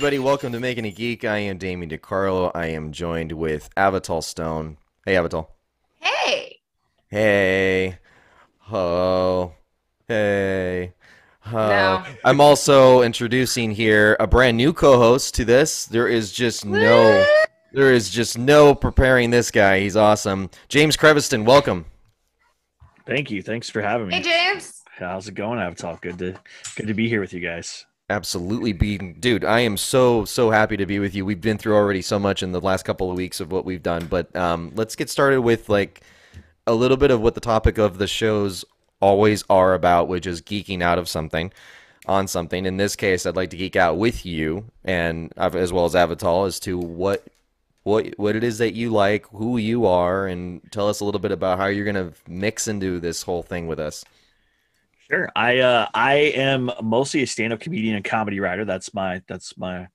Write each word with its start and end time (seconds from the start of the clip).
Hey 0.00 0.06
everybody, 0.06 0.18
welcome 0.18 0.52
to 0.52 0.60
Making 0.60 0.86
a 0.86 0.90
Geek. 0.90 1.26
I 1.26 1.36
am 1.40 1.58
Damian 1.58 1.90
DeCarlo. 1.90 2.50
I 2.54 2.68
am 2.68 2.90
joined 2.90 3.32
with 3.32 3.68
Avital 3.74 4.24
Stone. 4.24 4.78
Hey 5.04 5.12
Avital. 5.12 5.48
Hey. 5.98 6.56
Hey. 7.08 7.98
Ho. 8.60 9.52
Hey. 10.08 10.94
Ho. 11.40 11.68
No. 11.68 12.04
I'm 12.24 12.40
also 12.40 13.02
introducing 13.02 13.72
here 13.72 14.16
a 14.18 14.26
brand 14.26 14.56
new 14.56 14.72
co-host 14.72 15.34
to 15.34 15.44
this. 15.44 15.84
There 15.84 16.08
is 16.08 16.32
just 16.32 16.64
no 16.64 17.26
there 17.74 17.92
is 17.92 18.08
just 18.08 18.38
no 18.38 18.74
preparing 18.74 19.28
this 19.28 19.50
guy. 19.50 19.80
He's 19.80 19.96
awesome. 19.96 20.48
James 20.70 20.96
Creviston, 20.96 21.44
welcome. 21.44 21.84
Thank 23.04 23.30
you. 23.30 23.42
Thanks 23.42 23.68
for 23.68 23.82
having 23.82 24.06
me. 24.06 24.14
Hey, 24.14 24.22
James. 24.22 24.82
How's 24.96 25.28
it 25.28 25.34
going, 25.34 25.58
Avital? 25.58 26.00
Good 26.00 26.18
to 26.20 26.36
good 26.76 26.86
to 26.86 26.94
be 26.94 27.06
here 27.06 27.20
with 27.20 27.34
you 27.34 27.40
guys. 27.40 27.84
Absolutely 28.10 28.72
beaten. 28.72 29.12
Dude, 29.20 29.44
I 29.44 29.60
am 29.60 29.76
so 29.76 30.24
so 30.24 30.50
happy 30.50 30.76
to 30.76 30.84
be 30.84 30.98
with 30.98 31.14
you. 31.14 31.24
We've 31.24 31.40
been 31.40 31.58
through 31.58 31.76
already 31.76 32.02
so 32.02 32.18
much 32.18 32.42
in 32.42 32.50
the 32.50 32.60
last 32.60 32.84
couple 32.84 33.08
of 33.08 33.16
weeks 33.16 33.38
of 33.38 33.52
what 33.52 33.64
we've 33.64 33.84
done, 33.84 34.06
but 34.06 34.34
um, 34.34 34.72
let's 34.74 34.96
get 34.96 35.08
started 35.08 35.42
with 35.42 35.68
like 35.68 36.02
a 36.66 36.74
little 36.74 36.96
bit 36.96 37.12
of 37.12 37.20
what 37.20 37.36
the 37.36 37.40
topic 37.40 37.78
of 37.78 37.98
the 37.98 38.08
shows 38.08 38.64
always 39.00 39.44
are 39.48 39.74
about, 39.74 40.08
which 40.08 40.26
is 40.26 40.42
geeking 40.42 40.82
out 40.82 40.98
of 40.98 41.08
something 41.08 41.52
on 42.04 42.26
something. 42.26 42.66
In 42.66 42.78
this 42.78 42.96
case, 42.96 43.26
I'd 43.26 43.36
like 43.36 43.50
to 43.50 43.56
geek 43.56 43.76
out 43.76 43.96
with 43.96 44.26
you 44.26 44.64
and 44.84 45.32
as 45.36 45.72
well 45.72 45.84
as 45.84 45.94
Avital 45.94 46.48
as 46.48 46.58
to 46.60 46.78
what 46.78 47.24
what 47.84 48.18
what 48.18 48.34
it 48.34 48.42
is 48.42 48.58
that 48.58 48.74
you 48.74 48.90
like, 48.90 49.26
who 49.28 49.56
you 49.56 49.86
are, 49.86 50.26
and 50.26 50.60
tell 50.72 50.88
us 50.88 50.98
a 50.98 51.04
little 51.04 51.20
bit 51.20 51.30
about 51.30 51.58
how 51.58 51.66
you're 51.66 51.86
gonna 51.86 52.12
mix 52.26 52.66
into 52.66 52.98
this 52.98 53.22
whole 53.22 53.44
thing 53.44 53.68
with 53.68 53.78
us. 53.78 54.04
Sure. 55.10 55.28
I 55.34 55.58
uh 55.58 55.88
I 55.92 56.14
am 56.14 56.70
mostly 56.82 57.22
a 57.22 57.26
stand-up 57.26 57.60
comedian 57.60 57.96
and 57.96 58.04
comedy 58.04 58.38
writer. 58.38 58.64
That's 58.64 58.94
my 58.94 59.22
that's 59.26 59.56
my 59.58 59.88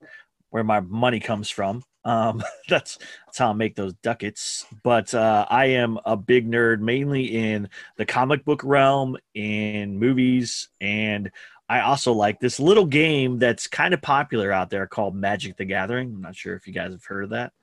where 0.49 0.63
my 0.63 0.81
money 0.81 1.19
comes 1.21 1.49
from. 1.49 1.83
Um 2.03 2.43
that's 2.69 2.97
that's 3.25 3.37
how 3.37 3.51
I 3.51 3.53
make 3.53 3.75
those 3.75 3.93
ducats. 4.03 4.65
But 4.83 5.13
uh 5.13 5.45
I 5.49 5.67
am 5.67 5.99
a 6.05 6.17
big 6.17 6.49
nerd 6.51 6.81
mainly 6.81 7.25
in 7.33 7.69
the 7.95 8.05
comic 8.05 8.43
book 8.43 8.61
realm, 8.65 9.15
in 9.33 9.97
movies, 9.97 10.67
and 10.81 11.31
I 11.69 11.79
also 11.81 12.11
like 12.13 12.39
this 12.39 12.59
little 12.59 12.85
game 12.85 13.39
that's 13.39 13.67
kind 13.67 13.93
of 13.93 14.01
popular 14.01 14.51
out 14.51 14.69
there 14.69 14.85
called 14.85 15.15
Magic 15.15 15.55
the 15.57 15.65
Gathering. 15.65 16.13
I'm 16.13 16.21
not 16.21 16.35
sure 16.35 16.55
if 16.55 16.67
you 16.67 16.73
guys 16.73 16.91
have 16.91 17.05
heard 17.05 17.23
of 17.23 17.29
that. 17.31 17.53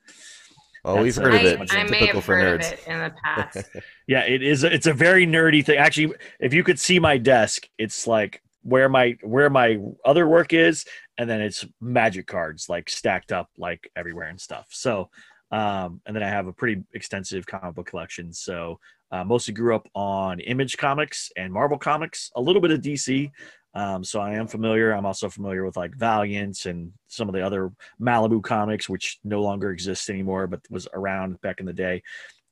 Oh, 0.84 1.02
we've 1.02 1.14
heard 1.14 1.34
of 1.34 1.40
it. 1.42 1.60
It's 1.60 1.72
I 1.72 1.84
may 1.84 2.06
have 2.06 2.24
for 2.24 2.36
heard 2.36 2.60
nerds. 2.60 2.72
of 2.72 2.78
it 2.78 2.88
in 2.88 2.98
the 2.98 3.14
past. 3.24 3.68
Yeah, 4.06 4.22
it 4.22 4.42
is. 4.42 4.64
It's 4.64 4.86
a 4.86 4.92
very 4.92 5.26
nerdy 5.26 5.64
thing. 5.64 5.78
Actually, 5.78 6.14
if 6.40 6.52
you 6.52 6.64
could 6.64 6.78
see 6.80 6.98
my 6.98 7.18
desk, 7.18 7.68
it's 7.78 8.06
like 8.06 8.42
where 8.62 8.88
my 8.88 9.16
where 9.22 9.48
my 9.48 9.78
other 10.04 10.26
work 10.26 10.52
is, 10.52 10.84
and 11.18 11.30
then 11.30 11.40
it's 11.40 11.64
magic 11.80 12.26
cards 12.26 12.68
like 12.68 12.90
stacked 12.90 13.30
up 13.30 13.48
like 13.56 13.90
everywhere 13.94 14.28
and 14.28 14.40
stuff. 14.40 14.66
So, 14.70 15.08
um, 15.52 16.00
and 16.06 16.16
then 16.16 16.22
I 16.24 16.28
have 16.28 16.48
a 16.48 16.52
pretty 16.52 16.82
extensive 16.94 17.46
comic 17.46 17.76
book 17.76 17.86
collection. 17.86 18.32
So, 18.32 18.80
uh, 19.12 19.22
mostly 19.22 19.54
grew 19.54 19.76
up 19.76 19.88
on 19.94 20.40
Image 20.40 20.76
Comics 20.78 21.30
and 21.36 21.52
Marvel 21.52 21.78
Comics, 21.78 22.32
a 22.34 22.40
little 22.40 22.62
bit 22.62 22.72
of 22.72 22.80
DC. 22.80 23.30
Um, 23.74 24.04
so 24.04 24.20
I 24.20 24.34
am 24.34 24.46
familiar. 24.46 24.92
I'm 24.92 25.06
also 25.06 25.28
familiar 25.28 25.64
with 25.64 25.76
like 25.76 25.94
Valiant 25.94 26.66
and 26.66 26.92
some 27.08 27.28
of 27.28 27.34
the 27.34 27.44
other 27.44 27.72
Malibu 28.00 28.42
comics, 28.42 28.88
which 28.88 29.18
no 29.24 29.40
longer 29.40 29.70
exist 29.70 30.10
anymore, 30.10 30.46
but 30.46 30.60
was 30.70 30.86
around 30.92 31.40
back 31.40 31.60
in 31.60 31.66
the 31.66 31.72
day. 31.72 32.02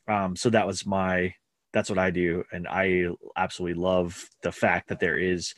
Um, 0.08 0.34
so 0.34 0.50
that 0.50 0.66
was 0.66 0.86
my 0.86 1.34
that's 1.72 1.88
what 1.88 1.98
I 1.98 2.10
do, 2.10 2.42
and 2.52 2.66
I 2.66 3.06
absolutely 3.36 3.80
love 3.80 4.28
the 4.42 4.50
fact 4.50 4.88
that 4.88 4.98
there 4.98 5.16
is 5.16 5.54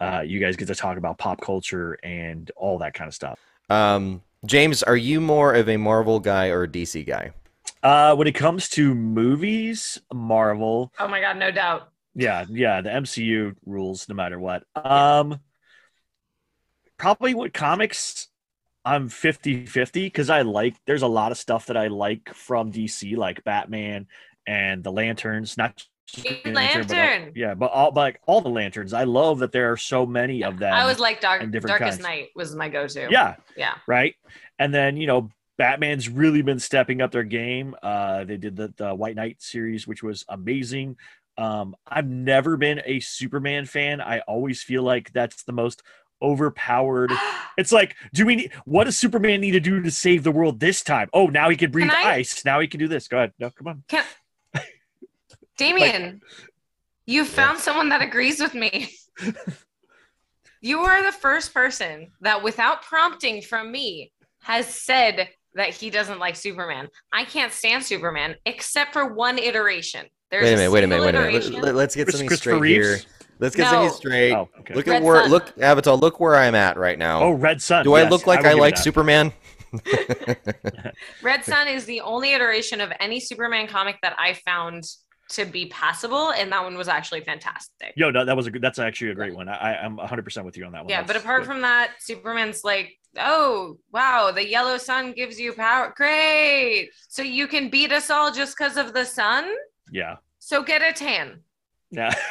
uh, 0.00 0.22
you 0.24 0.38
guys 0.38 0.56
get 0.56 0.68
to 0.68 0.74
talk 0.74 0.96
about 0.96 1.18
pop 1.18 1.40
culture 1.40 1.98
and 2.02 2.50
all 2.56 2.78
that 2.78 2.94
kind 2.94 3.08
of 3.08 3.14
stuff. 3.14 3.38
Um, 3.68 4.22
James, 4.44 4.82
are 4.82 4.96
you 4.96 5.20
more 5.20 5.54
of 5.54 5.68
a 5.68 5.76
Marvel 5.76 6.20
guy 6.20 6.48
or 6.48 6.64
a 6.64 6.68
DC 6.68 7.04
guy? 7.06 7.32
Uh, 7.82 8.14
when 8.14 8.28
it 8.28 8.34
comes 8.34 8.68
to 8.70 8.94
movies, 8.94 9.98
Marvel, 10.12 10.92
oh 10.98 11.08
my 11.08 11.20
god, 11.20 11.38
no 11.38 11.50
doubt. 11.50 11.90
Yeah, 12.16 12.44
yeah, 12.48 12.80
the 12.80 12.90
MCU 12.90 13.54
rules 13.64 14.08
no 14.08 14.14
matter 14.14 14.38
what. 14.40 14.64
Um, 14.74 15.40
probably 16.96 17.34
what 17.34 17.52
comics. 17.52 18.28
I'm 18.84 19.08
50-50 19.08 19.92
because 19.92 20.30
I 20.30 20.42
like 20.42 20.76
there's 20.86 21.02
a 21.02 21.08
lot 21.08 21.32
of 21.32 21.38
stuff 21.38 21.66
that 21.66 21.76
I 21.76 21.88
like 21.88 22.32
from 22.34 22.70
DC, 22.70 23.16
like 23.16 23.42
Batman 23.42 24.06
and 24.46 24.84
the 24.84 24.92
Lanterns, 24.92 25.56
not 25.58 25.76
just 25.76 25.90
Green 26.22 26.40
Green 26.42 26.54
Lantern, 26.54 27.24
but 27.24 27.36
yeah, 27.36 27.54
but 27.54 27.72
all 27.72 27.90
but 27.90 28.00
like 28.00 28.20
all 28.26 28.40
the 28.40 28.48
lanterns. 28.48 28.92
I 28.92 29.02
love 29.02 29.40
that 29.40 29.50
there 29.50 29.72
are 29.72 29.76
so 29.76 30.06
many 30.06 30.44
of 30.44 30.58
them. 30.58 30.72
I 30.72 30.86
was 30.86 31.00
like 31.00 31.20
Dark, 31.20 31.50
Darkest 31.50 31.78
kinds. 31.78 31.98
Night 32.00 32.28
was 32.36 32.54
my 32.54 32.68
go-to. 32.68 33.08
yeah, 33.10 33.34
Yeah. 33.56 33.74
right. 33.88 34.14
And 34.58 34.72
then 34.72 34.96
you 34.96 35.08
know, 35.08 35.30
Batman's 35.58 36.08
really 36.08 36.42
been 36.42 36.60
stepping 36.60 37.00
up 37.00 37.10
their 37.10 37.24
game. 37.24 37.74
Uh, 37.82 38.24
they 38.24 38.36
did 38.36 38.56
the, 38.56 38.72
the 38.76 38.94
White 38.94 39.16
Knight 39.16 39.42
series, 39.42 39.86
which 39.86 40.02
was 40.02 40.24
amazing. 40.28 40.96
Um, 41.38 41.76
I've 41.86 42.08
never 42.08 42.56
been 42.56 42.80
a 42.84 43.00
Superman 43.00 43.66
fan. 43.66 44.00
I 44.00 44.20
always 44.20 44.62
feel 44.62 44.82
like 44.82 45.12
that's 45.12 45.42
the 45.44 45.52
most 45.52 45.82
overpowered. 46.22 47.12
It's 47.58 47.72
like, 47.72 47.96
do 48.12 48.26
we 48.26 48.36
need 48.36 48.52
what 48.66 48.84
does 48.84 48.98
Superman 48.98 49.40
need 49.40 49.52
to 49.52 49.60
do 49.60 49.80
to 49.80 49.90
save 49.90 50.24
the 50.24 50.30
world 50.30 50.60
this 50.60 50.82
time? 50.82 51.08
Oh, 51.14 51.28
now 51.28 51.48
he 51.48 51.56
can 51.56 51.70
breathe 51.70 51.88
Can 51.88 52.06
ice. 52.06 52.44
Now 52.44 52.60
he 52.60 52.68
can 52.68 52.78
do 52.78 52.86
this. 52.86 53.08
Go 53.08 53.16
ahead. 53.16 53.32
No, 53.38 53.48
come 53.48 53.68
on. 53.68 53.82
Can 53.88 54.04
Damian, 55.56 56.20
you 57.06 57.24
found 57.24 57.58
someone 57.58 57.88
that 57.88 58.02
agrees 58.02 58.40
with 58.40 58.52
me. 58.52 58.90
you 60.60 60.80
are 60.80 61.02
the 61.02 61.12
first 61.12 61.54
person 61.54 62.10
that, 62.20 62.42
without 62.42 62.82
prompting 62.82 63.40
from 63.40 63.72
me, 63.72 64.12
has 64.42 64.66
said 64.66 65.30
that 65.54 65.70
he 65.70 65.88
doesn't 65.88 66.18
like 66.18 66.36
Superman. 66.36 66.88
I 67.10 67.24
can't 67.24 67.52
stand 67.52 67.84
Superman 67.84 68.34
except 68.44 68.92
for 68.92 69.14
one 69.14 69.38
iteration. 69.38 70.06
There's 70.30 70.44
wait 70.44 70.52
a 70.52 70.56
minute, 70.56 70.70
wait 70.70 70.84
a 70.84 70.86
minute, 70.86 71.02
wait 71.02 71.08
a 71.14 71.18
minute. 71.18 71.34
iteration- 71.34 71.62
Let, 71.76 71.88
us 71.88 71.94
get 71.94 72.10
something 72.10 72.26
Christopher 72.26 72.56
straight 72.56 72.70
here. 72.70 72.98
Let's 73.38 73.54
get 73.54 73.64
No. 73.64 73.70
something 73.70 73.90
straight. 73.96 74.32
Oh, 74.32 74.48
okay. 74.60 74.74
Look 74.74 74.88
at 74.88 74.92
Red 74.92 75.02
where 75.02 75.22
Sun. 75.22 75.30
look 75.30 75.54
Avital, 75.56 76.00
look 76.00 76.20
where 76.20 76.36
I'm 76.36 76.54
at 76.54 76.76
right 76.76 76.98
now. 76.98 77.20
Oh, 77.22 77.30
Red 77.32 77.60
Sun. 77.60 77.84
Do 77.84 77.94
I 77.94 78.08
look 78.08 78.26
like 78.26 78.40
will 78.42 78.48
I, 78.48 78.52
like. 78.54 78.76
Superman? 78.78 79.32
Red 81.22 81.44
Sun 81.44 81.68
is 81.68 81.84
the 81.84 82.00
only 82.00 82.32
iteration 82.32 82.80
of 82.80 82.90
any 82.98 83.20
Superman 83.20 83.66
comic 83.66 83.98
that 84.02 84.16
I 84.18 84.34
found 84.34 84.84
to 85.30 85.44
be 85.44 85.66
passable, 85.66 86.30
and 86.32 86.52
that 86.52 86.62
one 86.62 86.76
was 86.76 86.88
actually 86.88 87.20
fantastic. 87.22 87.92
Yo, 87.96 88.10
no, 88.10 88.24
that 88.24 88.36
was 88.36 88.46
a 88.46 88.50
good. 88.50 88.62
That's 88.62 88.78
actually 88.78 89.10
a 89.10 89.14
great 89.14 89.34
one. 89.34 89.48
I, 89.48 89.76
I'm 89.76 89.96
100 89.96 90.22
percent 90.24 90.46
with 90.46 90.56
you 90.56 90.64
on 90.64 90.72
that 90.72 90.82
one. 90.84 90.88
Yeah, 90.88 91.02
but 91.02 91.16
apart 91.16 91.42
good. 91.42 91.48
from 91.48 91.60
that, 91.62 91.90
Superman's 91.98 92.62
like, 92.64 92.94
oh 93.18 93.76
wow, 93.92 94.30
the 94.30 94.48
yellow 94.48 94.78
sun 94.78 95.12
gives 95.12 95.38
you 95.38 95.52
power. 95.52 95.92
Great. 95.96 96.90
So 97.08 97.22
you 97.22 97.48
can 97.48 97.68
beat 97.68 97.92
us 97.92 98.08
all 98.08 98.32
just 98.32 98.56
because 98.56 98.76
of 98.76 98.94
the 98.94 99.04
sun? 99.04 99.52
Yeah, 99.90 100.16
So 100.38 100.62
get 100.62 100.82
a 100.82 100.92
tan. 100.92 101.40
yeah. 101.90 102.12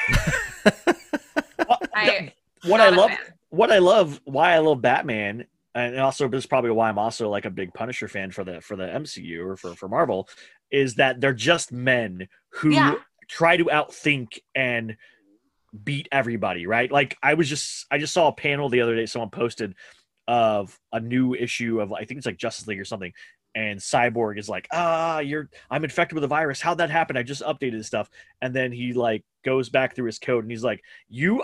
Well, 1.68 1.80
I 1.96 2.32
what 2.66 2.78
not 2.78 2.88
I 2.88 2.96
a 2.96 3.00
love, 3.00 3.12
what 3.50 3.72
I 3.72 3.78
love, 3.80 4.22
why 4.26 4.54
I 4.54 4.60
love 4.60 4.82
Batman, 4.82 5.46
and 5.74 5.98
also 6.00 6.28
this 6.28 6.40
is 6.40 6.46
probably 6.46 6.72
why 6.72 6.90
I'm 6.90 7.00
also 7.00 7.30
like 7.30 7.46
a 7.46 7.50
big 7.50 7.74
Punisher 7.74 8.08
fan 8.08 8.32
for 8.32 8.44
the 8.44 8.62
for 8.62 8.76
the 8.76 8.86
MCU 8.86 9.46
or 9.46 9.56
for 9.56 9.74
for 9.76 9.88
Marvel, 9.88 10.28
is 10.72 10.96
that 10.96 11.22
they're 11.22 11.34
just 11.34 11.72
men 11.72 12.28
who 12.50 12.72
Yeah. 12.72 12.96
try 13.28 13.58
to 13.58 13.66
outthink 13.66 14.40
and 14.54 14.98
beat 15.84 16.08
everybody. 16.12 16.68
Right? 16.68 16.92
Like 16.92 17.18
I 17.24 17.34
was 17.36 17.50
just 17.50 17.86
I 17.90 17.98
just 17.98 18.14
saw 18.14 18.28
a 18.28 18.34
panel 18.34 18.70
the 18.70 18.82
other 18.82 18.96
day. 18.96 19.06
Someone 19.06 19.30
posted 19.30 19.74
of 20.28 20.78
a 20.92 21.00
new 21.00 21.34
issue 21.36 21.82
of 21.82 21.94
I 21.94 22.06
think 22.06 22.18
it's 22.18 22.26
like 22.28 22.38
Justice 22.38 22.68
League 22.68 22.80
or 22.80 22.86
something. 22.86 23.14
And 23.56 23.80
Cyborg 23.80 24.38
is 24.38 24.50
like, 24.50 24.68
ah, 24.72 25.20
you're 25.20 25.50
I'm 25.72 25.84
infected 25.84 26.16
with 26.16 26.26
a 26.26 26.28
virus. 26.28 26.62
How'd 26.62 26.80
that 26.80 26.90
happen? 26.90 27.18
I 27.18 27.24
just 27.24 27.42
updated 27.42 27.86
stuff. 27.86 28.10
And 28.42 28.54
then 28.54 28.72
he 28.72 28.94
like 28.94 29.24
goes 29.44 29.70
back 29.70 29.96
through 29.96 30.08
his 30.08 30.20
code 30.20 30.44
and 30.44 30.52
he's 30.52 30.64
like, 30.64 30.84
You 31.08 31.44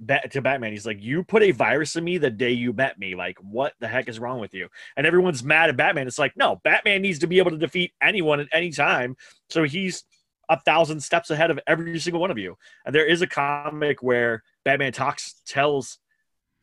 Bat- 0.00 0.32
to 0.32 0.42
Batman, 0.42 0.72
he's 0.72 0.86
like, 0.86 1.00
"You 1.00 1.22
put 1.22 1.44
a 1.44 1.52
virus 1.52 1.94
in 1.94 2.02
me 2.02 2.18
the 2.18 2.28
day 2.28 2.50
you 2.50 2.72
met 2.72 2.98
me. 2.98 3.14
Like, 3.14 3.38
what 3.38 3.74
the 3.78 3.86
heck 3.86 4.08
is 4.08 4.18
wrong 4.18 4.40
with 4.40 4.52
you?" 4.52 4.68
And 4.96 5.06
everyone's 5.06 5.44
mad 5.44 5.70
at 5.70 5.76
Batman. 5.76 6.08
It's 6.08 6.18
like, 6.18 6.36
no, 6.36 6.60
Batman 6.64 7.00
needs 7.00 7.20
to 7.20 7.28
be 7.28 7.38
able 7.38 7.52
to 7.52 7.56
defeat 7.56 7.92
anyone 8.02 8.40
at 8.40 8.48
any 8.52 8.70
time. 8.70 9.16
So 9.50 9.62
he's 9.62 10.02
a 10.48 10.60
thousand 10.60 11.00
steps 11.00 11.30
ahead 11.30 11.50
of 11.50 11.60
every 11.66 11.98
single 12.00 12.20
one 12.20 12.32
of 12.32 12.38
you. 12.38 12.56
And 12.84 12.94
there 12.94 13.06
is 13.06 13.22
a 13.22 13.26
comic 13.26 14.02
where 14.02 14.42
Batman 14.64 14.92
talks, 14.92 15.40
tells 15.46 15.98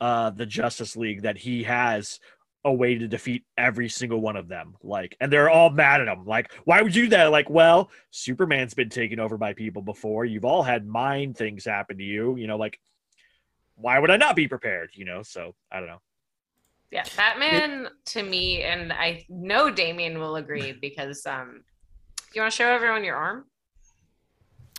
uh, 0.01 0.31
the 0.31 0.45
Justice 0.45 0.95
League 0.95 1.21
that 1.21 1.37
he 1.37 1.63
has 1.63 2.19
a 2.63 2.71
way 2.71 2.95
to 2.95 3.07
defeat 3.07 3.43
every 3.57 3.89
single 3.89 4.21
one 4.21 4.35
of 4.35 4.47
them. 4.47 4.75
Like, 4.83 5.15
and 5.19 5.31
they're 5.31 5.49
all 5.49 5.69
mad 5.69 6.01
at 6.01 6.07
him. 6.07 6.25
Like, 6.25 6.51
why 6.65 6.81
would 6.81 6.95
you 6.95 7.03
do 7.03 7.09
that? 7.09 7.31
Like, 7.31 7.49
well, 7.49 7.89
Superman's 8.11 8.73
been 8.73 8.89
taken 8.89 9.19
over 9.19 9.37
by 9.37 9.53
people 9.53 9.81
before. 9.81 10.25
You've 10.25 10.45
all 10.45 10.61
had 10.61 10.85
mind 10.85 11.37
things 11.37 11.65
happen 11.65 11.97
to 11.97 12.03
you. 12.03 12.35
You 12.35 12.47
know, 12.47 12.57
like 12.57 12.79
why 13.81 13.99
would 13.99 14.11
I 14.11 14.17
not 14.17 14.35
be 14.35 14.47
prepared? 14.47 14.91
You 14.93 15.05
know, 15.05 15.23
so 15.23 15.55
I 15.71 15.79
don't 15.79 15.89
know. 15.89 16.01
Yeah, 16.91 17.03
Batman 17.15 17.87
to 18.05 18.23
me, 18.23 18.63
and 18.63 18.91
I 18.91 19.25
know 19.29 19.69
Damian 19.69 20.19
will 20.19 20.35
agree 20.35 20.71
because 20.81 21.25
um, 21.25 21.63
you 22.33 22.41
want 22.41 22.51
to 22.51 22.55
show 22.55 22.67
everyone 22.67 23.03
your 23.03 23.15
arm? 23.15 23.45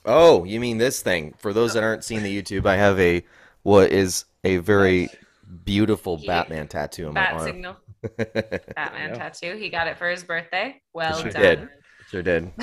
Oh, 0.04 0.44
you 0.44 0.60
mean 0.60 0.78
this 0.78 1.00
thing? 1.00 1.34
For 1.38 1.52
those 1.52 1.74
that 1.74 1.82
aren't 1.82 2.04
seeing 2.04 2.22
the 2.22 2.42
YouTube, 2.42 2.66
I 2.66 2.76
have 2.76 2.98
a 2.98 3.24
what 3.62 3.92
is 3.92 4.24
a 4.44 4.56
very 4.58 5.08
beautiful 5.64 6.16
He- 6.16 6.26
Batman 6.26 6.68
tattoo 6.68 7.08
on 7.08 7.14
my 7.14 7.32
arm. 7.32 7.42
signal, 7.44 7.76
Batman 8.18 9.10
Yeah. 9.10 9.14
tattoo. 9.14 9.56
He 9.56 9.68
got 9.68 9.86
it 9.86 9.98
for 9.98 10.08
his 10.08 10.24
birthday. 10.24 10.80
Well 10.92 11.18
Sure 11.20 11.30
done. 11.30 11.42
did. 11.42 11.68
sure 12.10 12.22
did. 12.22 12.52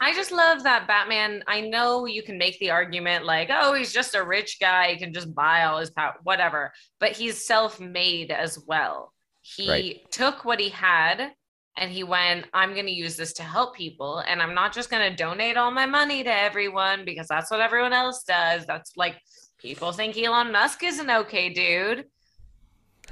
I 0.00 0.14
just 0.14 0.30
love 0.30 0.62
that 0.62 0.86
Batman. 0.86 1.42
I 1.48 1.60
know 1.60 2.06
you 2.06 2.22
can 2.22 2.38
make 2.38 2.58
the 2.60 2.70
argument 2.70 3.24
like, 3.24 3.48
oh, 3.52 3.74
he's 3.74 3.92
just 3.92 4.14
a 4.14 4.22
rich 4.24 4.58
guy, 4.60 4.92
he 4.92 4.98
can 4.98 5.12
just 5.12 5.34
buy 5.34 5.64
all 5.64 5.78
his 5.78 5.90
power, 5.90 6.14
whatever. 6.22 6.72
But 7.00 7.12
he's 7.12 7.44
self-made 7.44 8.30
as 8.30 8.56
well. 8.68 9.12
He 9.42 9.68
Right. 9.68 10.10
took 10.12 10.44
what 10.44 10.60
he 10.60 10.68
had 10.68 11.32
and 11.76 11.90
he 11.90 12.04
went, 12.04 12.46
I'm 12.54 12.72
going 12.74 12.86
to 12.86 12.92
use 12.92 13.16
this 13.16 13.32
to 13.34 13.42
help 13.42 13.74
people. 13.74 14.18
And 14.18 14.40
I'm 14.40 14.54
not 14.54 14.72
just 14.72 14.90
going 14.90 15.10
to 15.10 15.16
donate 15.16 15.56
all 15.56 15.72
my 15.72 15.86
money 15.86 16.22
to 16.22 16.32
everyone 16.32 17.04
because 17.04 17.26
that's 17.26 17.50
what 17.50 17.60
everyone 17.60 17.92
else 17.92 18.22
does. 18.22 18.64
That's 18.66 18.92
like 18.96 19.16
people 19.64 19.92
think 19.92 20.18
Elon 20.18 20.52
Musk 20.52 20.84
is 20.84 20.98
an 20.98 21.10
okay 21.10 21.48
dude, 21.48 22.04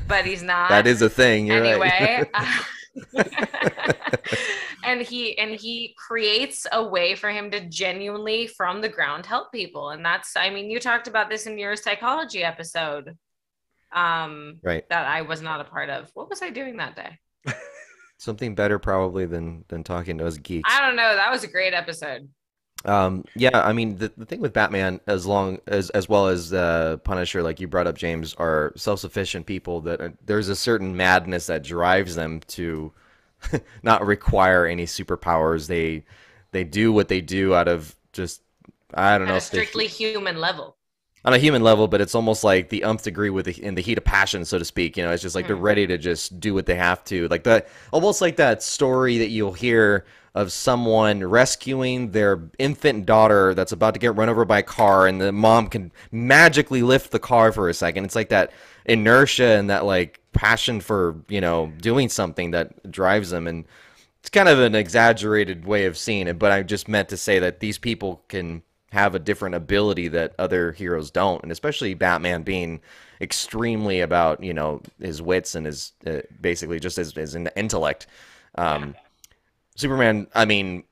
but 0.06 0.26
he's 0.26 0.42
not 0.42 0.68
That 0.68 0.86
is 0.86 1.00
a 1.00 1.08
thing. 1.08 1.46
You're 1.46 1.64
anyway 1.64 2.24
right. 2.34 2.54
and 4.84 5.00
he 5.00 5.38
and 5.38 5.52
he 5.52 5.96
creates 5.96 6.66
a 6.72 6.86
way 6.86 7.14
for 7.14 7.30
him 7.30 7.50
to 7.50 7.66
genuinely 7.70 8.46
from 8.46 8.82
the 8.82 8.88
ground 8.88 9.24
help 9.24 9.50
people 9.50 9.88
and 9.88 10.04
that's 10.04 10.36
i 10.36 10.50
mean 10.50 10.70
you 10.70 10.78
talked 10.78 11.08
about 11.08 11.30
this 11.30 11.46
in 11.46 11.56
your 11.56 11.74
psychology 11.74 12.44
episode 12.44 13.16
um 13.94 14.58
right. 14.62 14.86
that 14.90 15.06
i 15.06 15.22
was 15.22 15.40
not 15.40 15.62
a 15.62 15.64
part 15.64 15.88
of 15.88 16.10
what 16.12 16.28
was 16.28 16.42
i 16.42 16.50
doing 16.50 16.76
that 16.76 16.94
day 16.94 17.18
Something 18.18 18.54
better 18.54 18.78
probably 18.78 19.24
than 19.24 19.64
than 19.68 19.82
talking 19.82 20.18
to 20.18 20.26
us 20.26 20.36
geeks. 20.36 20.70
i 20.70 20.86
don't 20.86 20.96
know 20.96 21.16
that 21.16 21.30
was 21.30 21.44
a 21.44 21.48
great 21.48 21.72
episode 21.72 22.28
Um, 22.84 23.24
yeah, 23.36 23.60
I 23.62 23.72
mean 23.72 23.96
the, 23.96 24.12
the 24.16 24.26
thing 24.26 24.40
with 24.40 24.52
Batman, 24.52 25.00
as 25.06 25.24
long 25.26 25.58
as 25.66 25.90
as 25.90 26.08
well 26.08 26.28
as 26.28 26.52
uh, 26.52 26.96
Punisher, 27.04 27.42
like 27.42 27.60
you 27.60 27.68
brought 27.68 27.86
up, 27.86 27.96
James, 27.96 28.34
are 28.34 28.72
self-sufficient 28.76 29.46
people 29.46 29.80
that 29.82 30.00
are, 30.00 30.12
there's 30.26 30.48
a 30.48 30.56
certain 30.56 30.96
madness 30.96 31.46
that 31.46 31.62
drives 31.62 32.14
them 32.16 32.40
to 32.48 32.92
not 33.82 34.04
require 34.06 34.66
any 34.66 34.86
superpowers. 34.86 35.68
They 35.68 36.04
they 36.50 36.64
do 36.64 36.92
what 36.92 37.08
they 37.08 37.20
do 37.20 37.54
out 37.54 37.68
of 37.68 37.94
just 38.12 38.42
I 38.94 39.16
don't 39.16 39.28
know 39.28 39.34
a 39.34 39.36
if 39.36 39.50
they- 39.50 39.58
strictly 39.58 39.86
human 39.86 40.38
level 40.38 40.76
on 41.24 41.32
a 41.32 41.38
human 41.38 41.62
level, 41.62 41.86
but 41.86 42.00
it's 42.00 42.14
almost 42.14 42.42
like 42.42 42.68
the 42.68 42.82
umpth 42.84 43.04
degree 43.04 43.30
with 43.30 43.46
the, 43.46 43.64
in 43.64 43.74
the 43.76 43.80
heat 43.82 43.98
of 43.98 44.04
passion, 44.04 44.44
so 44.44 44.58
to 44.58 44.64
speak. 44.64 44.96
You 44.96 45.04
know, 45.04 45.10
it's 45.12 45.22
just 45.22 45.34
like 45.36 45.46
they're 45.46 45.56
Mhm. 45.56 45.62
ready 45.62 45.86
to 45.86 45.96
just 45.98 46.40
do 46.40 46.52
what 46.54 46.66
they 46.66 46.74
have 46.74 47.04
to, 47.04 47.28
like 47.28 47.44
that, 47.44 47.68
almost 47.92 48.20
like 48.20 48.36
that 48.36 48.62
story 48.62 49.18
that 49.18 49.28
you'll 49.28 49.52
hear 49.52 50.04
of 50.34 50.50
someone 50.50 51.22
rescuing 51.22 52.10
their 52.12 52.40
infant 52.58 53.04
daughter 53.06 53.52
that's 53.54 53.70
about 53.70 53.92
to 53.94 54.00
get 54.00 54.16
run 54.16 54.28
over 54.30 54.44
by 54.44 54.58
a 54.60 54.62
car, 54.62 55.06
and 55.06 55.20
the 55.20 55.30
mom 55.30 55.68
can 55.68 55.92
magically 56.10 56.82
lift 56.82 57.10
the 57.12 57.18
car 57.18 57.52
for 57.52 57.68
a 57.68 57.74
second. 57.74 58.04
It's 58.04 58.16
like 58.16 58.30
that 58.30 58.50
inertia 58.86 59.58
and 59.58 59.68
that 59.70 59.84
like 59.84 60.20
passion 60.32 60.80
for 60.80 61.16
you 61.28 61.40
know 61.40 61.70
doing 61.80 62.08
something 62.08 62.50
that 62.52 62.90
drives 62.90 63.30
them, 63.30 63.46
and 63.46 63.64
it's 64.20 64.30
kind 64.30 64.48
of 64.48 64.58
an 64.58 64.74
exaggerated 64.74 65.66
way 65.66 65.84
of 65.84 65.98
seeing 65.98 66.26
it, 66.26 66.38
but 66.38 66.50
I 66.50 66.62
just 66.62 66.88
meant 66.88 67.10
to 67.10 67.16
say 67.16 67.38
that 67.38 67.60
these 67.60 67.76
people 67.78 68.22
can 68.28 68.62
have 68.92 69.14
a 69.14 69.18
different 69.18 69.54
ability 69.54 70.06
that 70.08 70.34
other 70.38 70.72
heroes 70.72 71.10
don't, 71.10 71.42
and 71.42 71.50
especially 71.50 71.94
Batman 71.94 72.42
being 72.42 72.80
extremely 73.22 74.00
about 74.00 74.42
you 74.42 74.52
know 74.52 74.82
his 75.00 75.22
wits 75.22 75.54
and 75.54 75.64
his 75.66 75.92
uh, 76.06 76.20
basically 76.40 76.78
just 76.78 76.96
his, 76.96 77.12
his 77.14 77.34
intellect. 77.34 78.06
Um, 78.56 78.94
Superman, 79.76 80.26
I 80.34 80.44
mean, 80.44 80.84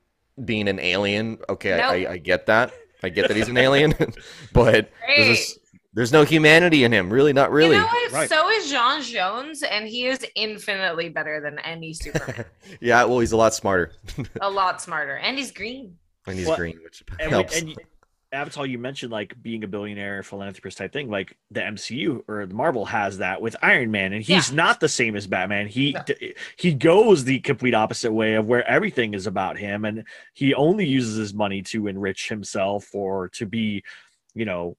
being 0.43 0.67
an 0.67 0.79
alien, 0.79 1.37
okay, 1.47 1.73
I, 1.73 1.77
Nope. 1.77 2.09
I, 2.09 2.13
I 2.13 2.17
get 2.17 2.47
that. 2.47 2.73
I 3.03 3.09
get 3.09 3.27
that 3.27 3.37
he's 3.37 3.47
an 3.49 3.57
alien, 3.57 3.93
but 4.53 4.73
there's, 4.73 4.89
Great. 5.07 5.27
this- 5.27 5.57
there's 5.93 6.11
no 6.13 6.23
humanity 6.23 6.85
in 6.85 6.91
him. 6.93 7.11
Really, 7.11 7.33
not 7.33 7.51
really. 7.51 7.75
you 7.75 7.81
know 7.81 7.85
what 7.87 8.11
Right. 8.13 8.29
so 8.29 8.49
is 8.49 8.69
john 8.71 9.01
jones 9.01 9.61
and 9.63 9.87
he 9.87 10.05
is 10.07 10.25
infinitely 10.35 11.09
better 11.09 11.39
than 11.41 11.59
any 11.59 11.93
superman 11.93 12.45
yeah, 12.81 13.03
well, 13.05 13.19
he's 13.19 13.31
a 13.33 13.37
lot 13.37 13.53
smarter, 13.53 13.91
a 14.41 14.49
lot 14.49 14.81
smarter 14.81 15.15
and 15.17 15.37
he's 15.37 15.51
green 15.51 15.97
and 16.27 16.37
he's 16.37 16.47
Well, 16.47 16.57
green, 16.57 16.79
which 16.83 17.03
and, 17.19 17.31
we, 17.31 17.37
helps. 17.37 17.59
and 17.59 17.69
you- 17.69 17.75
Avital, 18.33 18.69
you 18.69 18.77
mentioned 18.79 19.11
like 19.11 19.33
being 19.41 19.65
a 19.65 19.67
billionaire 19.67 20.23
philanthropist 20.23 20.77
type 20.77 20.93
thing. 20.93 21.09
Like 21.09 21.35
the 21.49 21.59
MCU 21.59 22.23
or 22.29 22.45
the 22.45 22.53
Marvel 22.53 22.85
has 22.85 23.17
that 23.17 23.41
with 23.41 23.57
Iron 23.61 23.91
Man, 23.91 24.13
and 24.13 24.23
he's 24.23 24.49
Yeah. 24.49 24.55
not 24.55 24.79
the 24.79 24.87
same 24.87 25.17
as 25.17 25.27
Batman. 25.27 25.67
He 25.67 25.91
No. 25.91 26.03
he 26.55 26.73
goes 26.73 27.25
the 27.25 27.39
complete 27.41 27.73
opposite 27.73 28.13
way 28.13 28.35
of 28.35 28.45
where 28.47 28.65
everything 28.65 29.13
is 29.15 29.27
about 29.27 29.57
him, 29.57 29.83
and 29.83 30.05
he 30.33 30.53
only 30.53 30.85
uses 30.87 31.17
his 31.17 31.33
money 31.33 31.61
to 31.63 31.87
enrich 31.87 32.29
himself 32.29 32.95
or 32.95 33.27
to 33.33 33.45
be, 33.45 33.83
you 34.33 34.45
know, 34.45 34.77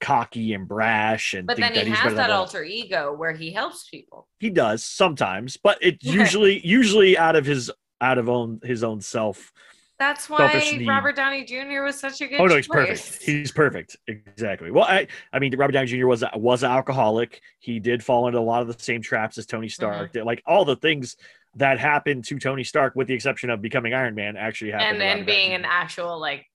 cocky 0.00 0.52
and 0.52 0.68
brash 0.68 1.34
and 1.34 1.48
but 1.48 1.56
think 1.56 1.66
then 1.66 1.74
that 1.74 1.84
he 1.84 1.90
he's 1.90 1.98
has 1.98 2.04
better 2.12 2.14
than 2.14 2.28
that 2.28 2.30
all- 2.30 2.42
alter 2.42 2.62
ego 2.62 3.12
where 3.12 3.32
he 3.32 3.50
helps 3.50 3.88
people 3.88 4.28
He 4.38 4.50
does 4.50 4.84
sometimes, 4.84 5.56
but 5.56 5.78
it's 5.80 6.04
usually 6.04 6.64
usually 6.64 7.18
out 7.18 7.34
of 7.34 7.44
his 7.46 7.72
out 8.00 8.18
of 8.18 8.28
own 8.28 8.60
his 8.62 8.84
own 8.84 9.00
self 9.00 9.50
That's 9.98 10.28
why. 10.28 10.82
Robert 10.86 11.14
Downey 11.16 11.44
Jr. 11.44 11.82
was 11.82 11.98
such 11.98 12.20
a 12.20 12.26
good 12.26 12.40
Oh 12.40 12.46
no, 12.46 12.56
he's 12.56 12.66
choice. 12.66 12.86
perfect. 13.10 13.22
He's 13.22 13.52
perfect. 13.52 13.96
Exactly. 14.08 14.70
Well, 14.72 14.84
I, 14.84 15.06
I 15.32 15.38
mean, 15.38 15.56
Robert 15.56 15.72
Downey 15.72 15.86
Jr. 15.86 16.06
was 16.06 16.22
a- 16.24 16.32
was 16.34 16.62
an 16.64 16.70
alcoholic. 16.72 17.40
He 17.60 17.78
did 17.78 18.02
fall 18.02 18.26
into 18.26 18.38
a 18.38 18.40
lot 18.40 18.60
of 18.62 18.66
the 18.68 18.82
same 18.82 19.00
traps 19.02 19.38
as 19.38 19.46
Tony 19.46 19.68
Stark. 19.68 20.12
Mm-hmm. 20.12 20.26
Like 20.26 20.42
all 20.46 20.64
the 20.64 20.76
things 20.76 21.16
that 21.56 21.78
happened 21.78 22.24
to 22.24 22.38
Tony 22.40 22.64
Stark, 22.64 22.96
with 22.96 23.06
the 23.06 23.14
exception 23.14 23.50
of 23.50 23.62
becoming 23.62 23.94
Iron 23.94 24.16
Man, 24.16 24.36
actually 24.36 24.72
happened. 24.72 24.90
and 24.90 25.00
then 25.00 25.24
being 25.24 25.52
an 25.52 25.64
actual 25.64 26.18
like 26.18 26.46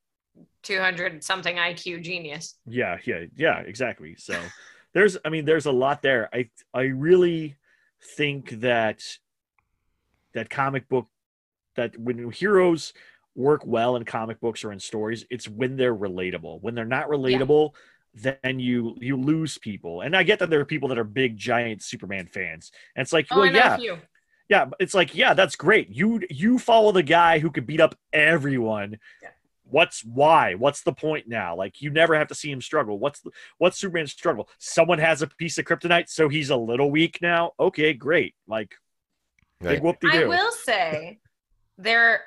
200 0.64 1.24
something 1.24 1.56
IQ 1.56 2.04
genius. 2.04 2.56
yeah, 2.66 2.98
yeah, 3.06 3.24
yeah, 3.38 3.60
exactly. 3.60 4.16
So 4.18 4.38
there's, 4.94 5.18
I 5.24 5.30
mean, 5.30 5.46
there's 5.46 5.66
a 5.66 5.72
lot 5.72 6.02
there. 6.02 6.30
I 6.34 6.50
I 6.74 6.82
really 6.84 7.56
think 8.18 8.50
that 8.60 9.02
that 10.34 10.50
comic 10.50 10.90
book 10.90 11.08
that 11.76 11.98
when 11.98 12.30
heroes 12.32 12.94
work 13.40 13.62
well 13.66 13.96
in 13.96 14.04
comic 14.04 14.40
books 14.42 14.64
or 14.64 14.72
in 14.72 14.80
stories, 14.80 15.26
it's 15.32 15.48
when 15.48 15.78
they're 15.78 15.96
relatable. 15.96 16.62
When 16.62 16.76
they're 16.76 16.86
not 16.86 17.08
relatable, 17.08 17.72
then 18.14 18.60
you 18.60 18.96
you 19.00 19.16
lose 19.16 19.58
people. 19.58 20.02
And 20.02 20.16
I 20.16 20.24
get 20.24 20.40
that 20.40 20.50
there 20.50 20.60
are 20.60 20.66
people 20.66 20.90
that 20.90 21.00
are 21.00 21.04
big 21.04 21.38
giant 21.38 21.82
Superman 21.82 22.28
fans. 22.28 22.72
And 22.96 23.02
it's 23.04 23.14
like, 23.14 23.28
Oh, 23.32 23.40
well, 23.40 23.46
yeah, 23.54 23.78
yeah, 24.50 24.66
it's 24.80 24.94
like, 24.94 25.16
yeah, 25.16 25.34
that's 25.34 25.56
great. 25.56 25.90
You 25.90 26.22
you 26.30 26.60
follow 26.60 26.92
the 26.92 27.04
guy 27.04 27.40
who 27.40 27.50
could 27.50 27.66
beat 27.66 27.80
up 27.80 27.96
everyone. 28.12 28.98
Yeah. 29.24 29.30
What's 29.64 30.04
why? 30.04 30.56
What's 30.56 30.82
the 30.82 30.92
point 30.94 31.28
now? 31.28 31.56
Like 31.56 31.82
you 31.82 31.92
never 31.92 32.18
have 32.18 32.28
to 32.30 32.36
see 32.36 32.52
him 32.52 32.60
struggle. 32.60 32.98
What's 33.00 33.22
the, 33.22 33.30
what's 33.60 33.78
Superman's 33.78 34.12
struggle? 34.12 34.50
Someone 34.58 34.98
has 35.00 35.22
a 35.22 35.28
piece 35.28 35.58
of 35.60 35.66
kryptonite, 35.66 36.10
so 36.10 36.28
he's 36.28 36.50
a 36.50 36.58
little 36.58 36.90
weak 36.90 37.20
now. 37.22 37.52
Okay, 37.60 37.94
great. 37.94 38.34
Like 38.48 38.76
Right. 39.62 39.76
big 39.76 39.84
whoop 39.84 40.00
de 40.00 40.08
I 40.08 40.18
doo. 40.20 40.30
will 40.30 40.52
say 40.54 41.20
there 41.78 42.22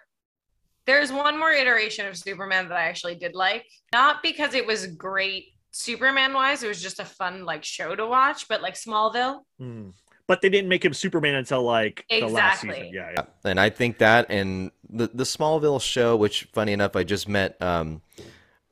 there's 0.87 1.13
one 1.13 1.39
more 1.39 1.53
iteration 1.53 2.07
of 2.07 2.17
Superman 2.17 2.69
that 2.69 2.77
I 2.77 2.85
actually 2.85 3.15
did 3.15 3.35
like. 3.35 3.67
Not 3.93 4.23
because 4.23 4.55
it 4.55 4.67
was 4.67 4.87
great 4.87 5.47
Superman 5.73 6.35
wise, 6.35 6.63
it 6.63 6.69
was 6.69 6.83
just 6.83 7.01
a 7.01 7.05
fun 7.05 7.45
like 7.45 7.65
show 7.65 7.95
to 7.95 8.07
watch, 8.07 8.47
but 8.49 8.61
like 8.61 8.75
Smallville. 8.75 9.41
Hmm. 9.59 9.91
But 10.29 10.41
they 10.41 10.49
didn't 10.49 10.69
make 10.69 10.85
him 10.85 10.95
Superman 10.95 11.35
until 11.35 11.63
like 11.63 12.05
the 12.09 12.27
last 12.27 12.61
season. 12.61 12.91
Yeah, 12.93 13.11
yeah. 13.17 13.25
and 13.45 13.59
I 13.59 13.71
think 13.71 13.99
that 13.99 14.27
and 14.31 14.71
the 14.89 15.11
the 15.13 15.25
Smallville 15.25 15.81
show, 15.81 16.17
which 16.17 16.49
funny 16.53 16.73
enough, 16.73 16.95
I 16.95 17.05
just 17.05 17.29
met 17.29 17.61
um, 17.61 18.03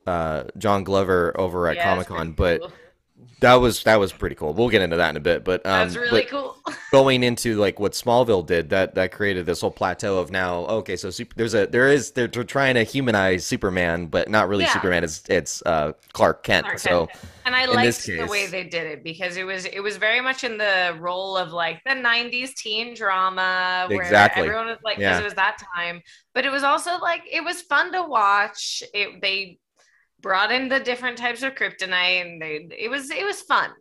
uh, 0.07 0.45
John 0.57 0.83
Glover 0.83 1.39
over 1.39 1.67
at 1.67 1.75
Yeah, 1.75 1.83
Comic 1.83 2.07
Con, 2.07 2.33
pretty 2.33 2.35
but 2.35 2.61
cool. 2.61 2.71
That 3.41 3.55
was 3.55 3.83
that 3.83 3.99
was 3.99 4.11
pretty 4.13 4.35
cool. 4.35 4.53
We'll 4.53 4.69
get 4.69 4.81
into 4.81 4.95
that 4.97 5.09
in 5.09 5.17
a 5.17 5.21
bit, 5.21 5.43
but 5.43 5.65
um, 5.65 5.87
that's 5.87 5.95
really 5.95 6.21
but 6.21 6.29
cool. 6.29 6.57
going 6.91 7.23
into 7.23 7.55
like 7.55 7.79
what 7.79 7.93
Smallville 7.93 8.45
did, 8.45 8.69
that 8.69 8.95
that 8.95 9.11
created 9.11 9.45
this 9.47 9.61
whole 9.61 9.71
plateau 9.71 10.19
of 10.19 10.31
now. 10.31 10.59
Okay, 10.67 10.95
so 10.95 11.09
super, 11.09 11.33
there's 11.35 11.55
a 11.55 11.65
there 11.65 11.89
is 11.89 12.11
they're, 12.11 12.27
they're 12.27 12.43
trying 12.43 12.75
to 12.75 12.83
humanize 12.83 13.45
Superman, 13.45 14.07
but 14.07 14.29
not 14.29 14.47
really 14.47 14.63
Yeah. 14.65 14.73
Superman. 14.73 15.03
It's 15.03 15.23
it's 15.27 15.63
uh, 15.65 15.93
Clark 16.13 16.43
Kent. 16.43 16.65
Clark 16.65 16.79
so 16.79 17.07
Kent. 17.07 17.19
And 17.43 17.55
I 17.55 17.65
liked 17.65 18.05
the 18.05 18.27
way 18.27 18.45
they 18.45 18.63
did 18.63 18.85
it 18.85 19.03
because 19.03 19.35
it 19.37 19.43
was 19.43 19.65
it 19.65 19.79
was 19.79 19.97
very 19.97 20.21
much 20.21 20.43
in 20.43 20.57
the 20.59 20.95
role 20.99 21.35
of 21.35 21.51
like 21.51 21.81
the 21.83 21.95
90s 21.95 22.53
teen 22.55 22.93
drama 22.93 23.87
where 23.89 23.99
Exactly. 24.01 24.43
everyone 24.43 24.67
was 24.67 24.77
like 24.83 24.97
because 24.97 25.17
Yeah. 25.17 25.21
it 25.21 25.23
was 25.23 25.33
that 25.33 25.57
time. 25.75 26.01
But 26.35 26.45
it 26.45 26.51
was 26.51 26.61
also 26.63 26.99
like 26.99 27.23
it 27.31 27.43
was 27.43 27.61
fun 27.63 27.91
to 27.93 28.03
watch. 28.03 28.83
It 28.93 29.19
they 29.21 29.57
brought 30.21 30.51
in 30.51 30.69
the 30.69 30.79
different 30.79 31.17
types 31.17 31.43
of 31.43 31.55
kryptonite 31.55 32.21
and 32.21 32.41
they 32.41 32.67
it 32.77 32.89
was 32.89 33.11
it 33.11 33.25
was 33.25 33.41
fun. 33.41 33.71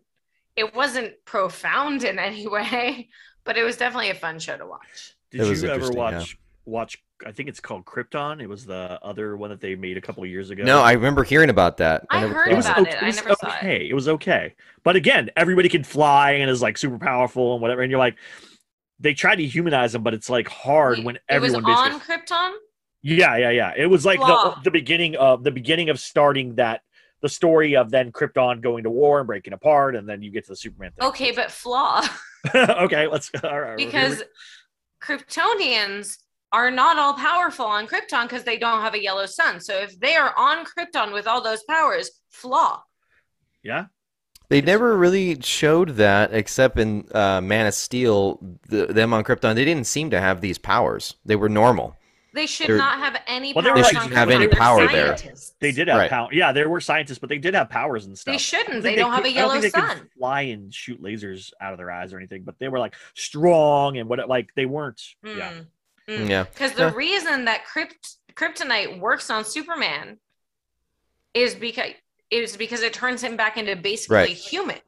It 0.56 0.74
wasn't 0.74 1.14
profound 1.24 2.04
in 2.04 2.18
any 2.18 2.46
way, 2.48 3.08
but 3.44 3.56
it 3.56 3.62
was 3.62 3.76
definitely 3.76 4.10
a 4.10 4.14
fun 4.14 4.38
show 4.38 4.56
to 4.56 4.66
watch. 4.66 5.14
Did 5.30 5.38
you 5.38 5.46
ever 5.46 5.74
interesting, 5.74 5.96
yeah. 5.96 6.18
watch 6.18 6.38
watch 6.64 7.02
I 7.26 7.32
think 7.32 7.48
it's 7.48 7.60
called 7.60 7.84
Krypton. 7.84 8.40
It 8.40 8.48
was 8.48 8.64
the 8.64 8.98
other 9.02 9.36
one 9.36 9.50
that 9.50 9.60
they 9.60 9.74
made 9.74 9.96
a 9.96 10.00
couple 10.00 10.22
of 10.22 10.30
years 10.30 10.50
ago. 10.50 10.64
no, 10.64 10.80
I 10.80 10.92
remember 10.92 11.22
hearing 11.22 11.50
about 11.50 11.76
that. 11.78 12.06
I 12.08 12.22
never- 12.22 12.34
heard 12.34 12.48
it 12.48 12.56
was, 12.56 12.66
about 12.66 12.80
okay, 12.80 12.90
it. 12.92 13.02
I 13.02 13.06
was 13.06 13.16
never 13.16 13.34
saw 13.34 13.46
it. 13.48 13.56
okay. 13.58 13.88
It 13.88 13.94
was 13.94 14.08
okay. 14.08 14.54
But 14.84 14.96
again, 14.96 15.30
everybody 15.36 15.68
can 15.68 15.84
fly 15.84 16.32
and 16.32 16.50
is 16.50 16.62
like 16.62 16.78
super 16.78 16.98
powerful 16.98 17.52
and 17.52 17.62
whatever. 17.62 17.82
And 17.82 17.90
you're 17.90 17.98
like, 17.98 18.16
they 18.98 19.14
try 19.14 19.34
to 19.34 19.46
humanize 19.46 19.92
them, 19.92 20.02
but 20.02 20.14
it's 20.14 20.30
like 20.30 20.48
hard 20.48 20.98
Wait, 20.98 21.06
when 21.06 21.16
it 21.16 21.40
was 21.40 21.54
everyone 21.54 21.64
on 21.64 22.00
Krypton. 22.00 22.52
Yeah, 23.02 23.36
yeah, 23.36 23.50
yeah. 23.50 23.72
It 23.76 23.86
was 23.86 24.04
like 24.04 24.20
the, 24.20 24.56
the 24.64 24.70
beginning 24.70 25.16
of 25.16 25.42
the 25.42 25.50
beginning 25.50 25.88
of 25.88 25.98
starting 25.98 26.54
that 26.56 26.82
the 27.22 27.28
story 27.28 27.76
of 27.76 27.90
then 27.90 28.12
Krypton 28.12 28.60
going 28.60 28.84
to 28.84 28.90
war 28.90 29.18
and 29.18 29.26
breaking 29.26 29.52
apart, 29.52 29.96
and 29.96 30.08
then 30.08 30.22
you 30.22 30.30
get 30.30 30.44
to 30.44 30.52
the 30.52 30.56
Superman 30.56 30.92
thing. 30.92 31.08
Okay, 31.08 31.32
but 31.32 31.50
flaw 31.50 32.06
okay, 32.54 33.06
let's 33.06 33.30
all 33.44 33.60
right, 33.60 33.76
because 33.76 34.22
Kryptonians 35.02 36.18
are 36.52 36.70
not 36.70 36.98
all 36.98 37.14
powerful 37.14 37.64
on 37.64 37.86
Krypton 37.86 38.24
because 38.24 38.44
they 38.44 38.58
don't 38.58 38.80
have 38.80 38.94
a 38.94 39.02
yellow 39.02 39.26
sun. 39.26 39.60
So 39.60 39.78
if 39.78 39.98
they 40.00 40.16
are 40.16 40.34
on 40.36 40.64
Krypton 40.64 41.12
with 41.12 41.26
all 41.26 41.42
those 41.42 41.62
powers, 41.64 42.10
flaw. 42.30 42.82
yeah, 43.62 43.86
They 44.48 44.60
never 44.60 44.96
really 44.96 45.40
showed 45.42 45.90
that, 45.90 46.34
except 46.34 46.78
in 46.78 47.06
uh, 47.14 47.40
Man 47.40 47.66
of 47.66 47.74
Steel, 47.74 48.40
the, 48.68 48.86
them 48.86 49.14
on 49.14 49.22
Krypton. 49.22 49.54
They 49.54 49.64
didn't 49.64 49.86
seem 49.86 50.10
to 50.10 50.20
have 50.20 50.40
these 50.40 50.58
powers. 50.58 51.14
They 51.24 51.36
were 51.36 51.48
normal. 51.48 51.96
They 52.32 52.46
should 52.46 52.68
They're- 52.68 52.76
not 52.76 52.98
have 52.98 53.20
any 53.26 53.52
Well, 53.52 53.62
they 53.64 53.70
powers 53.70 53.78
were- 53.78 53.82
They 53.92 53.96
on 53.98 54.02
shouldn't 54.04 54.18
have 54.18 54.30
any 54.30 54.48
power 54.48 54.86
there. 54.86 55.16
scientists. 55.16 55.54
they 55.60 55.72
did 55.72 55.88
have 55.88 55.98
Right. 55.98 56.10
power. 56.10 56.28
Yeah, 56.32 56.52
there 56.52 56.68
were 56.68 56.80
scientists, 56.80 57.18
but 57.18 57.28
they 57.28 57.38
did 57.38 57.54
have 57.54 57.68
powers 57.70 58.06
and 58.06 58.16
stuff. 58.16 58.32
They 58.32 58.36
I 58.36 58.38
shouldn't. 58.38 58.68
don't 58.68 58.82
They 58.82 58.88
think 58.90 58.98
don't 59.00 59.12
have 59.12 59.24
a 59.24 59.28
could- 59.28 59.30
I 59.36 59.40
don't 59.40 59.48
yellow 59.50 59.60
think 59.60 59.74
they 59.74 59.80
could 59.80 59.90
sun. 59.98 60.10
fly 60.16 60.40
and 60.42 60.72
shoot 60.74 61.02
lasers 61.02 61.52
out 61.60 61.72
of 61.72 61.78
their 61.78 61.90
eyes 61.90 62.12
or 62.12 62.18
anything, 62.18 62.42
but 62.44 62.58
they 62.58 62.68
were 62.68 62.78
like 62.78 62.94
strong 63.14 63.96
and 63.98 64.08
what 64.08 64.28
like 64.28 64.54
they 64.54 64.66
weren't. 64.66 65.00
Yeah, 65.24 65.52
Mm. 66.08 66.28
Yeah. 66.28 66.44
Because 66.44 66.72
the 66.72 66.84
Yeah. 66.88 66.94
reason 66.94 67.44
that 67.46 67.64
Krypt- 67.66 68.16
kryptonite 68.34 68.98
works 69.00 69.28
on 69.30 69.44
Superman 69.44 70.18
is 71.34 71.54
because 71.54 71.92
is 72.30 72.56
because 72.56 72.82
it 72.82 72.92
turns 72.92 73.22
him 73.24 73.36
back 73.36 73.56
into 73.56 73.74
basically 73.74 74.16
Right. 74.16 74.28
human. 74.36 74.78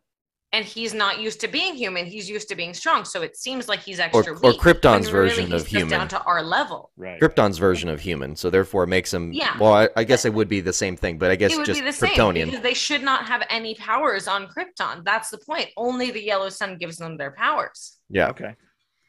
And 0.55 0.67
he's 0.67 0.93
not 0.93 1.19
used 1.19 1.41
to 1.41 1.49
being 1.49 1.75
human. 1.75 2.05
He's 2.05 2.29
used 2.29 2.47
to 2.51 2.55
being 2.55 2.75
strong. 2.75 3.07
So 3.07 3.23
it 3.23 3.39
seems 3.39 3.69
like 3.69 3.81
he's 3.81 3.99
Or, 3.99 4.03
extra 4.03 4.35
or 4.35 4.51
weak. 4.51 4.61
Krypton's 4.61 5.11
really 5.11 5.29
version 5.31 5.53
of 5.55 5.67
human. 5.67 5.89
down 5.89 6.09
to 6.09 6.21
our 6.25 6.43
level. 6.43 6.91
right. 6.99 7.19
Krypton's 7.19 7.57
version 7.57 7.89
of 7.89 8.01
human. 8.01 8.37
So 8.37 8.51
therefore, 8.51 8.85
it 8.85 8.89
makes 8.89 9.13
him. 9.15 9.33
Yeah. 9.33 9.57
Well, 9.59 9.73
I, 9.73 9.89
I 9.97 10.05
guess 10.05 10.27
it 10.27 10.35
would 10.35 10.49
be 10.51 10.61
the 10.61 10.73
same 10.75 10.95
thing, 10.95 11.17
but 11.17 11.31
I 11.31 11.37
guess 11.37 11.53
it 11.55 11.57
would 11.57 11.65
just 11.65 11.81
be 11.81 11.87
the 11.87 11.93
same 11.93 12.11
Kryptonian. 12.11 12.45
because 12.47 12.61
they 12.61 12.75
should 12.75 13.03
not 13.03 13.25
have 13.27 13.43
any 13.49 13.75
powers 13.77 14.29
on 14.29 14.47
Krypton. 14.47 15.05
That's 15.05 15.31
the 15.31 15.39
point. 15.39 15.69
Only 15.79 16.11
the 16.11 16.23
yellow 16.23 16.51
sun 16.51 16.77
gives 16.77 16.99
them 16.99 17.17
their 17.17 17.31
powers. 17.33 17.97
Yeah. 18.11 18.29
Okay, 18.29 18.55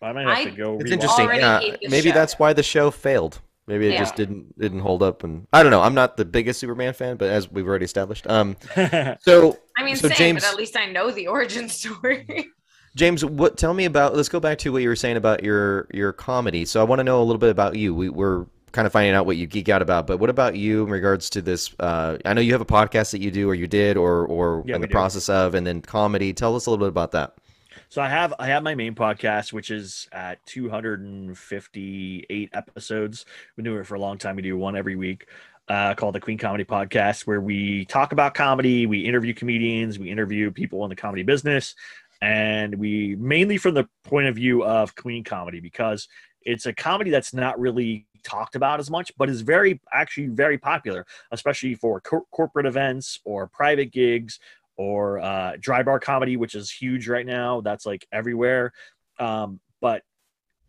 I 0.01 0.13
might 0.13 0.21
have 0.27 0.38
I- 0.38 0.43
to 0.45 0.51
go. 0.51 0.77
It's 0.79 0.91
interesting. 0.91 1.25
Already 1.25 1.41
Yeah, 1.41 1.89
maybe 1.89 2.07
show. 2.09 2.13
that's 2.15 2.39
why 2.39 2.53
the 2.53 2.63
show 2.63 2.89
failed. 2.89 3.41
Maybe 3.67 3.88
it 3.88 3.93
Yeah. 3.93 4.00
just 4.00 4.15
didn't 4.15 4.58
didn't 4.60 4.79
hold 4.82 5.01
up. 5.03 5.24
And 5.24 5.48
I 5.53 5.63
don't 5.63 5.72
know. 5.72 5.82
I'm 5.82 5.93
not 5.93 6.17
the 6.17 6.25
biggest 6.25 6.60
Superman 6.60 6.93
fan, 6.93 7.15
but 7.17 7.29
as 7.29 7.50
we've 7.51 7.67
already 7.67 7.86
established, 7.86 8.27
um, 8.27 8.58
so 9.22 9.58
I 9.77 9.84
mean, 9.84 9.96
So 9.96 10.08
same, 10.10 10.17
James- 10.17 10.43
but 10.43 10.51
at 10.51 10.58
least 10.58 10.75
I 10.77 10.86
know 10.91 11.12
the 11.12 11.27
origin 11.27 11.70
story. 11.79 12.48
James, 12.96 13.25
what? 13.25 13.58
Tell 13.58 13.74
me 13.74 13.86
about. 13.86 14.15
Let's 14.15 14.29
go 14.29 14.39
back 14.39 14.60
to 14.60 14.72
what 14.72 14.82
you 14.84 14.89
were 14.89 14.96
saying 14.96 15.17
about 15.17 15.43
your 15.43 15.88
your 15.93 16.13
comedy. 16.13 16.65
So 16.65 16.79
I 16.79 16.84
want 16.84 17.00
to 17.00 17.03
know 17.03 17.22
a 17.22 17.25
little 17.25 17.39
bit 17.39 17.50
about 17.50 17.75
you. 17.75 17.96
We, 17.96 18.10
we're 18.10 18.46
kind 18.72 18.86
of 18.86 18.91
finding 18.91 19.13
out 19.15 19.25
what 19.25 19.38
you 19.38 19.48
geek 19.48 19.70
out 19.70 19.82
about, 19.82 20.05
but 20.08 20.17
what 20.17 20.29
about 20.29 20.55
you 20.55 20.84
in 20.84 20.89
regards 20.91 21.29
to 21.32 21.41
this? 21.41 21.74
Uh, 21.79 22.17
I 22.25 22.34
know 22.34 22.41
you 22.41 22.51
have 22.51 22.62
a 22.62 22.65
podcast 22.65 23.12
that 23.12 23.20
you 23.22 23.32
do, 23.32 23.50
or 23.50 23.55
you 23.55 23.65
did, 23.67 23.98
or 23.98 24.25
or 24.27 24.63
Yeah, 24.67 24.75
in 24.75 24.82
the 24.82 24.88
do. 24.88 24.91
process 24.91 25.27
of, 25.29 25.55
and 25.55 25.65
then 25.65 25.82
comedy. 25.82 26.34
Tell 26.34 26.55
us 26.55 26.65
a 26.67 26.70
little 26.70 26.86
bit 26.86 26.89
about 26.89 27.12
that. 27.13 27.34
So 27.93 28.01
I 28.01 28.09
have 28.09 28.33
I 28.39 28.47
have 28.47 28.63
my 28.63 28.73
main 28.73 28.95
podcast, 28.95 29.53
which 29.53 29.69
is 29.69 30.07
at 30.12 30.43
258 30.47 32.50
episodes. 32.51 33.25
Been 33.55 33.65
doing 33.65 33.81
it 33.81 33.85
for 33.85 33.93
a 33.93 34.00
long 34.00 34.17
time. 34.17 34.35
We 34.35 34.41
do 34.41 34.57
one 34.57 34.75
every 34.75 34.95
week, 34.95 35.27
uh, 35.67 35.93
called 35.93 36.15
the 36.15 36.19
Clean 36.19 36.39
Comedy 36.39 36.65
Podcast, 36.65 37.27
where 37.27 37.39
we 37.39 37.85
talk 37.85 38.12
about 38.12 38.33
comedy, 38.33 38.88
we 38.88 39.01
interview 39.01 39.35
comedians, 39.35 40.00
we 40.00 40.09
interview 40.09 40.50
people 40.50 40.83
in 40.85 40.89
the 40.89 40.95
comedy 40.95 41.21
business, 41.21 41.75
and 42.19 42.73
we 42.79 43.15
mainly 43.19 43.59
from 43.59 43.75
the 43.75 43.88
point 44.05 44.25
of 44.25 44.33
view 44.33 44.63
of 44.63 44.95
Clean 44.95 45.23
comedy 45.23 45.59
because 45.59 46.07
it's 46.41 46.65
a 46.65 46.73
comedy 46.73 47.12
that's 47.12 47.31
not 47.31 47.59
really 47.59 48.07
talked 48.23 48.55
about 48.55 48.79
as 48.79 48.89
much, 48.89 49.12
but 49.19 49.29
is 49.29 49.41
very 49.41 49.79
actually 49.93 50.29
very 50.29 50.57
popular, 50.57 51.05
especially 51.29 51.75
for 51.75 52.01
cor- 52.01 52.25
corporate 52.31 52.65
events 52.65 53.19
or 53.23 53.45
private 53.45 53.91
gigs 53.91 54.39
or 54.77 55.20
uh, 55.20 55.53
dry 55.60 55.84
bar 55.84 56.00
comedy, 56.00 56.38
which 56.38 56.56
is 56.56 56.72
huge 56.72 57.08
right 57.08 57.25
now. 57.25 57.62
That's 57.62 57.86
like 57.86 58.06
everywhere. 58.12 58.74
Um, 59.20 59.60
but 59.82 60.03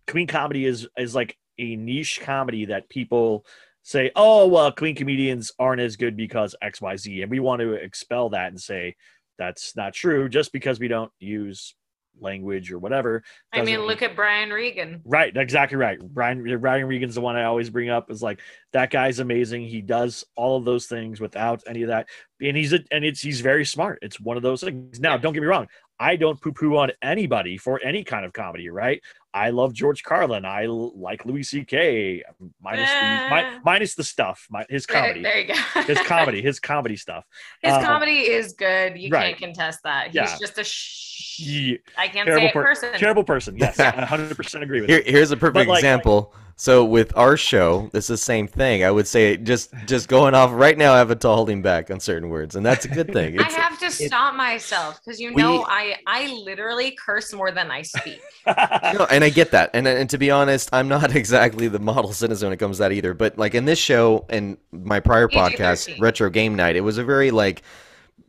Clean 0.07 0.27
comedy 0.27 0.67
is 0.67 0.87
is 0.99 1.15
like 1.15 1.37
a 1.59 1.77
niche 1.77 2.21
comedy 2.23 2.67
that 2.67 2.89
people 2.89 3.47
say, 3.83 4.11
oh 4.17 4.49
well, 4.49 4.73
Clean 4.73 4.95
comedians 4.95 5.53
aren't 5.59 5.81
as 5.81 5.97
good 5.97 6.17
because 6.17 6.55
X 6.61 6.81
Y 6.81 6.97
Z, 6.97 7.23
and 7.23 7.31
we 7.31 7.41
want 7.41 7.61
to 7.61 7.73
expel 7.73 8.31
that 8.31 8.49
and 8.49 8.61
say 8.61 8.97
that's 9.39 9.77
not 9.77 9.95
true 9.95 10.29
just 10.29 10.53
because 10.53 10.79
we 10.79 10.89
don't 10.89 11.13
use 11.19 11.75
language 12.21 12.73
or 12.73 12.79
whatever. 12.79 13.23
I 13.53 13.63
mean, 13.63 13.81
look 13.81 14.03
at 14.03 14.17
Brian 14.17 14.51
Regan. 14.51 15.03
Right, 15.05 15.37
exactly 15.37 15.77
right. 15.77 15.99
Brian 15.99 16.43
Brian 16.61 16.87
Regan's 16.87 17.15
the 17.15 17.21
one 17.21 17.37
I 17.37 17.45
always 17.45 17.71
bring 17.71 17.91
up. 17.91 18.11
Is 18.11 18.23
like 18.23 18.41
that 18.73 18.91
guy's 18.91 19.19
amazing. 19.19 19.67
He 19.67 19.81
does 19.81 20.25
all 20.37 20.57
of 20.57 20.65
those 20.65 20.87
things 20.87 21.21
without 21.21 21.63
any 21.67 21.83
of 21.83 21.89
that, 21.89 22.09
and 22.41 22.57
he's 22.57 22.73
a, 22.73 22.81
and 22.91 23.05
it's 23.05 23.21
he's 23.21 23.41
very 23.41 23.65
smart. 23.65 23.99
It's 24.03 24.21
one 24.21 24.37
of 24.37 24.43
those 24.43 24.63
things. 24.63 25.01
Now, 25.01 25.17
don't 25.17 25.33
get 25.33 25.41
me 25.41 25.49
wrong. 25.49 25.69
I 26.01 26.17
don't 26.17 26.41
poo 26.41 26.53
poo 26.53 26.77
on 26.77 26.91
anybody 27.03 27.57
for 27.57 27.81
any 27.85 28.03
kind 28.05 28.25
of 28.25 28.33
comedy. 28.33 28.69
Right. 28.69 29.01
I 29.33 29.51
love 29.51 29.73
George 29.73 30.03
Carlin. 30.05 30.45
I 30.45 30.65
l- 30.67 30.93
like 30.99 31.25
Louis 31.27 31.43
C.K. 31.43 32.23
minus 32.63 32.89
the, 32.91 33.35
mi- 33.35 33.43
Eh. 33.43 33.59
minus 33.65 33.95
the 33.97 34.05
stuff. 34.05 34.47
My, 34.51 34.65
his 34.69 34.87
comedy. 34.87 35.23
there 35.23 35.39
you 35.41 35.49
go. 35.49 35.83
his 35.83 35.99
comedy. 36.07 36.41
His 36.41 36.61
comedy 36.61 36.97
stuff. 36.97 37.25
His 37.61 37.73
Um, 37.73 37.83
comedy 37.85 38.21
is 38.31 38.53
good. 38.53 38.97
You 38.97 39.11
right. 39.11 39.37
can't 39.37 39.55
contest 39.55 39.81
that. 39.85 40.07
He's 40.09 40.15
Yeah. 40.17 40.37
just 40.39 40.59
a 40.59 40.65
sh- 40.65 41.39
Yeah, 41.41 41.77
I 41.99 42.07
can't 42.09 42.27
terrible 42.27 42.43
say 42.47 42.49
it 42.51 42.53
per- 42.53 42.63
person. 42.65 42.93
terrible 42.95 43.25
person. 43.25 43.57
Yes, 43.57 43.77
100% 43.79 44.63
agree 44.63 44.83
with 44.83 44.91
Here, 44.91 45.03
here's 45.05 45.31
a 45.33 45.37
perfect 45.37 45.69
like- 45.69 45.79
example. 45.79 46.33
So 46.57 46.85
with 46.85 47.17
our 47.17 47.37
show, 47.37 47.91
it's 47.93 48.07
the 48.07 48.17
same 48.17 48.47
thing. 48.47 48.85
I 48.85 48.91
would 48.91 49.09
say 49.09 49.37
just 49.37 49.75
just 49.87 50.09
going 50.09 50.35
off 50.35 50.53
right 50.53 50.79
now, 50.79 50.93
Avital 51.05 51.35
holding 51.35 51.63
back 51.63 51.91
on 51.91 51.99
certain 51.99 52.29
words, 52.29 52.55
and 52.55 52.65
that's 52.65 52.85
a 52.85 52.89
good 52.89 53.13
thing. 53.13 53.41
I 53.41 53.51
have 53.51 53.79
to 53.81 53.91
stop 53.91 54.35
myself 54.37 55.01
because 55.05 55.19
you 55.19 55.33
know 55.35 55.59
We- 55.59 55.65
I 55.69 55.97
I 56.07 56.33
literally 56.33 56.97
curse 57.05 57.33
more 57.33 57.51
than 57.51 57.73
I 57.73 57.83
speak. 57.83 58.21
no, 58.47 59.07
and 59.11 59.25
I 59.25 59.31
get 59.31 59.51
that. 59.51 59.71
And 59.75 59.89
and 59.89 60.09
to 60.11 60.19
be 60.19 60.31
honest, 60.31 60.69
I'm 60.73 60.87
not 60.87 61.17
exactly 61.17 61.67
the 61.67 61.81
model 61.81 62.13
citizen 62.13 62.47
when 62.47 62.53
it 62.53 62.59
comes 62.59 62.77
to 62.77 62.85
that 62.85 62.93
either. 62.93 63.15
But 63.15 63.37
like 63.37 63.55
in 63.55 63.65
this 63.65 63.79
show 63.81 64.25
and 64.29 64.57
my 64.71 65.01
prior 65.01 65.27
podcast, 65.27 65.87
PG-13. 65.87 66.01
Retro 66.01 66.31
Game 66.31 66.55
Night, 66.55 66.77
it 66.77 66.83
was 66.83 66.99
a 66.99 67.05
very 67.05 67.33
like 67.33 67.63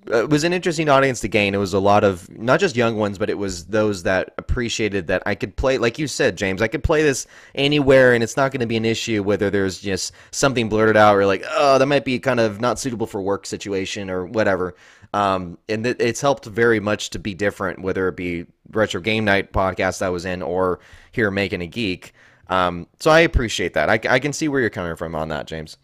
it 0.08 0.30
was 0.30 0.44
an 0.44 0.54
interesting 0.54 0.90
audience 0.90 1.20
to 1.22 1.28
gain. 1.28 1.56
It 1.56 1.60
was 1.60 1.74
a 1.74 1.80
lot 1.80 2.04
of 2.04 2.30
not 2.38 2.60
just 2.60 2.76
young 2.76 2.98
ones, 2.98 3.18
but 3.18 3.30
it 3.30 3.38
was 3.38 3.66
those 3.66 4.04
that 4.04 4.34
appreciated 4.38 5.08
that 5.08 5.24
I 5.26 5.36
could 5.36 5.56
play, 5.56 5.78
like 5.78 5.98
you 5.98 6.08
said, 6.08 6.38
James. 6.38 6.62
I 6.62 6.68
could 6.68 6.84
play 6.84 7.02
this 7.02 7.26
anywhere, 7.56 8.14
and 8.14 8.24
it's 8.24 8.38
not 8.38 8.52
going 8.52 8.62
to 8.62 8.68
be 8.68 8.78
an 8.78 8.86
issue 8.86 9.24
whether 9.24 9.50
there's 9.50 9.80
just 9.80 10.14
something 10.32 10.70
blurted 10.70 10.98
out 10.98 11.16
or 11.16 11.26
like, 11.26 11.44
oh, 11.50 11.78
that 11.78 11.86
might 11.86 12.06
be 12.06 12.20
kind 12.20 12.40
of 12.40 12.62
not 12.62 12.80
suitable 12.80 13.08
for 13.08 13.22
work 13.22 13.46
situation 13.46 14.10
or 14.10 14.26
whatever. 14.26 14.76
Um, 15.14 15.58
and 15.70 15.86
it, 15.88 16.02
it's 16.02 16.22
helped 16.22 16.46
very 16.46 16.80
much 16.80 17.10
to 17.12 17.20
be 17.20 17.34
different, 17.34 17.82
whether 17.82 18.08
it 18.08 18.16
be 18.16 18.46
retro 18.72 19.02
game 19.02 19.26
night 19.26 19.54
podcast 19.54 20.02
I 20.02 20.10
was 20.10 20.26
in 20.26 20.42
or 20.42 20.80
here 21.12 21.32
making 21.32 21.62
a 21.62 21.68
geek. 21.68 22.14
Um, 22.48 22.88
so 23.00 23.10
I 23.10 23.22
appreciate 23.22 23.74
that. 23.74 23.90
I, 23.90 24.00
I 24.10 24.20
can 24.20 24.34
see 24.34 24.48
where 24.48 24.62
you're 24.62 24.70
coming 24.70 24.96
from 24.96 25.16
on 25.16 25.30
that, 25.30 25.48
James. 25.48 25.78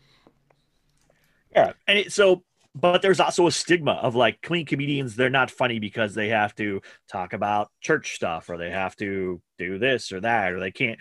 Yeah, 1.55 1.73
and 1.87 1.97
it, 1.97 2.11
so, 2.11 2.43
but 2.73 3.01
there's 3.01 3.19
also 3.19 3.47
a 3.47 3.51
stigma 3.51 3.93
of 3.93 4.15
like 4.15 4.41
clean 4.41 4.65
comedians. 4.65 5.15
They're 5.15 5.29
not 5.29 5.51
funny 5.51 5.79
because 5.79 6.13
they 6.13 6.29
have 6.29 6.55
to 6.55 6.81
talk 7.11 7.33
about 7.33 7.69
church 7.81 8.15
stuff, 8.15 8.49
or 8.49 8.57
they 8.57 8.71
have 8.71 8.95
to 8.97 9.41
do 9.57 9.77
this 9.77 10.11
or 10.11 10.21
that, 10.21 10.53
or 10.53 10.59
they 10.59 10.71
can't. 10.71 10.99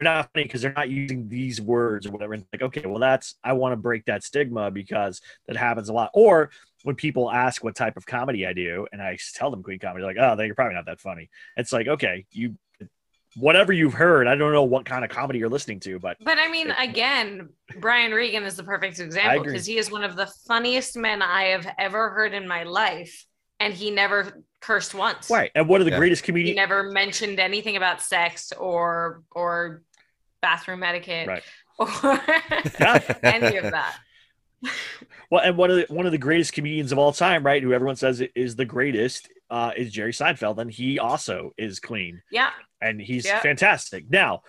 They're 0.00 0.12
not 0.12 0.30
funny 0.32 0.44
because 0.44 0.62
they're 0.62 0.72
not 0.72 0.90
using 0.90 1.28
these 1.28 1.60
words 1.60 2.06
or 2.06 2.10
whatever. 2.10 2.34
And 2.34 2.44
like, 2.52 2.62
okay, 2.62 2.86
well, 2.86 2.98
that's 2.98 3.36
I 3.44 3.52
want 3.52 3.72
to 3.72 3.76
break 3.76 4.04
that 4.06 4.24
stigma 4.24 4.70
because 4.70 5.20
that 5.46 5.56
happens 5.56 5.88
a 5.88 5.92
lot. 5.92 6.10
Or 6.12 6.50
when 6.82 6.96
people 6.96 7.30
ask 7.30 7.62
what 7.62 7.76
type 7.76 7.96
of 7.96 8.04
comedy 8.04 8.44
I 8.44 8.52
do, 8.52 8.88
and 8.92 9.00
I 9.00 9.16
tell 9.34 9.50
them 9.52 9.62
clean 9.62 9.78
comedy, 9.78 10.04
like, 10.04 10.16
oh, 10.18 10.34
they're 10.34 10.54
probably 10.54 10.74
not 10.74 10.86
that 10.86 11.00
funny. 11.00 11.30
It's 11.56 11.72
like, 11.72 11.86
okay, 11.86 12.26
you, 12.32 12.56
whatever 13.36 13.72
you've 13.72 13.94
heard, 13.94 14.26
I 14.26 14.34
don't 14.34 14.52
know 14.52 14.64
what 14.64 14.84
kind 14.84 15.04
of 15.04 15.10
comedy 15.10 15.38
you're 15.38 15.48
listening 15.48 15.80
to, 15.80 15.98
but 15.98 16.16
But 16.20 16.38
I 16.38 16.48
mean, 16.48 16.70
again, 16.70 17.48
Brian 17.80 18.12
Regan 18.12 18.44
is 18.44 18.56
the 18.56 18.64
perfect 18.64 18.98
example 19.00 19.44
because 19.44 19.66
he 19.66 19.78
is 19.78 19.90
one 19.90 20.04
of 20.04 20.16
the 20.16 20.26
funniest 20.46 20.96
men 20.96 21.22
I 21.22 21.44
have 21.44 21.66
ever 21.78 22.10
heard 22.10 22.34
in 22.34 22.46
my 22.46 22.64
life, 22.64 23.24
and 23.60 23.72
he 23.72 23.90
never 23.90 24.42
cursed 24.60 24.94
once. 24.94 25.30
right. 25.30 25.50
And 25.54 25.68
one 25.68 25.80
of 25.80 25.86
the 25.86 25.92
Yeah. 25.92 25.98
greatest 25.98 26.22
He 26.22 26.26
comedians. 26.26 26.56
never 26.56 26.84
mentioned 26.84 27.40
anything 27.40 27.76
about 27.76 28.00
sex 28.02 28.52
or 28.52 29.22
or 29.30 29.82
bathroom 30.40 30.82
etiquette 30.82 31.28
Right. 31.28 31.42
or 31.78 31.88
any 33.22 33.56
of 33.56 33.70
that. 33.70 33.96
Well, 35.30 35.42
and 35.42 35.56
one 35.56 35.70
of 35.70 35.76
the 35.76 35.86
one 35.92 36.06
of 36.06 36.12
the 36.12 36.18
greatest 36.18 36.52
comedians 36.52 36.92
of 36.92 36.98
all 36.98 37.12
time, 37.12 37.44
right? 37.44 37.62
Who 37.62 37.72
everyone 37.72 37.96
says 37.96 38.20
is 38.34 38.54
the 38.54 38.64
greatest, 38.64 39.28
uh, 39.50 39.72
is 39.76 39.90
Jerry 39.92 40.12
Seinfeld, 40.12 40.58
and 40.58 40.70
he 40.70 40.98
also 40.98 41.52
is 41.56 41.80
clean, 41.80 42.22
Yeah. 42.30 42.50
and 42.80 43.00
he's 43.00 43.24
Yeah. 43.24 43.40
fantastic. 43.40 44.10
Now, 44.10 44.42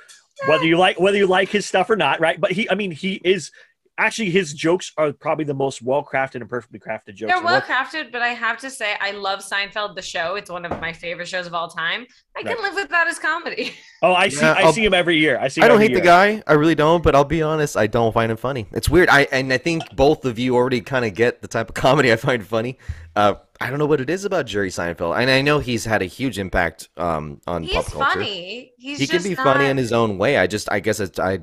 whether 0.48 0.66
you 0.66 0.78
like 0.78 1.00
whether 1.00 1.18
you 1.18 1.28
like 1.28 1.50
his 1.50 1.66
stuff 1.66 1.90
or 1.90 1.96
not, 1.96 2.20
right? 2.20 2.40
But 2.40 2.52
he, 2.52 2.70
I 2.70 2.76
mean, 2.76 2.92
he 2.92 3.22
is 3.24 3.52
actually 3.98 4.30
his 4.32 4.54
jokes 4.54 4.92
are 4.98 5.14
probably 5.14 5.46
the 5.46 5.54
most 5.54 5.82
well 5.82 6.04
crafted 6.04 6.36
and 6.42 6.50
perfectly 6.50 6.80
crafted 6.80 7.16
jokes. 7.16 7.32
They're 7.32 7.44
well 7.44 7.62
crafted, 7.62 8.12
but 8.12 8.22
I 8.22 8.30
have 8.30 8.58
to 8.60 8.70
say, 8.70 8.96
I 9.00 9.12
love 9.12 9.40
Seinfeld, 9.40 9.96
the 9.96 10.02
show. 10.02 10.36
It's 10.36 10.50
one 10.50 10.66
of 10.66 10.80
my 10.82 10.92
favorite 10.94 11.28
shows 11.28 11.46
of 11.48 11.54
all 11.54 11.68
time. 11.68 12.06
I 12.36 12.44
can 12.44 12.62
live 12.62 12.76
without 12.76 13.08
his 13.08 13.20
comedy. 13.20 13.74
Oh, 14.02 14.14
I 14.14 14.28
see. 14.30 14.42
Yeah, 14.42 14.54
I 14.54 14.72
see 14.72 14.84
him 14.84 14.94
every 14.94 15.18
year. 15.18 15.38
I 15.40 15.48
see. 15.48 15.62
Him 15.62 15.66
I 15.66 15.68
don't 15.70 15.76
every 15.82 15.88
hate 15.90 15.94
the 15.94 16.02
guy. 16.02 16.44
I 16.48 16.54
really 16.54 16.76
don't. 16.76 17.04
But 17.04 17.16
I'll 17.16 17.24
be 17.24 17.42
honest, 17.42 17.78
I 17.78 17.88
don't 17.88 18.12
find 18.14 18.32
him 18.32 18.38
funny. 18.38 18.68
It's 18.74 18.90
weird. 18.90 19.08
I 19.10 19.28
and 19.32 19.54
I 19.54 19.58
think 19.58 19.84
both 19.96 20.26
of 20.26 20.38
you 20.38 20.56
already 20.56 20.82
kind 20.82 21.06
of 21.06 21.14
get 21.14 21.42
the 21.42 21.48
type 21.48 21.70
of 21.70 21.76
comedy 21.86 22.12
I 22.12 22.16
find 22.18 22.46
funny. 22.46 22.78
Uh, 23.16 23.36
I 23.62 23.70
don't 23.70 23.80
know 23.80 23.86
what 23.86 24.02
it 24.02 24.10
is 24.10 24.26
about 24.26 24.46
Jerry 24.48 24.70
Seinfeld, 24.70 25.18
and 25.18 25.30
I 25.30 25.42
know 25.42 25.60
he's 25.60 25.86
had 25.86 26.02
a 26.02 26.06
huge 26.06 26.38
impact 26.40 26.90
um, 26.98 27.40
on 27.48 27.64
He's 27.64 27.76
pop 27.76 27.86
culture. 27.86 28.06
funny. 28.16 28.74
He's 28.78 29.00
he 29.00 29.08
can 29.08 29.24
be 29.24 29.36
not, 29.36 29.44
funny 29.46 29.66
in 29.70 29.78
his 29.78 29.94
own 29.94 30.18
way. 30.18 30.38
I 30.38 30.48
just, 30.48 30.70
I 30.70 30.80
guess, 30.82 31.00
it's, 31.00 31.18
I, 31.20 31.34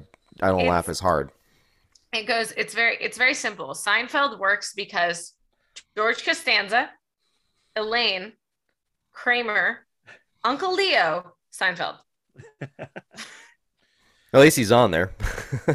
I 0.42 0.48
don't 0.48 0.58
It's- 0.60 0.68
laugh 0.68 0.88
as 0.90 1.00
hard. 1.00 1.30
It 2.12 2.26
goes. 2.26 2.52
It's 2.56 2.74
very. 2.74 2.96
It's 3.00 3.16
very 3.18 3.34
simple. 3.34 3.68
Seinfeld 3.68 4.38
works 4.38 4.72
because 4.74 5.34
George 5.96 6.24
Costanza, 6.24 6.90
Elaine, 7.76 8.32
Kramer, 9.12 9.86
Uncle 10.44 10.74
Leo, 10.74 11.34
Seinfeld. 11.52 11.96
At 14.32 14.40
least 14.40 14.56
he's 14.56 14.72
on 14.72 14.90
there. 14.90 15.12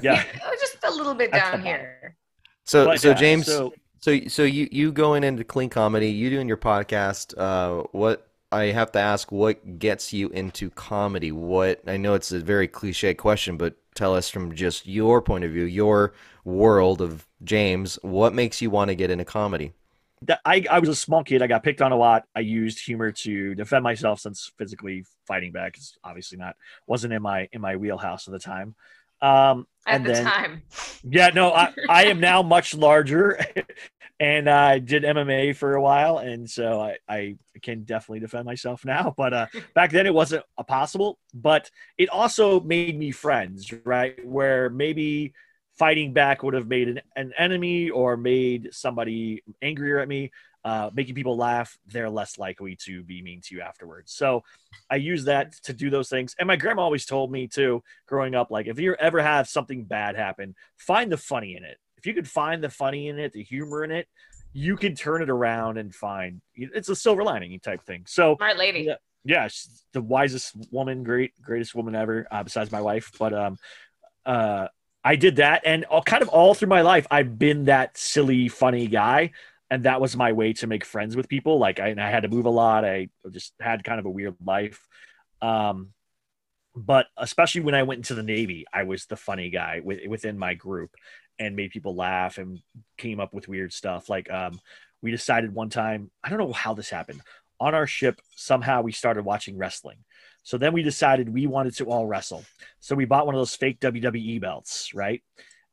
Yeah. 0.02 0.24
Oh, 0.46 0.56
just 0.60 0.78
a 0.86 0.92
little 0.92 1.14
bit 1.16 1.34
down 1.34 1.62
here. 1.62 2.16
so, 2.64 2.86
But, 2.86 3.02
so 3.02 3.10
yeah, 3.10 3.14
James, 3.16 3.46
so- 3.46 3.74
So, 4.00 4.18
so 4.30 4.44
you 4.44 4.70
you 4.72 4.94
going 4.94 5.24
into 5.26 5.44
clean 5.44 5.70
comedy, 5.70 6.10
you 6.12 6.30
doing 6.30 6.48
your 6.48 6.56
podcast. 6.58 7.34
Uh, 7.38 7.84
what 7.92 8.30
I 8.54 8.66
have 8.68 8.92
to 8.94 9.00
ask, 9.00 9.32
what 9.34 9.80
gets 9.80 10.14
you 10.14 10.30
into 10.30 10.70
comedy? 10.70 11.34
What 11.34 11.82
I 11.88 11.98
know 11.98 12.14
it's 12.14 12.32
a 12.32 12.40
very 12.40 12.70
cliche 12.70 13.14
question, 13.16 13.58
but 13.58 13.76
tell 13.96 14.16
us 14.16 14.30
from 14.30 14.54
just 14.54 14.86
your 14.86 15.22
point 15.22 15.44
of 15.44 15.52
view, 15.52 15.64
your 15.64 16.14
world 16.44 17.02
of 17.02 17.26
James. 17.44 17.98
What 18.02 18.34
makes 18.34 18.62
you 18.62 18.70
want 18.70 18.90
to 18.90 18.96
get 18.96 19.10
into 19.10 19.26
comedy? 19.26 19.74
I, 20.46 20.66
I 20.70 20.80
was 20.80 20.90
a 20.90 20.96
small 20.96 21.24
kid. 21.24 21.42
I 21.42 21.48
got 21.48 21.64
picked 21.64 21.82
on 21.82 21.92
a 21.92 21.98
lot. 21.98 22.24
I 22.36 22.40
used 22.40 22.84
humor 22.84 23.12
to 23.12 23.56
defend 23.56 23.84
myself 23.84 24.20
since 24.20 24.52
physically 24.58 25.06
fighting 25.28 25.52
back 25.52 25.78
is 25.78 25.98
obviously 26.04 26.38
not 26.38 26.56
wasn't 26.88 27.14
in 27.14 27.22
my 27.22 27.48
in 27.52 27.62
my 27.62 27.76
wheelhouse 27.76 28.28
at 28.28 28.32
the 28.32 28.40
time. 28.40 28.76
Um, 29.26 29.68
At 29.88 29.98
and 29.98 30.06
the 30.06 30.14
then 30.14 30.24
time. 30.24 30.64
yeah, 31.04 31.30
no, 31.34 31.52
I, 31.54 31.74
I 31.90 32.06
am 32.06 32.20
now 32.20 32.42
much 32.44 32.74
larger, 32.74 33.40
and 34.20 34.50
I 34.50 34.80
did 34.80 35.04
MMA 35.04 35.54
for 35.54 35.76
a 35.76 35.82
while, 35.82 36.18
and 36.20 36.50
so 36.50 36.82
I, 36.82 36.98
I 37.08 37.36
can 37.62 37.84
definitely 37.84 38.20
defend 38.22 38.46
myself 38.46 38.86
now. 38.86 39.14
But 39.16 39.34
uh, 39.34 39.48
back 39.76 39.92
then 39.92 40.06
it 40.06 40.14
wasn't 40.14 40.44
a 40.58 40.64
possible. 40.64 41.20
But 41.34 41.70
it 41.98 42.10
also 42.10 42.60
made 42.60 42.98
me 42.98 43.12
friends, 43.12 43.72
right? 43.86 44.24
Where 44.26 44.70
maybe 44.70 45.34
fighting 45.78 46.14
back 46.14 46.44
would 46.44 46.54
have 46.54 46.68
made 46.68 46.88
an, 46.88 47.02
an 47.16 47.34
enemy 47.38 47.90
or 47.90 48.16
made 48.18 48.70
somebody 48.74 49.44
angrier 49.62 50.00
at 50.00 50.08
me. 50.08 50.32
Uh, 50.66 50.90
making 50.96 51.14
people 51.14 51.38
laugh, 51.38 51.78
they're 51.86 52.10
less 52.10 52.40
likely 52.40 52.76
to 52.76 53.04
be 53.04 53.22
mean 53.22 53.40
to 53.40 53.54
you 53.54 53.62
afterwards. 53.62 54.12
So 54.12 54.44
I 54.90 54.96
use 54.96 55.26
that 55.26 55.54
to 55.66 55.74
do 55.74 55.92
those 55.92 56.10
things. 56.10 56.36
And 56.40 56.48
my 56.48 56.56
grandma 56.56 56.82
always 56.82 57.06
told 57.06 57.32
me 57.32 57.48
too, 57.48 57.84
growing 58.08 58.34
up, 58.34 58.50
like 58.50 58.66
if 58.66 58.80
you 58.80 58.96
ever 58.96 59.22
have 59.22 59.48
something 59.48 59.84
bad 59.84 60.16
happen, 60.16 60.56
find 60.76 61.12
the 61.12 61.18
funny 61.18 61.56
in 61.56 61.64
it. 61.64 61.78
If 61.98 62.08
you 62.08 62.16
could 62.16 62.28
find 62.28 62.64
the 62.64 62.72
funny 62.72 63.10
in 63.10 63.20
it, 63.20 63.32
the 63.32 63.44
humor 63.44 63.84
in 63.84 63.92
it, 63.92 64.08
you 64.54 64.76
can 64.76 64.96
turn 64.96 65.22
it 65.22 65.30
around 65.30 65.78
and 65.78 65.94
find 65.94 66.42
it's 66.56 66.90
a 66.90 66.96
silver 66.96 67.24
lining 67.24 67.60
type 67.60 67.84
thing. 67.84 68.06
So 68.08 68.36
Smart 68.38 68.58
lady. 68.58 68.80
Yeah. 68.88 68.96
yeah, 69.24 69.48
she's 69.48 69.84
the 69.94 70.02
wisest 70.02 70.56
woman, 70.72 71.04
great, 71.04 71.40
greatest 71.44 71.76
woman 71.76 71.94
ever, 71.94 72.26
uh, 72.32 72.42
besides 72.42 72.72
my 72.72 72.82
wife. 72.82 73.12
But 73.20 73.34
um, 73.34 73.58
uh, 74.26 74.70
I 75.04 75.16
did 75.16 75.36
that, 75.36 75.62
and 75.64 75.86
all 75.86 76.02
kind 76.02 76.24
of 76.24 76.30
all 76.30 76.56
through 76.56 76.70
my 76.70 76.82
life, 76.82 77.06
I've 77.12 77.38
been 77.38 77.66
that 77.66 77.98
silly, 77.98 78.48
funny 78.48 78.88
guy, 78.88 79.32
and 79.76 79.84
that 79.84 80.00
was 80.00 80.16
my 80.16 80.32
way 80.32 80.54
to 80.54 80.68
make 80.68 80.86
friends 80.86 81.18
with 81.18 81.28
people. 81.28 81.60
Like 81.60 81.82
I, 81.82 81.94
I 81.98 82.10
had 82.10 82.22
to 82.22 82.30
move 82.30 82.46
a 82.46 82.50
lot. 82.50 82.86
I 82.86 83.10
just 83.30 83.54
had 83.60 83.84
kind 83.84 84.00
of 84.00 84.06
a 84.06 84.10
weird 84.10 84.38
life. 84.42 84.88
Um, 85.42 85.90
but 86.74 87.08
especially 87.18 87.60
when 87.60 87.76
I 87.76 87.84
went 87.84 88.00
into 88.00 88.16
the 88.16 88.24
Navy, 88.24 88.66
I 88.72 88.84
was 88.84 89.06
the 89.06 89.18
funny 89.18 89.50
guy 89.50 89.82
with, 89.84 90.00
within 90.08 90.40
my 90.40 90.54
group 90.54 90.92
and 91.38 91.58
made 91.58 91.72
people 91.72 91.94
laugh 91.94 92.38
and 92.38 92.62
came 92.98 93.20
up 93.20 93.34
with 93.34 93.50
weird 93.50 93.74
stuff. 93.74 94.08
Like 94.08 94.32
um, 94.32 94.62
we 95.02 95.12
decided 95.12 95.54
one 95.54 95.70
time, 95.70 96.10
I 96.24 96.30
don't 96.30 96.40
know 96.40 96.54
how 96.54 96.74
this 96.74 96.90
happened. 96.90 97.20
On 97.60 97.76
our 97.76 97.86
ship, 97.86 98.22
somehow 98.34 98.82
we 98.82 98.94
started 98.94 99.26
watching 99.26 99.58
wrestling. 99.58 99.98
So 100.44 100.58
then 100.58 100.72
we 100.72 100.84
decided 100.84 101.28
we 101.28 101.48
wanted 101.48 101.76
to 101.76 101.88
all 101.88 102.08
wrestle. 102.08 102.46
So 102.80 102.96
we 102.96 103.04
bought 103.04 103.26
one 103.26 103.36
of 103.36 103.42
those 103.42 103.56
fake 103.56 103.82
WWE 103.82 104.40
belts, 104.40 104.94
right? 104.94 105.22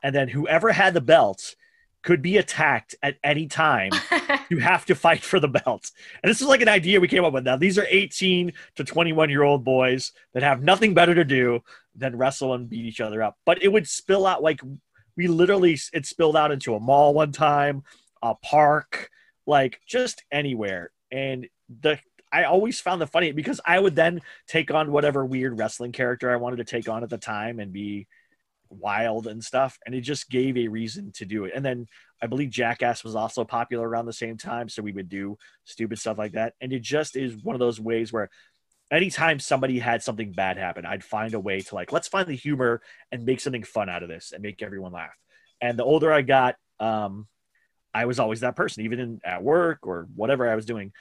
And 0.02 0.12
then 0.12 0.26
whoever 0.26 0.72
had 0.72 0.92
the 0.92 1.00
belt 1.00 1.54
could 2.02 2.22
be 2.22 2.36
attacked 2.36 2.94
at 3.02 3.16
any 3.22 3.46
time 3.46 3.90
you 4.50 4.58
have 4.58 4.84
to 4.86 4.94
fight 4.94 5.22
for 5.22 5.40
the 5.40 5.48
belt. 5.48 5.90
And 6.22 6.30
this 6.30 6.40
is 6.40 6.46
like 6.46 6.60
an 6.60 6.68
idea 6.68 7.00
we 7.00 7.08
came 7.08 7.24
up 7.24 7.32
with. 7.32 7.44
Now, 7.44 7.56
these 7.56 7.78
are 7.78 7.86
18 7.88 8.52
to 8.76 8.84
21 8.84 9.30
year 9.30 9.42
old 9.42 9.64
boys 9.64 10.12
that 10.34 10.42
have 10.42 10.62
nothing 10.62 10.94
better 10.94 11.14
to 11.14 11.24
do 11.24 11.60
than 11.94 12.16
wrestle 12.16 12.54
and 12.54 12.68
beat 12.68 12.84
each 12.84 13.00
other 13.00 13.22
up. 13.22 13.38
But 13.44 13.62
it 13.62 13.68
would 13.68 13.88
spill 13.88 14.26
out 14.26 14.42
like 14.42 14.60
we 15.16 15.28
literally, 15.28 15.78
it 15.92 16.06
spilled 16.06 16.36
out 16.36 16.52
into 16.52 16.74
a 16.74 16.80
mall 16.80 17.14
one 17.14 17.32
time, 17.32 17.84
a 18.22 18.34
park, 18.34 19.10
like 19.46 19.80
just 19.86 20.24
anywhere. 20.32 20.90
And 21.10 21.48
the, 21.80 21.98
I 22.32 22.44
always 22.44 22.80
found 22.80 23.00
the 23.00 23.06
funny 23.06 23.32
because 23.32 23.60
I 23.66 23.78
would 23.78 23.94
then 23.94 24.22
take 24.48 24.72
on 24.72 24.90
whatever 24.90 25.24
weird 25.24 25.58
wrestling 25.58 25.92
character 25.92 26.30
I 26.30 26.36
wanted 26.36 26.56
to 26.56 26.64
take 26.64 26.88
on 26.88 27.02
at 27.02 27.10
the 27.10 27.18
time 27.18 27.60
and 27.60 27.72
be 27.72 28.06
wild 28.72 29.26
and 29.26 29.42
stuff. 29.42 29.78
And 29.84 29.94
it 29.94 30.00
just 30.00 30.30
gave 30.30 30.56
a 30.56 30.68
reason 30.68 31.12
to 31.12 31.24
do 31.24 31.44
it. 31.44 31.52
And 31.54 31.64
then 31.64 31.86
I 32.20 32.26
believe 32.26 32.50
Jackass 32.50 33.04
was 33.04 33.14
also 33.14 33.44
popular 33.44 33.88
around 33.88 34.06
the 34.06 34.12
same 34.12 34.36
time. 34.36 34.68
So 34.68 34.82
we 34.82 34.92
would 34.92 35.08
do 35.08 35.36
stupid 35.64 35.98
stuff 35.98 36.18
like 36.18 36.32
that. 36.32 36.54
And 36.60 36.72
it 36.72 36.82
just 36.82 37.16
is 37.16 37.36
one 37.42 37.54
of 37.54 37.60
those 37.60 37.80
ways 37.80 38.12
where 38.12 38.30
anytime 38.90 39.38
somebody 39.38 39.78
had 39.78 40.02
something 40.02 40.32
bad 40.32 40.56
happen, 40.56 40.86
I'd 40.86 41.02
find 41.02 41.34
a 41.34 41.40
way 41.40 41.60
to 41.60 41.74
like, 41.74 41.92
let's 41.92 42.08
find 42.08 42.28
the 42.28 42.36
humor 42.36 42.82
and 43.10 43.24
make 43.24 43.40
something 43.40 43.64
fun 43.64 43.88
out 43.88 44.02
of 44.02 44.08
this 44.08 44.32
and 44.32 44.42
make 44.42 44.62
everyone 44.62 44.92
laugh. 44.92 45.16
And 45.60 45.78
the 45.78 45.84
older 45.84 46.12
I 46.12 46.22
got, 46.22 46.56
um, 46.78 47.26
I 47.94 48.06
was 48.06 48.18
always 48.18 48.40
that 48.40 48.56
person, 48.56 48.84
even 48.84 49.00
in, 49.00 49.20
at 49.24 49.42
work 49.42 49.80
or 49.82 50.08
whatever 50.14 50.48
I 50.48 50.56
was 50.56 50.66
doing. 50.66 50.92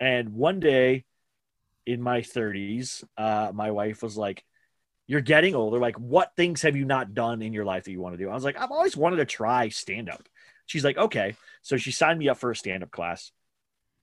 And 0.00 0.30
one 0.30 0.60
day 0.60 1.04
in 1.86 2.02
my 2.02 2.20
30s, 2.20 3.02
uh, 3.16 3.50
my 3.54 3.70
wife 3.70 4.02
was 4.02 4.16
like, 4.16 4.44
You're 5.08 5.22
getting 5.22 5.54
older. 5.54 5.78
Like, 5.78 5.98
what 5.98 6.36
things 6.36 6.62
have 6.62 6.76
you 6.76 6.84
not 6.84 7.14
done 7.14 7.42
in 7.42 7.52
your 7.52 7.64
life 7.64 7.84
that 7.84 7.90
you 7.90 8.00
want 8.00 8.12
to 8.16 8.22
do? 8.22 8.30
I 8.30 8.34
was 8.34 8.44
like, 8.44 8.58
I've 8.58 8.70
always 8.70 8.96
wanted 8.96 9.16
to 9.16 9.24
try 9.24 9.70
stand 9.70 10.08
up. 10.08 10.22
She's 10.66 10.84
like, 10.84 10.98
Okay. 10.98 11.34
So 11.62 11.76
she 11.76 11.90
signed 11.90 12.18
me 12.18 12.28
up 12.28 12.38
for 12.38 12.50
a 12.50 12.56
stand 12.56 12.82
up 12.82 12.90
class. 12.90 13.32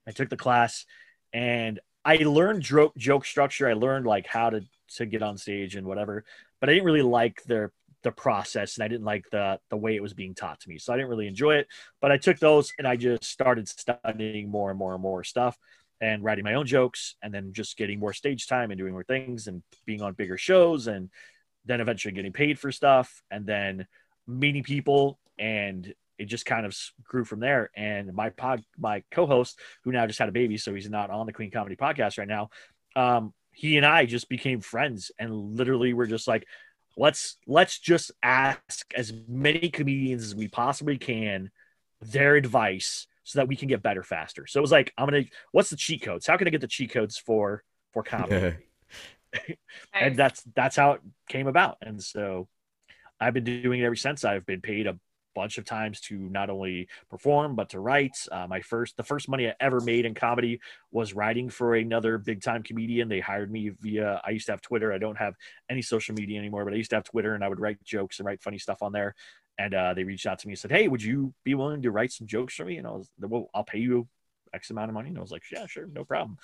I 0.08 0.12
took 0.12 0.30
the 0.30 0.38
class 0.38 0.86
and 1.32 1.80
I 2.04 2.18
learned 2.18 2.62
joke, 2.62 2.96
joke 2.98 3.26
structure. 3.26 3.68
I 3.68 3.74
learned 3.74 4.06
like 4.06 4.28
how 4.28 4.50
to, 4.50 4.62
to 4.98 5.06
get 5.06 5.24
on 5.24 5.38
stage 5.38 5.76
and 5.76 5.88
whatever, 5.88 6.26
but 6.60 6.70
I 6.70 6.74
didn't 6.74 6.86
really 6.86 7.02
like 7.02 7.44
the, 7.44 7.72
the 8.04 8.12
process 8.12 8.78
and 8.78 8.84
I 8.84 8.88
didn't 8.88 9.06
like 9.06 9.26
the, 9.32 9.60
the 9.72 9.78
way 9.78 9.96
it 9.96 10.04
was 10.04 10.14
being 10.14 10.36
taught 10.36 10.60
to 10.62 10.70
me. 10.70 10.78
So 10.78 10.94
I 10.94 10.98
didn't 10.98 11.10
really 11.10 11.28
enjoy 11.28 11.56
it, 11.56 11.68
but 12.02 12.12
I 12.12 12.18
took 12.18 12.38
those 12.38 12.72
and 12.78 12.88
I 12.88 12.96
just 12.96 13.24
started 13.24 13.68
studying 13.68 14.50
more 14.50 14.70
and 14.70 14.78
more 14.78 14.94
and 14.94 15.02
more 15.02 15.24
stuff 15.24 15.58
and 16.02 16.24
writing 16.24 16.44
my 16.44 16.56
own 16.56 16.66
jokes 16.66 17.16
and 17.22 17.34
then 17.34 17.54
just 17.54 17.78
getting 17.78 18.00
more 18.00 18.14
stage 18.14 18.48
time 18.48 18.72
and 18.72 18.78
doing 18.78 18.94
more 18.94 19.04
things 19.04 19.48
and 19.48 19.64
being 19.86 20.02
on 20.02 20.14
bigger 20.14 20.38
shows 20.38 20.88
and 20.88 21.10
then 21.66 21.82
eventually 21.82 22.14
getting 22.14 22.34
paid 22.34 22.60
for 22.60 22.72
stuff 22.72 23.22
and 23.32 23.46
then 23.46 23.88
meeting 24.28 24.64
people. 24.64 25.20
And 25.38 25.94
it 26.18 26.26
just 26.26 26.46
kind 26.46 26.66
of 26.66 26.76
grew 27.04 27.26
from 27.26 27.40
there. 27.40 27.70
And 27.76 28.14
my 28.14 28.30
pod 28.30 28.64
my 28.78 29.04
co-host 29.12 29.60
who 29.84 29.92
now 29.92 30.08
just 30.08 30.20
had 30.20 30.30
a 30.30 30.34
baby 30.34 30.58
so 30.58 30.74
he's 30.74 30.90
not 30.90 31.10
on 31.10 31.26
the 31.26 31.34
clean 31.34 31.52
comedy 31.52 31.76
podcast 31.76 32.18
right 32.18 32.28
now 32.28 32.50
um, 32.96 33.34
he 33.52 33.78
and 33.78 33.86
i 33.86 34.06
just 34.06 34.30
became 34.30 34.62
friends 34.62 35.12
and 35.18 35.34
literally 35.34 35.94
we're 35.94 36.06
just 36.06 36.28
like 36.28 36.46
let's 36.98 37.38
let's 37.48 37.80
just 37.80 38.12
ask 38.22 38.86
as 38.96 39.14
many 39.28 39.70
comedians 39.70 40.24
as 40.24 40.36
we 40.36 40.48
possibly 40.48 40.98
can 40.98 41.50
their 42.02 42.36
advice 42.36 43.08
so 43.26 43.40
that 43.40 43.48
we 43.48 43.56
can 43.58 43.68
get 43.68 43.84
better 43.84 44.04
faster. 44.04 44.48
So 44.48 44.60
it 44.60 44.62
was 44.62 44.72
like, 44.72 44.94
I'm 44.98 45.08
gonna 45.08 45.26
what's 45.52 45.72
the 45.72 45.76
cheat 45.76 46.04
codes? 46.04 46.26
How 46.26 46.38
can 46.38 46.48
I 46.48 46.52
get 46.52 46.62
the 46.62 46.68
cheat 46.68 46.92
codes 46.92 47.18
for 47.18 47.64
for 47.92 48.04
comedy? 48.04 48.56
and 49.94 50.16
that's 50.16 50.44
that's 50.56 50.76
how 50.76 50.94
it 50.94 51.02
came 51.28 51.48
about. 51.48 51.78
And 51.82 52.02
so 52.02 52.48
I've 53.20 53.34
been 53.34 53.44
doing 53.44 53.82
it 53.82 53.86
ever 53.86 53.96
since. 53.96 54.24
I've 54.24 54.46
been 54.46 54.62
paid 54.62 54.88
a 54.88 54.98
bunch 55.34 55.58
of 55.58 55.66
times 55.66 56.00
to 56.00 56.16
not 56.16 56.50
only 56.50 56.88
perform 57.10 57.56
but 57.56 57.70
to 57.70 57.80
write. 57.80 58.16
Uh, 58.32 58.46
my 58.48 58.62
first 58.62 58.96
the 58.96 59.04
first 59.04 59.28
money 59.28 59.48
I 59.48 59.56
ever 59.60 59.82
made 59.82 60.06
in 60.06 60.14
comedy 60.14 60.62
was 60.92 61.14
writing 61.14 61.50
for 61.50 61.76
another 61.76 62.20
big 62.20 62.44
time 62.44 62.62
comedian. 62.62 63.10
They 63.10 63.20
hired 63.20 63.52
me 63.52 63.72
via 63.82 64.22
I 64.24 64.30
used 64.30 64.46
to 64.46 64.54
have 64.54 64.62
Twitter. 64.62 64.94
I 64.94 65.00
don't 65.00 65.18
have 65.18 65.34
any 65.68 65.82
social 65.82 66.14
media 66.14 66.38
anymore, 66.38 66.64
but 66.64 66.74
I 66.74 66.78
used 66.78 66.92
to 66.92 66.96
have 66.98 67.04
Twitter 67.04 67.34
and 67.34 67.44
I 67.44 67.50
would 67.50 67.60
write 67.60 67.84
jokes 67.84 68.20
and 68.20 68.26
write 68.28 68.44
funny 68.44 68.60
stuff 68.60 68.84
on 68.84 68.92
there. 68.92 69.16
And 69.58 69.74
uh, 69.74 69.94
they 69.94 70.04
reached 70.04 70.26
out 70.26 70.40
to 70.40 70.48
me 70.48 70.54
and 70.54 70.60
said, 70.60 70.72
"Hey, 70.72 70.88
would 70.88 71.02
you 71.02 71.34
be 71.44 71.56
willing 71.56 71.82
to 71.84 71.92
write 71.92 72.12
some 72.12 72.28
jokes 72.28 72.56
for 72.56 72.66
me?" 72.66 72.78
And 72.78 72.86
I 72.86 72.92
was, 72.92 73.10
"Well, 73.20 73.50
I'll 73.54 73.64
pay 73.64 73.80
you 73.80 74.08
X 74.56 74.72
amount 74.72 74.90
of 74.90 74.96
money? 74.96 75.10
And 75.10 75.18
I 75.18 75.22
was 75.22 75.32
like, 75.32 75.44
yeah, 75.52 75.68
sure, 75.68 75.88
no 75.94 76.04
problem. 76.04 76.38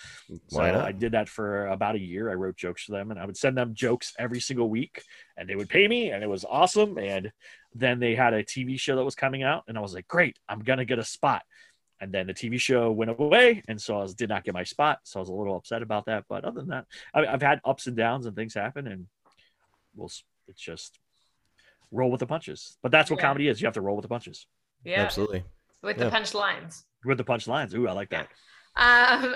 So? 0.50 0.62
I 0.62 0.92
did 0.92 1.14
that 1.14 1.30
for 1.30 1.68
about 1.68 1.96
a 1.96 2.00
year. 2.00 2.30
I 2.30 2.36
wrote 2.36 2.58
jokes 2.58 2.84
for 2.84 2.92
them 2.92 3.10
and 3.10 3.20
I 3.20 3.26
would 3.26 3.38
send 3.38 3.58
them 3.58 3.74
jokes 3.74 4.14
every 4.20 4.40
single 4.40 4.70
week 4.70 5.02
and 5.38 5.50
they 5.50 5.56
would 5.56 5.70
pay 5.70 5.88
me 5.88 6.12
and 6.12 6.24
it 6.24 6.30
was 6.30 6.46
awesome. 6.48 6.98
And 7.00 7.32
then 7.74 8.00
they 8.00 8.14
had 8.14 8.34
a 8.34 8.44
TV 8.44 8.80
show 8.80 8.96
that 8.98 9.06
was 9.06 9.16
coming 9.16 9.42
out 9.42 9.64
and 9.68 9.78
I 9.78 9.82
was 9.82 9.96
like, 9.96 10.08
great, 10.08 10.38
I'm 10.48 10.60
going 10.60 10.80
to 10.80 10.86
get 10.86 11.00
a 11.00 11.06
spot. 11.06 11.42
And 12.00 12.12
then 12.12 12.28
the 12.28 12.34
TV 12.34 12.60
show 12.60 12.92
went 12.92 13.12
away. 13.12 13.64
And 13.68 13.80
so 13.80 14.00
I 14.00 14.02
was, 14.02 14.16
did 14.16 14.30
not 14.30 14.44
get 14.44 14.54
my 14.54 14.64
spot. 14.64 15.00
So 15.04 15.20
I 15.20 15.22
was 15.22 15.30
a 15.30 15.34
little 15.34 15.56
upset 15.56 15.84
about 15.84 16.06
that. 16.06 16.26
But 16.28 16.44
other 16.44 16.60
than 16.60 16.70
that, 16.70 16.86
I, 17.14 17.26
I've 17.26 17.42
had 17.42 17.62
ups 17.64 17.88
and 17.88 17.96
downs 17.96 18.26
and 18.26 18.36
things 18.36 18.54
happen 18.54 18.88
and 18.88 19.08
we'll, 19.96 20.12
it's 20.48 20.62
just 20.62 21.00
roll 21.92 22.10
with 22.12 22.20
the 22.20 22.28
punches. 22.28 22.78
But 22.82 22.92
that's 22.92 23.10
what 23.12 23.20
Yeah. 23.20 23.28
comedy 23.28 23.48
is. 23.48 23.62
You 23.62 23.68
have 23.68 23.74
to 23.76 23.82
roll 23.82 23.96
with 23.96 24.04
the 24.04 24.10
punches 24.10 24.48
Yeah. 24.84 25.02
Absolutely. 25.02 25.44
With 25.84 25.98
Yeah. 25.98 26.06
the 26.06 26.12
punchlines. 26.12 26.84
with 27.04 27.18
the 27.18 27.24
punch 27.24 27.48
lines. 27.48 27.74
Ooh, 27.74 27.88
I 27.88 27.94
like 27.94 28.10
that. 28.12 28.28
Um, 28.76 29.36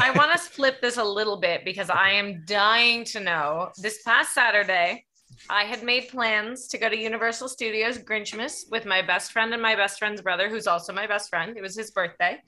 I 0.00 0.10
want 0.12 0.30
to 0.32 0.38
flip 0.38 0.80
this 0.80 0.96
a 0.98 1.04
little 1.04 1.38
bit 1.38 1.64
because 1.64 1.88
I 1.90 2.10
am 2.10 2.44
dying 2.44 3.04
to 3.06 3.20
know. 3.20 3.72
This 3.78 4.02
past 4.02 4.32
Saturday, 4.34 5.06
I 5.50 5.64
had 5.64 5.82
made 5.82 6.08
plans 6.08 6.68
to 6.68 6.78
go 6.78 6.88
to 6.88 6.96
Universal 6.96 7.48
Studios 7.48 7.98
Grinchmas 7.98 8.70
with 8.70 8.84
my 8.84 9.02
best 9.02 9.32
friend 9.32 9.52
and 9.52 9.62
my 9.62 9.74
best 9.74 9.98
friend's 9.98 10.20
brother, 10.22 10.48
who's 10.48 10.66
also 10.66 10.92
my 10.92 11.06
best 11.06 11.28
friend. 11.30 11.56
It 11.56 11.62
was 11.62 11.74
his 11.76 11.90
birthday. 11.90 12.40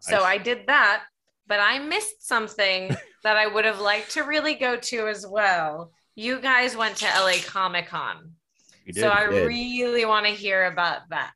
So 0.00 0.16
Nice. 0.18 0.24
I 0.24 0.38
did 0.38 0.66
that, 0.68 1.04
but 1.46 1.58
I 1.60 1.78
missed 1.80 2.26
something 2.26 2.96
that 3.24 3.36
I 3.36 3.46
would 3.48 3.64
have 3.64 3.80
liked 3.80 4.12
to 4.12 4.22
really 4.22 4.54
go 4.54 4.76
to 4.76 5.08
as 5.08 5.26
well. 5.26 5.92
You 6.14 6.40
guys 6.40 6.76
went 6.76 6.96
to 6.98 7.06
LA 7.06 7.38
Comic 7.44 7.88
Con. 7.88 8.33
You 8.84 8.92
did. 8.92 9.00
So 9.00 9.10
I 9.10 9.28
did. 9.28 9.46
really 9.46 10.04
want 10.04 10.26
to 10.26 10.32
hear 10.32 10.66
about 10.66 11.08
that. 11.10 11.32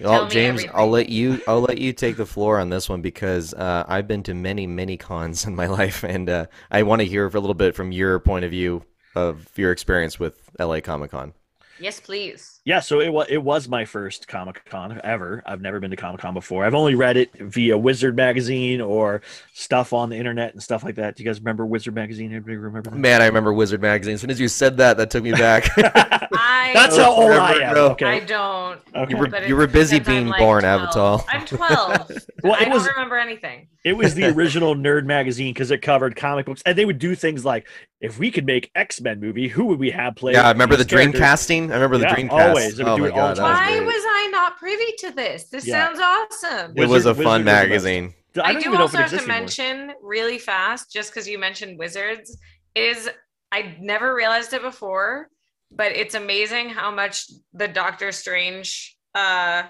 Well, 0.00 0.28
James, 0.28 0.60
everything. 0.60 0.70
I'll 0.74 0.90
let 0.90 1.08
you. 1.08 1.40
I'll 1.48 1.60
let 1.60 1.78
you 1.78 1.92
take 1.92 2.16
the 2.16 2.26
floor 2.26 2.60
on 2.60 2.68
this 2.68 2.88
one 2.88 3.00
because 3.00 3.54
uh, 3.54 3.84
I've 3.88 4.06
been 4.06 4.22
to 4.24 4.34
many, 4.34 4.66
many 4.66 4.96
cons 4.96 5.44
in 5.46 5.54
my 5.54 5.66
life, 5.66 6.04
and 6.04 6.28
uh, 6.28 6.46
I 6.70 6.82
want 6.82 7.00
to 7.00 7.06
hear 7.06 7.26
a 7.26 7.30
little 7.30 7.54
bit 7.54 7.74
from 7.74 7.92
your 7.92 8.18
point 8.18 8.44
of 8.44 8.50
view 8.50 8.82
of 9.14 9.48
your 9.56 9.72
experience 9.72 10.20
with 10.20 10.38
LA 10.58 10.80
Comic 10.80 11.12
Con. 11.12 11.32
Yes, 11.78 12.00
please. 12.00 12.60
Yeah, 12.64 12.80
so 12.80 13.00
it 13.00 13.10
was 13.12 13.26
it 13.28 13.38
was 13.42 13.68
my 13.68 13.84
first 13.84 14.26
Comic 14.28 14.64
Con 14.64 15.00
ever. 15.04 15.42
I've 15.46 15.60
never 15.60 15.78
been 15.78 15.90
to 15.90 15.96
Comic 15.96 16.20
Con 16.20 16.34
before. 16.34 16.64
I've 16.64 16.74
only 16.74 16.94
read 16.94 17.16
it 17.16 17.32
via 17.34 17.78
Wizard 17.78 18.16
magazine 18.16 18.80
or 18.80 19.22
stuff 19.52 19.92
on 19.92 20.08
the 20.10 20.16
internet 20.16 20.52
and 20.52 20.62
stuff 20.62 20.82
like 20.82 20.96
that. 20.96 21.16
Do 21.16 21.22
you 21.22 21.28
guys 21.28 21.38
remember 21.38 21.64
Wizard 21.64 21.94
magazine? 21.94 22.32
Anybody 22.32 22.56
remember 22.56 22.90
that? 22.90 22.96
Man, 22.96 23.22
I 23.22 23.26
remember 23.26 23.52
Wizard 23.52 23.80
magazine. 23.82 24.14
As 24.14 24.20
soon 24.20 24.30
as 24.30 24.40
you 24.40 24.48
said 24.48 24.76
that, 24.78 24.96
that 24.96 25.10
took 25.10 25.22
me 25.22 25.32
back. 25.32 25.68
I 25.78 26.72
That's 26.74 26.96
how 26.96 27.12
old 27.12 27.30
I 27.30 27.54
Forever 27.54 27.78
am. 27.78 27.92
ago. 27.92 28.06
I 28.06 28.20
don't. 28.20 28.80
Okay. 28.96 29.10
you 29.10 29.16
were 29.16 29.44
you 29.44 29.56
were 29.56 29.66
busy 29.66 30.00
being 30.00 30.26
like, 30.28 30.40
born, 30.40 30.62
12. 30.62 30.90
Avital. 30.90 31.24
I'm 31.28 31.46
12. 31.46 32.12
Well, 32.42 32.54
I 32.54 32.58
it 32.62 32.64
don't 32.66 32.74
was 32.74 32.86
remember 32.86 33.16
anything. 33.16 33.66
it 33.84 33.96
was 33.96 34.14
the 34.14 34.26
original 34.26 34.76
nerd 34.76 35.04
magazine 35.04 35.52
because 35.52 35.72
it 35.72 35.82
covered 35.82 36.14
comic 36.14 36.46
books 36.46 36.62
and 36.64 36.78
they 36.78 36.84
would 36.84 37.00
do 37.00 37.16
things 37.16 37.44
like 37.44 37.66
if 38.00 38.20
we 38.20 38.30
could 38.30 38.46
make 38.46 38.70
X 38.76 39.00
Men 39.00 39.18
movie, 39.18 39.48
who 39.48 39.64
would 39.66 39.80
we 39.80 39.90
have 39.90 40.14
play? 40.14 40.32
Yeah, 40.34 40.46
I 40.46 40.52
remember 40.52 40.76
the 40.76 40.84
these 40.84 40.92
characters? 40.92 41.20
Dreamcasting. 41.20 41.65
I 41.70 41.74
remember 41.74 41.98
the 41.98 42.04
Yeah, 42.04 42.14
Dreamcast. 42.14 42.30
always. 42.48 42.80
Oh 42.80 42.96
my 42.98 43.08
god, 43.10 43.36
the 43.36 43.42
was 43.42 43.50
Why 43.50 43.80
was 43.80 44.04
I 44.06 44.28
not 44.32 44.58
privy 44.58 44.92
to 44.98 45.10
this? 45.12 45.44
This 45.48 45.66
Yeah. 45.66 45.86
sounds 45.86 46.00
awesome. 46.00 46.72
It 46.76 46.88
was 46.88 47.06
a 47.06 47.14
fun 47.14 47.16
Wizard 47.16 47.26
was 47.26 47.38
the 47.38 47.44
best. 47.44 47.68
magazine. 47.68 48.14
I, 48.36 48.40
I, 48.40 48.52
don't 48.52 48.62
do 48.62 48.68
even 48.68 48.72
know 48.78 48.84
if 48.84 48.94
also 48.94 48.98
it 48.98 49.00
have 49.02 49.10
to 49.10 49.16
exists 49.16 49.30
anymore. 49.30 49.40
mention 49.40 49.94
really 50.02 50.38
fast, 50.38 50.92
just 50.92 51.10
because 51.10 51.26
you 51.26 51.38
mentioned 51.38 51.78
wizards, 51.78 52.36
is 52.74 53.08
I 53.52 53.76
never 53.80 54.14
realized 54.14 54.52
it 54.52 54.60
before, 54.62 55.28
but 55.70 55.92
it's 55.92 56.14
amazing 56.14 56.68
how 56.68 56.90
much 56.90 57.26
the 57.54 57.66
Doctor 57.68 58.12
Strange 58.12 58.96
uh, 59.14 59.64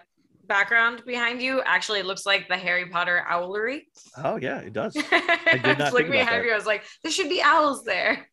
background 0.46 1.02
behind 1.06 1.40
you 1.42 1.62
actually 1.64 2.02
looks 2.02 2.24
like 2.26 2.48
the 2.48 2.56
Harry 2.56 2.86
Potter 2.86 3.24
owlery. 3.30 3.82
Oh 4.22 4.36
yeah, 4.36 4.58
it 4.60 4.72
does. 4.72 4.96
I 5.10 5.60
did 5.62 5.78
not 5.78 5.92
like 5.92 5.94
think 5.94 6.08
me 6.10 6.20
about 6.20 6.26
behind 6.26 6.42
that. 6.42 6.46
you. 6.46 6.52
I 6.52 6.56
was 6.56 6.66
like, 6.66 6.84
there 7.02 7.12
should 7.12 7.28
be 7.28 7.42
owls 7.42 7.84
there. 7.84 8.26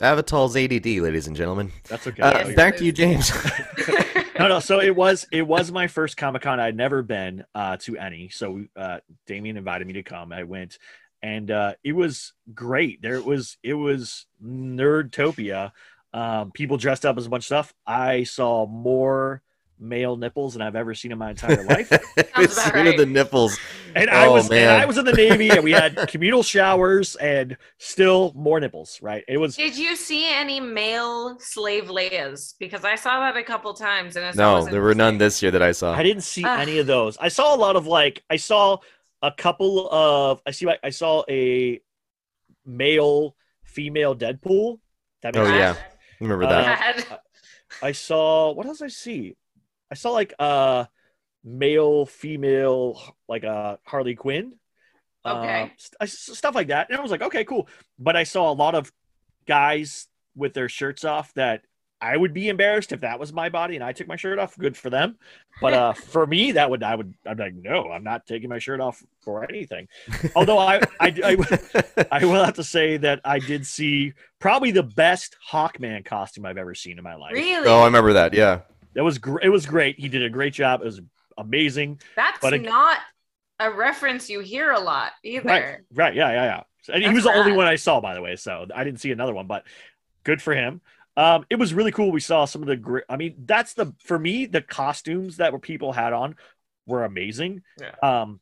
Avital's 0.00 0.56
ADD, 0.56 0.86
ladies 1.02 1.26
and 1.26 1.36
gentlemen. 1.36 1.70
That's 1.88 2.06
okay. 2.06 2.22
Uh, 2.22 2.46
Yes. 2.46 2.56
back 2.56 2.76
to 2.78 2.84
you, 2.84 2.92
James. 2.92 3.30
no, 4.38 4.48
no. 4.48 4.60
So 4.60 4.80
it 4.80 4.94
was 4.96 5.26
it 5.30 5.42
was 5.42 5.70
my 5.70 5.86
first 5.88 6.16
Comic 6.16 6.42
Con. 6.42 6.58
I'd 6.58 6.76
never 6.76 7.02
been 7.02 7.44
uh, 7.54 7.76
to 7.78 7.96
any. 7.98 8.30
So 8.30 8.64
uh, 8.76 8.98
Damian 9.26 9.56
invited 9.58 9.86
me 9.86 9.92
to 9.94 10.02
come. 10.02 10.32
I 10.32 10.44
went, 10.44 10.78
and 11.22 11.50
uh, 11.50 11.74
it 11.84 11.92
was 11.92 12.32
great. 12.54 13.02
There 13.02 13.16
it 13.16 13.24
was. 13.24 13.58
It 13.62 13.74
was 13.74 14.26
Nerdtopia. 14.42 15.72
Um, 16.14 16.50
people 16.52 16.78
dressed 16.78 17.04
up 17.04 17.18
as 17.18 17.26
a 17.26 17.28
bunch 17.28 17.42
of 17.42 17.46
stuff. 17.46 17.74
I 17.86 18.22
saw 18.24 18.66
more 18.66 19.42
male 19.80 20.16
nipples 20.16 20.54
than 20.54 20.62
I've 20.62 20.76
ever 20.76 20.94
seen 20.94 21.12
in 21.12 21.18
my 21.18 21.30
entire 21.30 21.62
life. 21.62 21.90
it's 22.16 22.36
about 22.36 22.74
seen 22.74 22.74
right. 22.74 22.96
the 22.96 23.06
nipples. 23.06 23.58
And 23.94 24.10
I 24.10 24.26
Oh, 24.26 24.32
was 24.32 24.50
and. 24.50 24.70
I 24.70 24.84
was 24.84 24.98
in 24.98 25.04
the 25.04 25.12
Navy, 25.12 25.50
and 25.50 25.62
we 25.62 25.72
had 25.72 25.96
communal 26.08 26.42
showers, 26.42 27.16
and 27.16 27.56
still 27.78 28.32
more 28.34 28.60
nipples. 28.60 28.98
Right? 29.02 29.24
It 29.28 29.38
was 29.38 29.56
Did 29.56 29.76
you 29.76 29.96
see 29.96 30.28
any 30.32 30.60
male 30.60 31.38
slave 31.40 31.84
Leias? 31.84 32.54
Because 32.58 32.84
I 32.84 32.94
saw 32.94 33.20
that 33.20 33.36
a 33.36 33.42
couple 33.42 33.72
times, 33.74 34.16
and 34.16 34.24
it's 34.26 34.36
No, 34.36 34.64
there 34.64 34.82
were 34.82 34.94
none 34.94 35.18
this 35.18 35.42
year 35.42 35.50
that 35.52 35.62
I 35.62 35.72
saw. 35.72 35.92
I 35.94 36.02
didn't 36.02 36.22
see 36.24 36.44
Ugh. 36.44 36.60
any 36.60 36.78
of 36.78 36.86
those. 36.86 37.16
I 37.18 37.28
saw 37.28 37.54
a 37.54 37.58
lot 37.58 37.76
of 37.76 37.86
like 37.86 38.22
I 38.30 38.36
saw 38.36 38.78
a 39.22 39.32
couple 39.32 39.88
of 39.90 40.40
I 40.46 40.50
see 40.52 40.66
I 40.82 40.90
saw 40.90 41.24
a 41.28 41.80
male 42.66 43.34
female 43.64 44.14
Deadpool. 44.16 44.78
That 45.22 45.36
Oh, 45.36 45.44
makes 45.44 45.56
yeah. 45.56 45.74
sense. 45.74 45.86
Remember 46.20 46.44
Uh, 46.44 46.48
that? 46.48 47.22
I 47.82 47.92
saw 47.92 48.52
what 48.52 48.66
else 48.66 48.82
I 48.82 48.88
see? 48.88 49.36
I 49.90 49.94
saw 49.94 50.10
like 50.10 50.34
uh 50.38 50.84
male 51.44 52.06
female 52.06 53.00
like 53.28 53.44
uh 53.44 53.76
Harley 53.84 54.14
Quinn. 54.14 54.54
Okay. 55.26 55.72
Uh, 56.00 56.06
st- 56.06 56.36
stuff 56.36 56.54
like 56.54 56.68
that. 56.68 56.88
And 56.88 56.98
I 56.98 57.02
was 57.02 57.10
like, 57.10 57.22
okay, 57.22 57.44
cool. 57.44 57.68
But 57.98 58.16
I 58.16 58.24
saw 58.24 58.50
a 58.50 58.54
lot 58.54 58.74
of 58.74 58.92
guys 59.46 60.06
with 60.34 60.54
their 60.54 60.68
shirts 60.68 61.04
off 61.04 61.34
that 61.34 61.62
I 62.00 62.16
would 62.16 62.32
be 62.32 62.48
embarrassed 62.48 62.92
if 62.92 63.00
that 63.00 63.18
was 63.18 63.32
my 63.32 63.48
body 63.48 63.74
and 63.74 63.82
I 63.82 63.92
took 63.92 64.06
my 64.06 64.16
shirt 64.16 64.38
off. 64.38 64.56
Good 64.56 64.76
for 64.76 64.88
them. 64.88 65.16
But 65.60 65.74
uh, 65.74 65.92
for 65.94 66.26
me, 66.26 66.52
that 66.52 66.70
would 66.70 66.82
I 66.82 66.94
would 66.94 67.14
I'm 67.26 67.36
like, 67.36 67.54
no, 67.54 67.90
I'm 67.90 68.04
not 68.04 68.26
taking 68.26 68.48
my 68.48 68.58
shirt 68.58 68.80
off 68.80 69.02
for 69.22 69.44
anything. 69.44 69.88
Although 70.36 70.58
I 70.58 70.80
I, 71.00 71.14
I, 71.24 72.06
I 72.20 72.24
will 72.24 72.44
have 72.44 72.54
to 72.54 72.64
say 72.64 72.96
that 72.98 73.20
I 73.24 73.38
did 73.40 73.66
see 73.66 74.12
probably 74.38 74.70
the 74.70 74.84
best 74.84 75.36
Hawkman 75.50 76.04
costume 76.04 76.46
I've 76.46 76.58
ever 76.58 76.74
seen 76.74 76.98
in 76.98 77.04
my 77.04 77.16
life. 77.16 77.32
really? 77.32 77.68
oh, 77.68 77.80
I 77.80 77.86
remember 77.86 78.12
that. 78.12 78.32
Yeah. 78.32 78.60
That 78.98 79.04
was 79.04 79.18
gr- 79.18 79.38
it 79.40 79.48
was 79.48 79.64
great. 79.64 79.96
He 79.96 80.08
did 80.08 80.24
a 80.24 80.28
great 80.28 80.52
job. 80.52 80.80
It 80.80 80.86
was 80.86 81.00
amazing. 81.36 82.00
That's 82.16 82.40
but 82.40 82.60
not 82.60 82.98
a 83.60 83.70
reference 83.70 84.28
you 84.28 84.40
hear 84.40 84.72
a 84.72 84.80
lot 84.80 85.12
either. 85.22 85.48
Right, 85.48 85.76
right, 85.94 86.14
yeah, 86.16 86.32
yeah, 86.32 86.44
yeah. 86.44 86.94
And 86.94 87.04
he 87.04 87.10
was 87.10 87.22
the 87.22 87.30
only 87.30 87.52
one 87.52 87.68
I 87.68 87.76
saw, 87.76 88.00
by 88.00 88.14
the 88.14 88.20
way. 88.20 88.34
So 88.34 88.66
I 88.74 88.82
didn't 88.82 88.98
see 88.98 89.12
another 89.12 89.32
one, 89.32 89.46
but 89.46 89.62
good 90.24 90.42
for 90.42 90.52
him. 90.52 90.80
Um, 91.16 91.46
it 91.48 91.60
was 91.60 91.72
really 91.72 91.92
cool. 91.92 92.10
We 92.10 92.18
saw 92.18 92.44
some 92.44 92.60
of 92.60 92.66
the 92.66 92.74
great. 92.74 93.04
I 93.08 93.16
mean, 93.16 93.36
that's 93.44 93.74
the 93.74 93.94
for 94.00 94.18
me 94.18 94.46
the 94.46 94.62
costumes 94.62 95.36
that 95.36 95.52
were 95.52 95.60
people 95.60 95.92
had 95.92 96.12
on 96.12 96.34
were 96.84 97.04
amazing. 97.04 97.62
Yeah. 97.80 97.94
Um, 98.02 98.40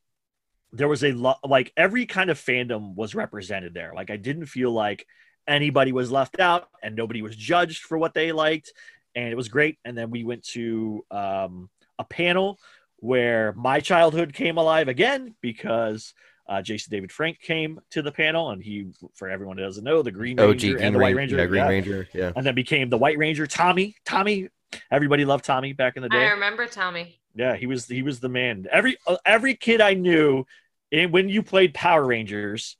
there 0.72 0.88
was 0.88 1.04
a 1.04 1.12
lot 1.12 1.40
like 1.46 1.70
every 1.76 2.06
kind 2.06 2.30
of 2.30 2.40
fandom 2.40 2.94
was 2.94 3.14
represented 3.14 3.74
there. 3.74 3.92
Like 3.94 4.08
I 4.08 4.16
didn't 4.16 4.46
feel 4.46 4.72
like 4.72 5.06
anybody 5.46 5.92
was 5.92 6.10
left 6.10 6.40
out 6.40 6.68
and 6.82 6.96
nobody 6.96 7.20
was 7.20 7.36
judged 7.36 7.82
for 7.82 7.98
what 7.98 8.14
they 8.14 8.32
liked, 8.32 8.72
and 9.16 9.28
it 9.28 9.36
was 9.36 9.48
great. 9.48 9.78
And 9.84 9.98
then 9.98 10.10
we 10.10 10.22
went 10.22 10.44
to 10.48 11.04
um, 11.10 11.68
a 11.98 12.04
panel 12.04 12.58
where 12.98 13.52
my 13.54 13.80
childhood 13.80 14.32
came 14.32 14.58
alive 14.58 14.86
again 14.88 15.34
because 15.40 16.14
uh, 16.48 16.62
Jason 16.62 16.92
David 16.92 17.10
Frank 17.10 17.40
came 17.40 17.80
to 17.90 18.02
the 18.02 18.12
panel, 18.12 18.50
and 18.50 18.62
he, 18.62 18.86
for 19.14 19.28
everyone 19.28 19.58
who 19.58 19.64
doesn't 19.64 19.82
know, 19.82 20.02
the 20.02 20.12
Green 20.12 20.38
OG 20.38 20.46
Ranger 20.48 20.72
Green 20.74 20.84
and 20.84 20.94
the 20.94 20.98
White 21.00 21.16
Ranger. 21.16 21.36
Ranger, 21.36 21.42
Yeah, 21.42 21.48
Green 21.48 21.62
yeah. 21.62 21.68
Ranger. 21.68 22.08
Yeah. 22.14 22.32
and 22.36 22.46
then 22.46 22.54
became 22.54 22.88
the 22.88 22.98
White 22.98 23.18
Ranger. 23.18 23.46
Tommy, 23.48 23.96
Tommy, 24.04 24.48
everybody 24.90 25.24
loved 25.24 25.44
Tommy 25.44 25.72
back 25.72 25.96
in 25.96 26.02
the 26.04 26.08
day. 26.08 26.24
I 26.24 26.30
remember 26.30 26.66
Tommy. 26.66 27.18
Yeah, 27.34 27.56
he 27.56 27.66
was 27.66 27.86
he 27.86 28.02
was 28.02 28.20
the 28.20 28.28
man. 28.28 28.66
Every 28.70 28.96
uh, 29.06 29.16
every 29.26 29.54
kid 29.56 29.80
I 29.80 29.94
knew, 29.94 30.46
and 30.92 31.12
when 31.12 31.28
you 31.28 31.42
played 31.42 31.74
Power 31.74 32.04
Rangers, 32.04 32.76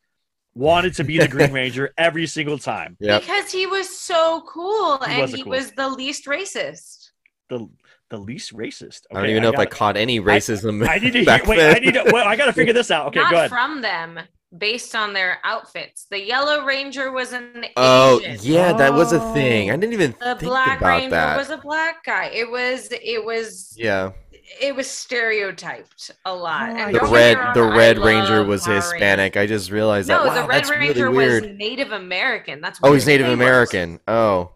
wanted 0.56 0.94
to 0.94 1.04
be 1.04 1.18
the 1.18 1.28
Green 1.28 1.52
Ranger 1.60 1.92
every 1.98 2.26
single 2.26 2.58
time. 2.58 2.96
Yep. 3.00 3.22
Because 3.22 3.52
he 3.52 3.66
was 3.66 3.88
so 3.88 4.42
cool 4.48 4.98
He 5.04 5.12
and 5.12 5.22
was 5.22 5.32
he 5.32 5.42
cool- 5.42 5.50
was 5.52 5.70
the 5.72 5.88
least 5.88 6.26
racist. 6.26 7.10
The 7.48 7.68
the 8.08 8.16
least 8.18 8.52
racist. 8.54 9.02
I 9.10 9.14
don't 9.14 9.22
Okay, 9.24 9.30
even 9.32 9.42
know 9.42 9.48
if 9.50 9.54
I 9.58 9.64
gotta- 9.64 9.76
caught 9.76 9.96
any 9.96 10.20
racism. 10.20 10.88
I 10.88 10.98
need 10.98 11.12
to 11.12 11.24
back 11.32 11.46
wait. 11.46 11.56
then. 11.58 11.76
I 11.76 11.78
need 11.80 11.94
to. 11.94 12.04
Well, 12.12 12.26
I 12.26 12.36
got 12.36 12.46
to 12.46 12.52
figure 12.52 12.72
this 12.72 12.90
out. 12.90 13.06
Okay, 13.08 13.18
Not 13.20 13.30
go 13.32 13.36
ahead. 13.38 13.50
from 13.50 13.82
them, 13.82 14.20
based 14.56 14.94
on 14.94 15.12
their 15.12 15.38
outfits. 15.44 16.06
The 16.10 16.20
Yellow 16.24 16.64
Ranger 16.64 17.10
was 17.10 17.32
an 17.32 17.66
Oh 17.76 18.20
Asian. 18.24 18.52
yeah, 18.52 18.72
that 18.74 18.92
was 18.94 19.12
a 19.12 19.18
thing. 19.34 19.70
I 19.70 19.74
Oh. 19.74 19.76
didn't 19.76 19.92
even 19.92 20.12
The 20.20 20.24
think 20.36 20.40
Black 20.42 20.78
about 20.78 20.88
Ranger 20.98 21.10
that. 21.10 21.36
was 21.36 21.50
a 21.50 21.56
black 21.58 22.04
guy. 22.04 22.26
It 22.32 22.48
was 22.48 22.88
it 22.92 23.24
was 23.24 23.74
yeah, 23.76 24.12
it 24.60 24.74
was 24.74 24.88
stereotyped 24.90 26.10
a 26.24 26.34
lot. 26.34 26.70
Oh, 26.70 26.72
And 26.76 26.94
the 26.94 26.98
don't 26.98 27.10
don't 27.10 27.10
get 27.10 27.10
me 27.10 27.16
red 27.16 27.38
wrong, 27.38 27.54
the 27.54 27.62
Red 27.64 27.98
love 27.98 28.06
Ranger 28.06 28.44
was 28.44 28.64
Power 28.64 28.74
Rangers. 28.74 28.92
Hispanic. 28.92 29.36
I 29.36 29.46
just 29.46 29.70
realized 29.70 30.08
No, 30.08 30.24
that. 30.24 30.28
Wow, 30.28 30.34
the 30.42 30.48
Red 30.48 30.56
that's 30.58 30.70
Ranger 30.70 31.04
really 31.10 31.16
weird. 31.16 31.42
was 31.44 31.52
Native 31.56 31.92
American. 31.92 32.60
That's 32.60 32.78
Oh, 32.82 32.92
he's. 32.92 33.06
Native 33.06 33.26
He 33.26 33.30
was- 33.32 33.40
American. 33.40 34.00
Oh. 34.08 34.52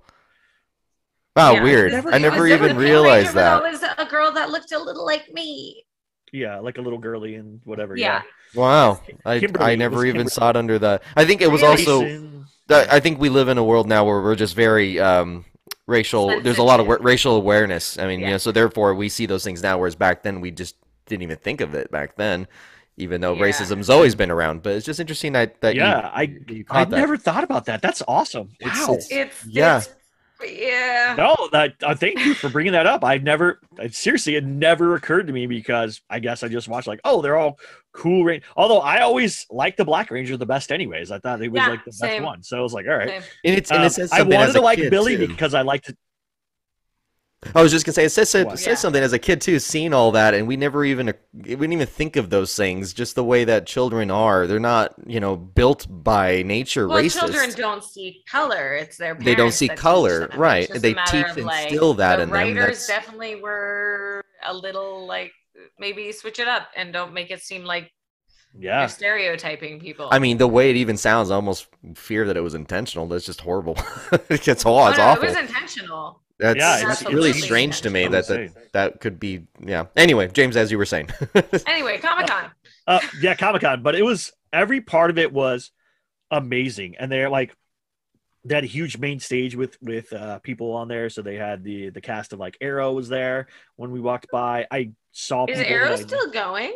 Wow, 1.36 1.52
Yeah, 1.52 1.62
weird. 1.62 1.92
I 2.06 2.18
never 2.18 2.46
even 2.46 2.76
realized 2.76 3.28
Ranger, 3.28 3.40
that. 3.40 3.62
I 3.62 3.70
was 3.70 3.82
a 3.98 4.04
girl 4.10 4.32
that 4.32 4.50
looked 4.50 4.72
a 4.72 4.78
little 4.78 5.06
like 5.06 5.32
me. 5.32 5.84
Yeah, 6.32 6.58
like 6.58 6.78
a 6.78 6.80
little 6.80 6.98
girly 6.98 7.36
and 7.36 7.60
whatever. 7.64 7.96
Yeah. 7.96 8.22
Wow, 8.54 9.00
I, 9.24 9.38
Kimberly, 9.38 9.64
I 9.64 9.70
it 9.72 9.76
never 9.78 10.04
even 10.04 10.22
Kimberly. 10.22 10.30
saw 10.30 10.50
it 10.50 10.56
under 10.56 10.78
that. 10.80 11.02
I 11.16 11.24
think 11.24 11.40
it 11.40 11.50
was 11.50 11.62
also. 11.62 12.04
I 12.68 12.86
I 12.96 13.00
think 13.00 13.20
we 13.20 13.28
live 13.28 13.48
in 13.48 13.58
a 13.58 13.64
world 13.64 13.88
now 13.88 14.04
where 14.04 14.20
we're 14.20 14.34
just 14.36 14.54
very 14.56 14.98
um, 15.00 15.44
racial. 15.90 16.40
There's 16.40 16.58
a 16.58 16.62
lot 16.62 16.80
of 16.80 16.86
wa- 16.86 16.98
racial 17.00 17.36
awareness. 17.36 17.98
I 17.98 18.06
mean, 18.06 18.20
you 18.20 18.26
know, 18.30 18.38
so 18.38 18.52
therefore 18.52 18.94
we 18.94 19.08
see 19.10 19.26
those 19.26 19.44
things 19.44 19.62
now, 19.62 19.76
whereas 19.78 19.96
back 19.96 20.22
then 20.22 20.40
we 20.40 20.50
just 20.50 20.76
didn't 21.06 21.22
even 21.22 21.36
think 21.36 21.60
of 21.60 21.74
it 21.74 21.90
back 21.90 22.16
then, 22.16 22.46
even 22.96 23.20
though 23.20 23.34
Yeah. 23.34 23.42
racism's 23.42 23.90
always 23.90 24.14
been 24.14 24.30
around. 24.30 24.62
But 24.62 24.74
it's 24.76 24.86
just 24.86 25.00
interesting 25.00 25.32
that 25.34 25.60
that 25.60 25.74
yeah, 25.74 26.00
you, 26.00 26.08
I 26.14 26.22
you 26.52 26.64
I 26.70 26.72
caught 26.72 26.90
that. 26.90 26.96
never 26.96 27.16
thought 27.16 27.44
about 27.44 27.66
that. 27.66 27.82
That's 27.82 28.02
awesome. 28.08 28.50
It's- 28.60 28.78
wow. 28.88 28.94
it's- 28.94 29.08
It's 29.10 29.46
Yeah. 29.46 29.78
it's- 29.78 29.94
yeah. 30.46 31.14
No, 31.16 31.36
that 31.52 31.74
uh, 31.82 31.94
thank 31.94 32.18
you 32.24 32.34
for 32.34 32.48
bringing 32.48 32.72
that 32.72 32.86
up. 32.86 33.04
I've 33.04 33.22
never, 33.22 33.60
I, 33.78 33.88
seriously, 33.88 34.36
it 34.36 34.44
never 34.44 34.94
occurred 34.94 35.26
to 35.26 35.32
me 35.32 35.46
because 35.46 36.00
I 36.10 36.18
guess 36.18 36.42
I 36.42 36.48
just 36.48 36.68
watched 36.68 36.86
like, 36.86 37.00
oh, 37.04 37.20
they're 37.22 37.36
all 37.36 37.58
cool. 37.92 38.24
Ra- 38.24 38.38
Although 38.56 38.80
I 38.80 39.00
always 39.00 39.46
liked 39.50 39.76
the 39.76 39.84
Black 39.84 40.10
Ranger 40.10 40.36
the 40.36 40.46
best, 40.46 40.72
anyways. 40.72 41.10
I 41.10 41.18
thought 41.18 41.42
it 41.42 41.50
was 41.50 41.60
Yeah, 41.60 41.68
like 41.68 41.84
the 41.84 41.92
best 42.00 42.22
one. 42.22 42.42
So 42.42 42.58
I 42.58 42.60
was 42.60 42.72
like, 42.72 42.86
all 42.86 42.96
right. 42.96 43.08
Same. 43.08 43.22
And 43.44 43.54
it's 43.56 43.70
and 43.70 43.80
Um, 43.80 43.86
it 43.86 43.90
says 43.90 44.12
I 44.12 44.22
wanted 44.22 44.40
as 44.40 44.52
to 44.54 44.60
a 44.60 44.62
like 44.62 44.78
Billy 44.90 45.16
too. 45.16 45.28
because 45.28 45.54
I 45.54 45.62
liked. 45.62 45.92
I 47.54 47.62
was 47.62 47.72
just 47.72 47.86
gonna 47.86 47.94
say 47.94 48.04
it 48.04 48.10
says, 48.10 48.34
it 48.34 48.46
What? 48.46 48.58
says 48.58 48.66
Yeah. 48.66 48.74
something 48.74 49.02
as 49.02 49.14
a 49.14 49.18
kid 49.18 49.40
too, 49.40 49.58
seeing 49.58 49.94
all 49.94 50.12
that, 50.12 50.34
and 50.34 50.46
we 50.46 50.58
never 50.58 50.84
even 50.84 51.08
uh, 51.08 51.12
we 51.34 51.42
didn't 51.54 51.72
even 51.72 51.86
think 51.86 52.16
of 52.16 52.28
those 52.28 52.54
things. 52.54 52.92
Just 52.92 53.14
the 53.14 53.24
way 53.24 53.44
that 53.44 53.66
children 53.66 54.10
are, 54.10 54.46
they're 54.46 54.60
not 54.60 54.94
you 55.06 55.20
know 55.20 55.36
built 55.36 55.86
by 55.88 56.42
nature 56.42 56.86
Well, 56.86 57.02
racist. 57.02 57.18
children 57.20 57.50
don't 57.56 57.82
see 57.82 58.22
color. 58.30 58.74
It's 58.74 58.98
their 58.98 59.14
They 59.14 59.34
don't 59.34 59.52
see 59.52 59.68
that 59.68 59.78
color, 59.78 60.28
right. 60.36 60.68
They 60.70 60.92
teach 60.92 61.14
of, 61.30 61.36
and 61.38 61.46
like, 61.46 61.68
instill 61.70 61.94
that 61.94 62.16
the 62.16 62.22
in 62.24 62.28
them, 62.28 62.38
writers 62.38 62.86
definitely 62.86 63.36
were 63.36 64.22
a 64.46 64.52
little 64.52 65.06
like 65.06 65.32
maybe 65.78 66.12
switch 66.12 66.38
it 66.40 66.48
up 66.48 66.68
and 66.76 66.92
don't 66.92 67.14
make 67.14 67.30
it 67.30 67.40
seem 67.40 67.64
like 67.64 67.90
Yeah. 68.58 68.80
you're 68.80 68.88
stereotyping 68.90 69.80
people. 69.80 70.08
I 70.12 70.18
mean, 70.18 70.36
the 70.36 70.46
way 70.46 70.68
it 70.68 70.76
even 70.76 70.98
sounds, 70.98 71.30
I 71.30 71.36
almost 71.36 71.68
fear 71.94 72.26
that 72.26 72.36
it 72.36 72.40
was 72.42 72.54
intentional. 72.54 73.06
That's 73.06 73.24
just 73.24 73.40
horrible. 73.40 73.78
it's, 74.28 74.46
it's, 74.46 74.66
aw- 74.66 74.84
Oh, 74.84 74.88
it's 74.88 74.98
no, 74.98 75.04
awful. 75.04 75.24
it 75.24 75.28
was 75.28 75.36
intentional. 75.38 76.20
That's 76.40 76.58
Yeah, 76.58 76.90
it's 76.90 77.02
it's 77.02 77.10
really 77.12 77.30
absolutely 77.30 77.40
strange 77.42 77.80
to 77.82 77.90
me 77.90 78.08
that, 78.08 78.26
that 78.28 78.72
that 78.72 79.00
could 79.00 79.20
be. 79.20 79.46
Yeah. 79.64 79.86
Anyway, 79.96 80.28
James, 80.28 80.56
as 80.56 80.70
you 80.72 80.78
were 80.78 80.86
saying. 80.86 81.10
Anyway, 81.66 81.98
Comic 81.98 82.26
Con. 82.26 82.50
Uh, 82.86 83.00
yeah, 83.20 83.34
Comic 83.34 83.62
Con, 83.62 83.82
but 83.82 83.94
it 83.94 84.02
was 84.02 84.32
every 84.52 84.80
part 84.80 85.10
of 85.10 85.18
it 85.18 85.32
was 85.32 85.70
amazing, 86.30 86.96
and 86.98 87.10
they're 87.12 87.28
like 87.30 87.54
they 88.44 88.54
had 88.54 88.64
a 88.64 88.68
huge 88.68 88.96
main 88.98 89.20
stage 89.20 89.54
with 89.54 89.76
with 89.82 90.12
uh, 90.12 90.38
people 90.40 90.72
on 90.72 90.88
there. 90.88 91.10
So 91.10 91.22
they 91.22 91.36
had 91.36 91.62
the 91.62 91.90
the 91.90 92.00
cast 92.00 92.32
of 92.32 92.38
like 92.38 92.56
Arrow 92.60 92.92
was 92.92 93.08
there 93.08 93.48
when 93.76 93.90
we 93.90 94.00
walked 94.00 94.28
by. 94.32 94.66
I 94.70 94.92
saw 95.12 95.44
Is 95.46 95.58
people 95.58 95.72
Arrow 95.72 95.88
that 95.90 95.98
I- 95.98 96.02
still 96.02 96.30
going? 96.30 96.72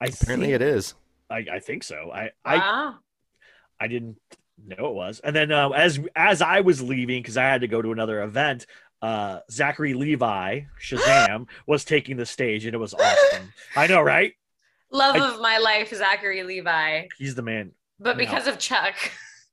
I 0.00 0.06
Apparently, 0.06 0.48
think, 0.48 0.56
it 0.56 0.62
is. 0.62 0.94
I, 1.30 1.44
I 1.52 1.60
think 1.60 1.82
so. 1.84 2.10
I 2.12 2.30
I 2.44 2.56
Wow. 2.56 2.94
I 3.80 3.88
didn't 3.88 4.16
know 4.64 4.88
it 4.88 4.94
was. 4.94 5.20
And 5.20 5.34
then 5.36 5.52
uh, 5.52 5.68
as 5.70 5.98
as 6.14 6.40
I 6.42 6.60
was 6.60 6.82
leaving 6.82 7.20
because 7.22 7.36
I 7.36 7.44
had 7.44 7.60
to 7.62 7.68
go 7.68 7.82
to 7.82 7.92
another 7.92 8.22
event, 8.22 8.66
uh, 9.02 9.40
Zachary 9.50 9.94
Levi 9.94 10.60
Shazam 10.82 11.46
was 11.66 11.84
taking 11.84 12.16
the 12.16 12.26
stage, 12.26 12.64
and 12.66 12.74
it 12.74 12.78
was 12.78 12.94
awesome. 12.94 13.52
I 13.76 13.86
know, 13.86 14.00
right? 14.02 14.32
Love 14.90 15.16
I- 15.16 15.34
of 15.34 15.40
my 15.40 15.58
life, 15.58 15.92
Zachary 15.94 16.42
Levi. 16.42 17.06
He's 17.18 17.34
the 17.34 17.42
man. 17.42 17.72
But 18.00 18.16
because 18.16 18.46
of 18.46 18.58
Chuck. 18.58 18.94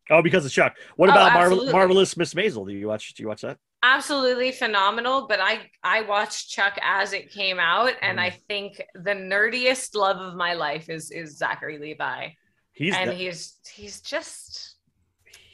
Oh, 0.09 0.21
because 0.21 0.45
of 0.45 0.51
Chuck. 0.51 0.75
What 0.97 1.09
Oh, 1.09 1.13
about 1.13 1.33
Marvel. 1.33 1.71
Marvelous 1.71 2.17
Miss 2.17 2.33
Maisel? 2.33 2.67
Do 2.67 2.73
you 2.73 2.87
watch? 2.87 3.13
Do 3.13 3.23
you 3.23 3.29
watch 3.29 3.41
that? 3.41 3.57
absolutely 3.85 4.49
phenomenal 4.53 5.27
but 5.27 5.41
i 5.41 5.59
i 5.83 5.99
watched 6.03 6.49
chuck 6.49 6.77
as 6.81 7.11
it 7.11 7.29
came 7.29 7.59
out 7.59 7.91
and 8.01 8.17
Mm. 8.17 8.21
i 8.21 8.29
think 8.29 8.81
the 8.95 9.11
nerdiest 9.11 9.93
love 9.93 10.15
of 10.21 10.35
my 10.35 10.53
life 10.53 10.89
is 10.89 11.11
is 11.11 11.37
zachary 11.37 11.77
levi 11.77 12.29
He's 12.71 12.95
and 12.95 13.09
the- 13.09 13.13
he's 13.13 13.57
he's 13.75 13.99
just 13.99 14.75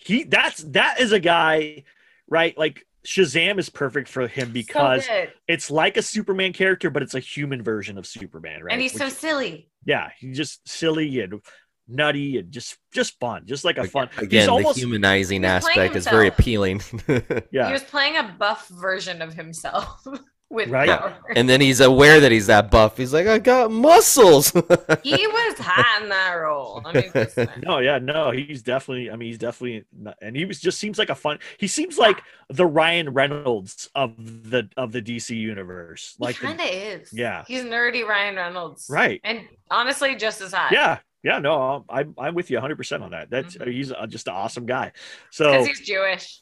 he. 0.04 0.26
That's 0.26 0.62
that 0.64 1.00
is 1.00 1.12
a 1.12 1.20
guy, 1.20 1.86
right? 2.30 2.56
Like 2.58 2.86
Shazam 3.10 3.58
is 3.58 3.70
perfect 3.70 4.08
for 4.08 4.28
him 4.28 4.52
because 4.52 5.06
so 5.06 5.26
it's 5.48 5.72
like 5.72 5.98
a 5.98 6.02
Superman 6.04 6.54
character, 6.54 6.92
but 6.92 7.02
it's 7.02 7.16
a 7.16 7.20
human 7.20 7.64
version 7.64 7.98
of 7.98 8.06
Superman, 8.06 8.62
right? 8.64 8.72
and 8.74 8.82
he's 8.82 8.94
so 8.94 9.10
silly 9.10 9.70
yeah, 9.86 10.10
he's 10.20 10.38
just 10.38 10.68
silly 10.68 11.22
and 11.22 11.42
nutty 11.88 12.38
and 12.38 12.52
just 12.52 12.78
just 12.94 13.20
fun, 13.20 13.46
just 13.46 13.66
like 13.66 13.78
a 13.78 13.86
fun. 13.86 14.10
Again, 14.18 14.42
he's 14.42 14.46
the 14.46 14.52
almost 14.52 14.78
humanizing 14.78 15.46
aspect 15.46 15.96
is 15.96 16.06
very 16.06 16.28
appealing. 16.28 16.82
yeah. 17.52 17.68
he 17.68 17.74
was 17.74 17.84
playing 17.84 18.18
a 18.18 18.36
buff 18.38 18.68
version 18.68 19.22
of 19.22 19.34
himself 19.34 20.06
with 20.50 20.68
Right. 20.70 20.90
power 20.90 21.16
and 21.36 21.48
then 21.48 21.62
he's 21.62 21.80
aware 21.80 22.20
that 22.20 22.32
he's 22.32 22.48
that 22.48 22.72
buff. 22.72 22.98
He's 22.98 23.14
like, 23.14 23.28
I 23.28 23.38
got 23.38 23.70
muscles. 23.70 24.50
he 25.04 25.28
was 25.28 25.58
hot 25.60 26.02
in 26.02 26.10
that 26.10 26.34
role 26.34 26.82
i 26.86 26.92
mean. 26.94 27.48
No, 27.64 27.78
yeah, 27.80 28.00
no, 28.00 28.32
he's 28.32 28.64
definitely. 28.64 29.12
I 29.12 29.16
mean, 29.16 29.28
he's 29.30 29.38
definitely, 29.38 29.86
not, 29.96 30.18
and 30.22 30.36
he 30.36 30.46
was 30.46 30.60
just 30.60 30.80
seems 30.80 30.98
like 30.98 31.10
a 31.10 31.16
fun. 31.16 31.38
He 31.60 31.68
seems 31.68 31.98
like 32.00 32.22
the 32.50 32.66
Ryan 32.66 33.10
Reynolds 33.12 33.90
of 33.94 34.16
the 34.18 34.70
of 34.76 34.92
the 34.92 35.02
DC 35.04 35.36
universe. 35.38 36.16
Like, 36.20 36.40
the- 36.40 36.48
kind 36.48 36.60
of 36.60 36.68
is 36.68 37.14
yeah. 37.14 37.44
he's 37.48 37.62
nerdy 37.64 38.06
ryan 38.08 38.36
reynolds 38.36 38.88
right? 38.90 39.22
and 39.24 39.42
honestly 39.70 40.16
just 40.16 40.42
as 40.42 40.52
hot 40.54 40.72
Yeah, 40.72 40.98
yeah. 41.24 41.38
No, 41.40 41.86
I'm 41.90 42.16
I'm 42.18 42.34
with 42.34 42.50
you 42.50 42.56
100 42.58 42.76
percent 42.76 43.04
on 43.04 43.12
that. 43.12 43.30
That's 43.30 43.56
Mhm. 43.56 43.72
he's 43.72 43.92
uh, 43.92 44.08
just 44.08 44.28
an 44.28 44.34
awesome 44.34 44.66
guy. 44.66 44.94
So 45.30 45.52
because 45.52 45.68
he's 45.68 45.82
jewish 45.82 46.42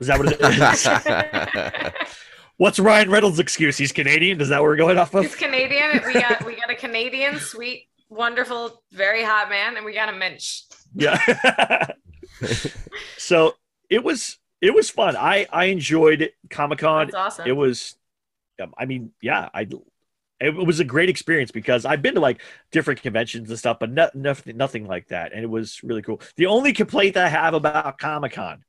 is 0.00 0.06
that 0.06 0.18
what 0.18 0.32
it 0.32 0.40
is? 0.40 2.02
What's 2.58 2.78
Ryan 2.78 3.10
Reynolds' 3.10 3.38
excuse? 3.38 3.76
He's 3.76 3.92
Canadian. 3.92 4.40
Is 4.40 4.48
that 4.48 4.60
what 4.60 4.68
we're 4.68 4.76
going 4.76 4.98
off 4.98 5.14
of? 5.14 5.24
He's? 5.24 5.34
Canadian. 5.34 6.00
We 6.06 6.14
got 6.14 6.44
we 6.44 6.56
got 6.56 6.70
a 6.70 6.74
Canadian, 6.74 7.38
sweet, 7.38 7.88
wonderful, 8.08 8.82
very 8.92 9.22
hot 9.22 9.50
man, 9.50 9.76
and 9.76 9.84
we 9.84 9.92
got 9.92 10.08
a 10.08 10.12
mensch. 10.12 10.62
Yeah. 10.94 11.86
so 13.18 13.54
it 13.90 14.02
was 14.02 14.38
it 14.60 14.74
was 14.74 14.88
fun. 14.88 15.16
I 15.16 15.46
I 15.52 15.66
enjoyed 15.66 16.30
Comic 16.50 16.78
Con. 16.78 17.14
Awesome. 17.14 17.46
it 17.46 17.52
was 17.52 17.96
um, 18.60 18.74
i 18.78 18.84
mean 18.86 19.12
yeah 19.20 19.48
i 19.54 19.66
it 20.38 20.54
was 20.54 20.80
a 20.80 20.84
great 20.84 21.08
experience 21.08 21.50
because 21.50 21.84
i've 21.84 22.02
been 22.02 22.14
to 22.14 22.20
like 22.20 22.40
different 22.70 23.02
conventions 23.02 23.48
and 23.48 23.58
stuff 23.58 23.78
but 23.78 23.90
no, 23.90 24.08
nothing 24.14 24.56
nothing 24.56 24.86
like 24.86 25.08
that 25.08 25.32
and 25.32 25.42
it 25.42 25.50
was 25.50 25.82
really 25.82 26.02
cool 26.02 26.20
the 26.36 26.46
only 26.46 26.72
complaint 26.72 27.14
that 27.14 27.26
i 27.26 27.28
have 27.28 27.54
about 27.54 27.98
comic-con 27.98 28.64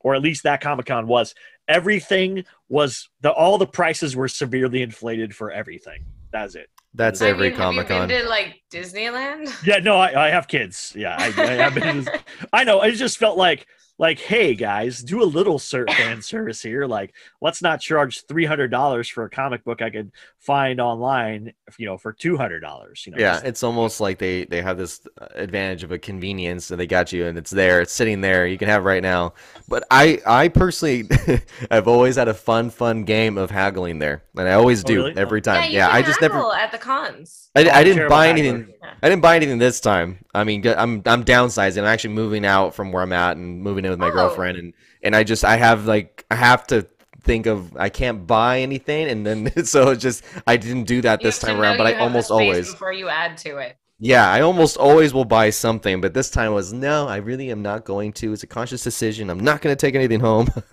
or 0.00 0.14
at 0.14 0.22
least 0.22 0.42
that 0.42 0.60
comic-con 0.60 1.06
was 1.06 1.34
everything 1.68 2.44
was 2.68 3.08
the 3.20 3.30
all 3.32 3.58
the 3.58 3.66
prices 3.66 4.16
were 4.16 4.28
severely 4.28 4.82
inflated 4.82 5.34
for 5.34 5.50
everything 5.50 6.04
that's 6.32 6.54
it 6.54 6.68
That's 6.94 7.22
I 7.22 7.28
every 7.28 7.50
mean, 7.50 7.58
Comic 7.58 7.88
Con. 7.88 8.02
you 8.02 8.16
been 8.16 8.22
to 8.24 8.28
like 8.28 8.60
Disneyland? 8.72 9.66
yeah 9.66 9.78
no 9.78 9.96
i, 9.96 10.26
I 10.26 10.30
have 10.30 10.48
kids 10.48 10.92
yeah 10.96 11.16
i, 11.18 11.26
I 11.26 11.52
have 11.54 11.74
been 11.74 12.06
i 12.52 12.64
know 12.64 12.82
it 12.82 12.92
just 12.92 13.18
felt 13.18 13.36
like 13.38 13.66
like 14.00 14.18
hey 14.18 14.54
guys 14.54 15.02
do 15.02 15.22
a 15.22 15.24
little 15.38 15.58
ser- 15.58 15.86
fan 15.96 16.20
service 16.22 16.62
here 16.62 16.86
like 16.86 17.12
let's 17.42 17.60
not 17.62 17.80
charge 17.80 18.26
$300 18.26 19.10
for 19.12 19.24
a 19.24 19.30
comic 19.30 19.62
book 19.62 19.82
i 19.82 19.90
could 19.90 20.10
find 20.38 20.80
online 20.80 21.52
you 21.78 21.84
know 21.86 21.98
for 21.98 22.12
$200 22.14 23.06
you 23.06 23.12
know 23.12 23.18
Yeah, 23.18 23.34
just- 23.34 23.44
it's 23.44 23.62
almost 23.62 24.00
like 24.00 24.18
they 24.18 24.44
they 24.46 24.62
have 24.62 24.78
this 24.78 25.02
uh, 25.20 25.26
advantage 25.34 25.84
of 25.84 25.92
a 25.92 25.98
convenience, 25.98 26.70
and 26.70 26.80
they 26.80 26.86
got 26.86 27.12
you, 27.12 27.26
and 27.26 27.36
it's 27.36 27.50
there, 27.50 27.80
it's 27.82 27.92
sitting 27.92 28.20
there, 28.22 28.46
you 28.46 28.56
can 28.58 28.68
have 28.68 28.82
it 28.82 28.86
right 28.86 29.02
now. 29.02 29.34
But 29.68 29.84
I 29.90 30.20
I 30.26 30.48
personally, 30.48 31.04
I've 31.70 31.86
always 31.88 32.16
had 32.16 32.28
a 32.28 32.34
fun 32.34 32.70
fun 32.70 33.04
game 33.04 33.36
of 33.38 33.50
haggling 33.50 33.98
there, 33.98 34.22
and 34.36 34.48
I 34.48 34.54
always 34.54 34.82
Oh, 34.84 34.88
do 34.88 34.96
really? 34.96 35.16
every 35.18 35.40
yeah, 35.40 35.52
time. 35.52 35.70
you 35.70 35.76
Yeah, 35.76 35.88
can 35.88 35.96
I 35.96 36.02
just 36.02 36.20
never, 36.22 36.34
haggle 36.34 36.52
at 36.54 36.72
the 36.72 36.78
cons. 36.78 37.50
I, 37.54 37.64
Oh, 37.64 37.70
I 37.70 37.84
didn't 37.84 38.08
buy 38.08 38.26
haggler. 38.28 38.46
anything. 38.46 38.74
I 39.02 39.08
didn't 39.08 39.22
buy 39.22 39.36
anything 39.36 39.58
this 39.58 39.80
time. 39.80 40.24
I 40.34 40.44
mean, 40.44 40.66
I'm 40.66 41.02
I'm 41.06 41.24
downsizing. 41.24 41.78
I'm 41.78 41.84
actually 41.84 42.14
moving 42.14 42.46
out 42.46 42.74
from 42.74 42.92
where 42.92 43.02
I'm 43.02 43.12
at 43.12 43.36
and 43.36 43.60
moving 43.60 43.84
in 43.84 43.89
with 43.90 43.98
my 43.98 44.08
Oh. 44.08 44.12
girlfriend, 44.12 44.58
and 44.58 44.72
and 45.02 45.14
I 45.16 45.24
just 45.24 45.44
I 45.44 45.56
have 45.56 45.86
like 45.86 46.24
I 46.30 46.34
have 46.36 46.66
to 46.68 46.86
think 47.22 47.46
of 47.46 47.76
I 47.76 47.88
can't 47.90 48.26
buy 48.26 48.60
anything, 48.60 49.08
and 49.08 49.26
then 49.26 49.64
so 49.66 49.90
it's 49.90 50.02
just 50.02 50.24
I 50.46 50.56
didn't 50.56 50.84
do 50.84 51.02
that 51.02 51.20
You 51.20 51.28
this 51.28 51.38
time 51.38 51.60
around, 51.60 51.76
but 51.78 51.86
I 51.86 51.94
almost 51.98 52.30
always. 52.30 52.70
before 52.70 52.92
you 52.92 53.08
add 53.08 53.36
to 53.38 53.58
it. 53.58 53.76
Yeah, 54.02 54.30
I 54.30 54.40
almost 54.40 54.78
always 54.78 55.12
will 55.12 55.26
buy 55.26 55.50
something, 55.50 56.00
but 56.00 56.14
this 56.14 56.30
time 56.30 56.54
was 56.54 56.72
no, 56.72 57.06
I 57.06 57.16
really 57.18 57.50
am 57.50 57.60
not 57.60 57.84
going 57.84 58.14
to. 58.14 58.32
It's 58.32 58.42
a 58.42 58.46
conscious 58.46 58.82
decision. 58.82 59.28
I'm 59.28 59.40
not 59.40 59.60
going 59.60 59.76
to 59.76 59.80
take 59.86 59.94
anything 59.94 60.20
home. 60.20 60.48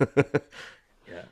yeah 1.06 1.22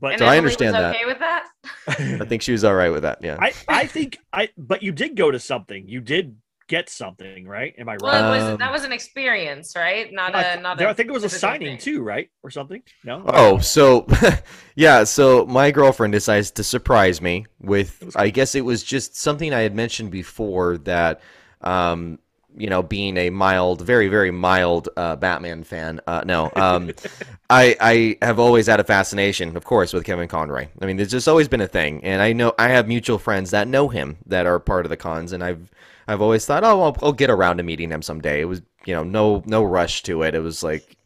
but 0.00 0.12
And 0.12 0.18
So 0.20 0.26
I 0.26 0.38
understand 0.38 0.74
was 0.76 0.82
that. 0.82 0.94
okay 0.94 1.04
with 1.04 1.18
that. 1.18 1.46
I 2.22 2.24
think 2.24 2.42
she 2.42 2.52
was 2.52 2.64
all 2.64 2.74
right 2.74 2.90
with 2.90 3.02
that. 3.02 3.18
Yeah. 3.22 3.36
i 3.40 3.52
i 3.68 3.86
think 3.86 4.18
i 4.32 4.48
but 4.56 4.82
you 4.82 4.92
did 4.92 5.16
go 5.16 5.30
to 5.30 5.38
something 5.38 5.88
you 5.88 6.00
did 6.00 6.36
get 6.70 6.88
something 6.88 7.46
right 7.48 7.74
am 7.78 7.88
i 7.88 7.92
right 7.92 8.02
Well, 8.02 8.32
it 8.32 8.38
was 8.38 8.44
Um, 8.52 8.58
that 8.58 8.72
was 8.72 8.84
an 8.84 8.92
experience, 8.92 9.74
right? 9.76 10.06
Not 10.12 10.34
I 10.34 10.40
a 10.40 10.52
th- 10.52 10.62
not 10.62 10.78
there- 10.78 10.86
a. 10.86 10.90
I 10.90 10.94
think 10.94 11.08
it 11.08 11.12
was 11.12 11.24
a 11.24 11.28
signing 11.28 11.76
thing. 11.76 11.78
too, 11.78 12.02
right, 12.02 12.28
or 12.44 12.50
something. 12.50 12.82
No. 13.04 13.22
Oh, 13.26 13.58
so 13.58 14.06
yeah, 14.76 15.04
so 15.04 15.44
my 15.46 15.70
girlfriend 15.72 16.12
decides 16.12 16.50
to 16.52 16.62
surprise 16.64 17.20
me 17.20 17.46
with 17.60 17.90
I 18.16 18.30
guess 18.30 18.54
it 18.54 18.64
was 18.64 18.82
just 18.84 19.16
something 19.16 19.52
I 19.52 19.60
had 19.60 19.74
mentioned 19.74 20.10
before 20.10 20.78
that 20.92 21.20
um 21.60 22.18
you 22.56 22.68
know, 22.68 22.82
being 22.82 23.16
a 23.16 23.30
mild, 23.30 23.80
very 23.82 24.08
very 24.08 24.32
mild 24.32 24.88
uh, 24.96 25.14
Batman 25.16 25.62
fan. 25.62 26.00
Uh, 26.06 26.22
no, 26.26 26.50
um, 26.56 26.90
I 27.50 27.76
I 27.80 27.94
have 28.26 28.38
always 28.40 28.66
had 28.66 28.80
a 28.80 28.84
fascination, 28.84 29.56
of 29.56 29.64
course, 29.64 29.92
with 29.92 30.04
Kevin 30.04 30.26
Conroy. 30.28 30.66
I 30.82 30.86
mean, 30.86 30.96
there's 30.96 31.12
just 31.12 31.28
always 31.28 31.46
been 31.48 31.60
a 31.60 31.68
thing, 31.68 32.04
and 32.04 32.20
I 32.20 32.32
know 32.32 32.52
I 32.58 32.68
have 32.68 32.88
mutual 32.88 33.18
friends 33.18 33.52
that 33.52 33.68
know 33.68 33.88
him 33.88 34.18
that 34.26 34.46
are 34.46 34.58
part 34.58 34.84
of 34.84 34.90
the 34.90 34.96
cons, 34.96 35.32
and 35.32 35.44
I've 35.44 35.70
I've 36.10 36.20
always 36.20 36.44
thought, 36.44 36.64
oh, 36.64 36.82
I'll, 36.82 36.96
I'll 37.02 37.12
get 37.12 37.30
around 37.30 37.58
to 37.58 37.62
meeting 37.62 37.90
him 37.90 38.02
someday. 38.02 38.40
It 38.40 38.46
was 38.46 38.62
you 38.84 38.94
know 38.94 39.04
no 39.04 39.42
no 39.46 39.62
rush 39.62 40.02
to 40.04 40.22
it. 40.22 40.34
It 40.34 40.40
was 40.40 40.62
like 40.62 40.96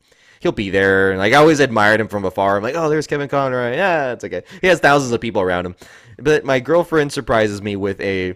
he'll 0.40 0.52
be 0.52 0.70
there. 0.70 1.10
And 1.10 1.18
like 1.18 1.34
I 1.34 1.36
always 1.36 1.60
admired 1.60 2.00
him 2.00 2.08
from 2.08 2.24
afar. 2.24 2.56
I'm 2.56 2.62
like, 2.62 2.74
oh, 2.74 2.88
there's 2.88 3.06
Kevin 3.06 3.28
Conroy. 3.28 3.74
Yeah, 3.74 4.12
it's 4.12 4.24
okay. 4.24 4.42
He 4.60 4.66
has 4.68 4.80
thousands 4.80 5.12
of 5.12 5.20
people 5.20 5.42
around 5.42 5.66
him. 5.66 5.76
But 6.18 6.44
my 6.44 6.58
girlfriend 6.58 7.12
surprises 7.12 7.60
me 7.60 7.76
with 7.76 8.00
a 8.00 8.34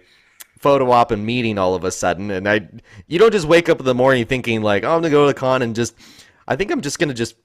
photo 0.59 0.91
op 0.91 1.11
and 1.11 1.25
meeting 1.25 1.57
all 1.57 1.75
of 1.75 1.85
a 1.85 1.91
sudden, 1.91 2.31
and 2.31 2.49
I 2.49 2.69
you 3.07 3.19
don't 3.19 3.33
just 3.33 3.47
wake 3.47 3.69
up 3.69 3.81
in 3.81 3.87
the 3.87 3.95
morning 3.95 4.27
thinking 4.27 4.63
like, 4.63 4.85
oh, 4.85 4.95
I'm 4.95 5.01
gonna 5.01 5.11
go 5.11 5.27
to 5.27 5.33
the 5.33 5.39
con 5.39 5.63
and 5.63 5.75
just. 5.75 5.95
I 6.47 6.57
think 6.57 6.71
I'm 6.71 6.81
just 6.81 6.99
gonna 6.99 7.15
just 7.15 7.37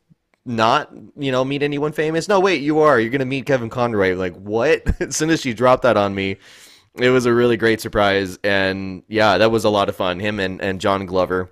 not 0.46 0.92
you 1.16 1.32
know 1.32 1.46
meet 1.46 1.64
anyone 1.64 1.94
famous. 1.94 2.28
No, 2.28 2.40
wait, 2.40 2.62
you 2.62 2.80
are. 2.80 3.00
You're 3.00 3.12
gonna 3.12 3.26
meet 3.26 3.46
Kevin 3.46 3.70
Conroy. 3.70 4.16
Like 4.16 4.36
what? 4.36 4.84
as 5.02 5.16
soon 5.16 5.30
as 5.30 5.42
she 5.42 5.54
dropped 5.54 5.84
that 5.84 5.98
on 5.98 6.14
me. 6.14 6.38
It 6.96 7.10
was 7.10 7.26
a 7.26 7.34
really 7.34 7.58
great 7.58 7.82
surprise, 7.82 8.38
and 8.44 9.04
yeah, 9.08 9.40
that 9.40 9.50
was 9.52 9.64
a 9.66 9.70
lot 9.70 9.90
of 9.90 9.96
fun. 9.96 10.20
Him 10.20 10.40
and, 10.40 10.62
and 10.62 10.80
John 10.80 11.06
Glover 11.06 11.52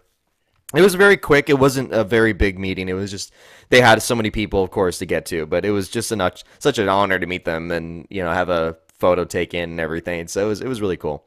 it 0.74 0.82
was 0.82 0.96
very 0.96 1.18
quick. 1.18 1.50
It 1.50 1.60
wasn't 1.60 1.92
a 1.92 2.04
very 2.04 2.34
big 2.34 2.58
meeting. 2.58 2.88
It 2.88 2.94
was 2.94 3.12
just 3.12 3.34
they 3.70 3.82
had 3.82 4.02
so 4.02 4.16
many 4.16 4.32
people, 4.32 4.64
of 4.64 4.72
course, 4.72 5.00
to 5.00 5.06
get 5.06 5.26
to. 5.28 5.46
But 5.46 5.66
it 5.66 5.72
was 5.72 5.90
just 5.90 6.12
enough, 6.12 6.44
such 6.60 6.78
an 6.80 6.88
honor 6.88 7.20
to 7.20 7.26
meet 7.28 7.46
them 7.46 7.72
and 7.72 8.08
you 8.10 8.24
know 8.24 8.32
have 8.32 8.50
a 8.50 8.78
photo 8.98 9.26
taken 9.26 9.72
and 9.72 9.80
everything. 9.80 10.28
So 10.28 10.46
it 10.46 10.48
was 10.48 10.62
it 10.62 10.68
was 10.68 10.82
really 10.82 10.98
cool. 10.98 11.26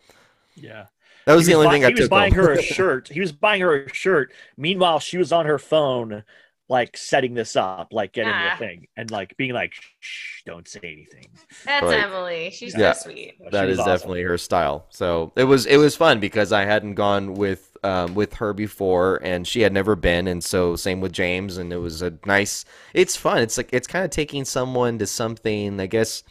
Yeah. 0.56 0.86
That 1.26 1.34
was 1.34 1.46
He 1.46 1.52
the 1.52 1.54
only 1.54 1.68
thing 1.68 1.82
he 1.82 1.86
I 1.86 1.90
was 1.90 2.08
buying 2.08 2.34
home. 2.34 2.44
her 2.46 2.52
a 2.52 2.62
shirt. 2.62 3.08
He 3.08 3.20
was 3.20 3.32
buying 3.32 3.60
her 3.62 3.84
a 3.84 3.94
shirt. 3.94 4.32
Meanwhile, 4.56 5.00
she 5.00 5.16
was 5.18 5.32
on 5.32 5.46
her 5.46 5.58
phone, 5.58 6.24
like 6.68 6.96
setting 6.96 7.34
this 7.34 7.56
up, 7.56 7.88
like 7.92 8.12
getting 8.12 8.32
Ah. 8.32 8.56
the 8.58 8.64
thing, 8.66 8.86
and 8.96 9.10
like 9.10 9.36
being 9.36 9.52
like, 9.52 9.72
"Shh, 10.00 10.42
don't 10.46 10.66
say 10.66 10.80
anything." 10.82 11.26
That's 11.64 11.84
Right. 11.84 12.02
Emily. 12.04 12.50
She's 12.50 12.74
Yeah. 12.76 12.92
so 12.92 13.10
sweet. 13.10 13.34
She 13.38 13.50
that 13.50 13.64
was 13.66 13.74
is 13.74 13.78
awesome. 13.80 13.92
definitely 13.92 14.22
her 14.22 14.38
style. 14.38 14.86
So 14.90 15.32
it 15.36 15.44
was 15.44 15.66
it 15.66 15.76
was 15.76 15.94
fun 15.94 16.20
because 16.20 16.52
I 16.52 16.64
hadn't 16.64 16.94
gone 16.94 17.34
with 17.34 17.70
um, 17.84 18.14
with 18.14 18.34
her 18.34 18.54
before, 18.54 19.20
and 19.22 19.46
she 19.46 19.60
had 19.60 19.72
never 19.74 19.94
been, 19.94 20.26
and 20.26 20.42
so 20.42 20.74
same 20.74 21.02
with 21.02 21.12
James, 21.12 21.58
and 21.58 21.70
it 21.70 21.76
was 21.76 22.00
a 22.00 22.14
nice. 22.24 22.64
It's 22.94 23.14
fun. 23.14 23.38
It's 23.42 23.58
like 23.58 23.68
it's 23.72 23.86
kind 23.86 24.04
of 24.06 24.10
taking 24.10 24.46
someone 24.46 24.98
to 25.00 25.06
something. 25.06 25.78
I 25.80 25.86
guess. 25.86 26.22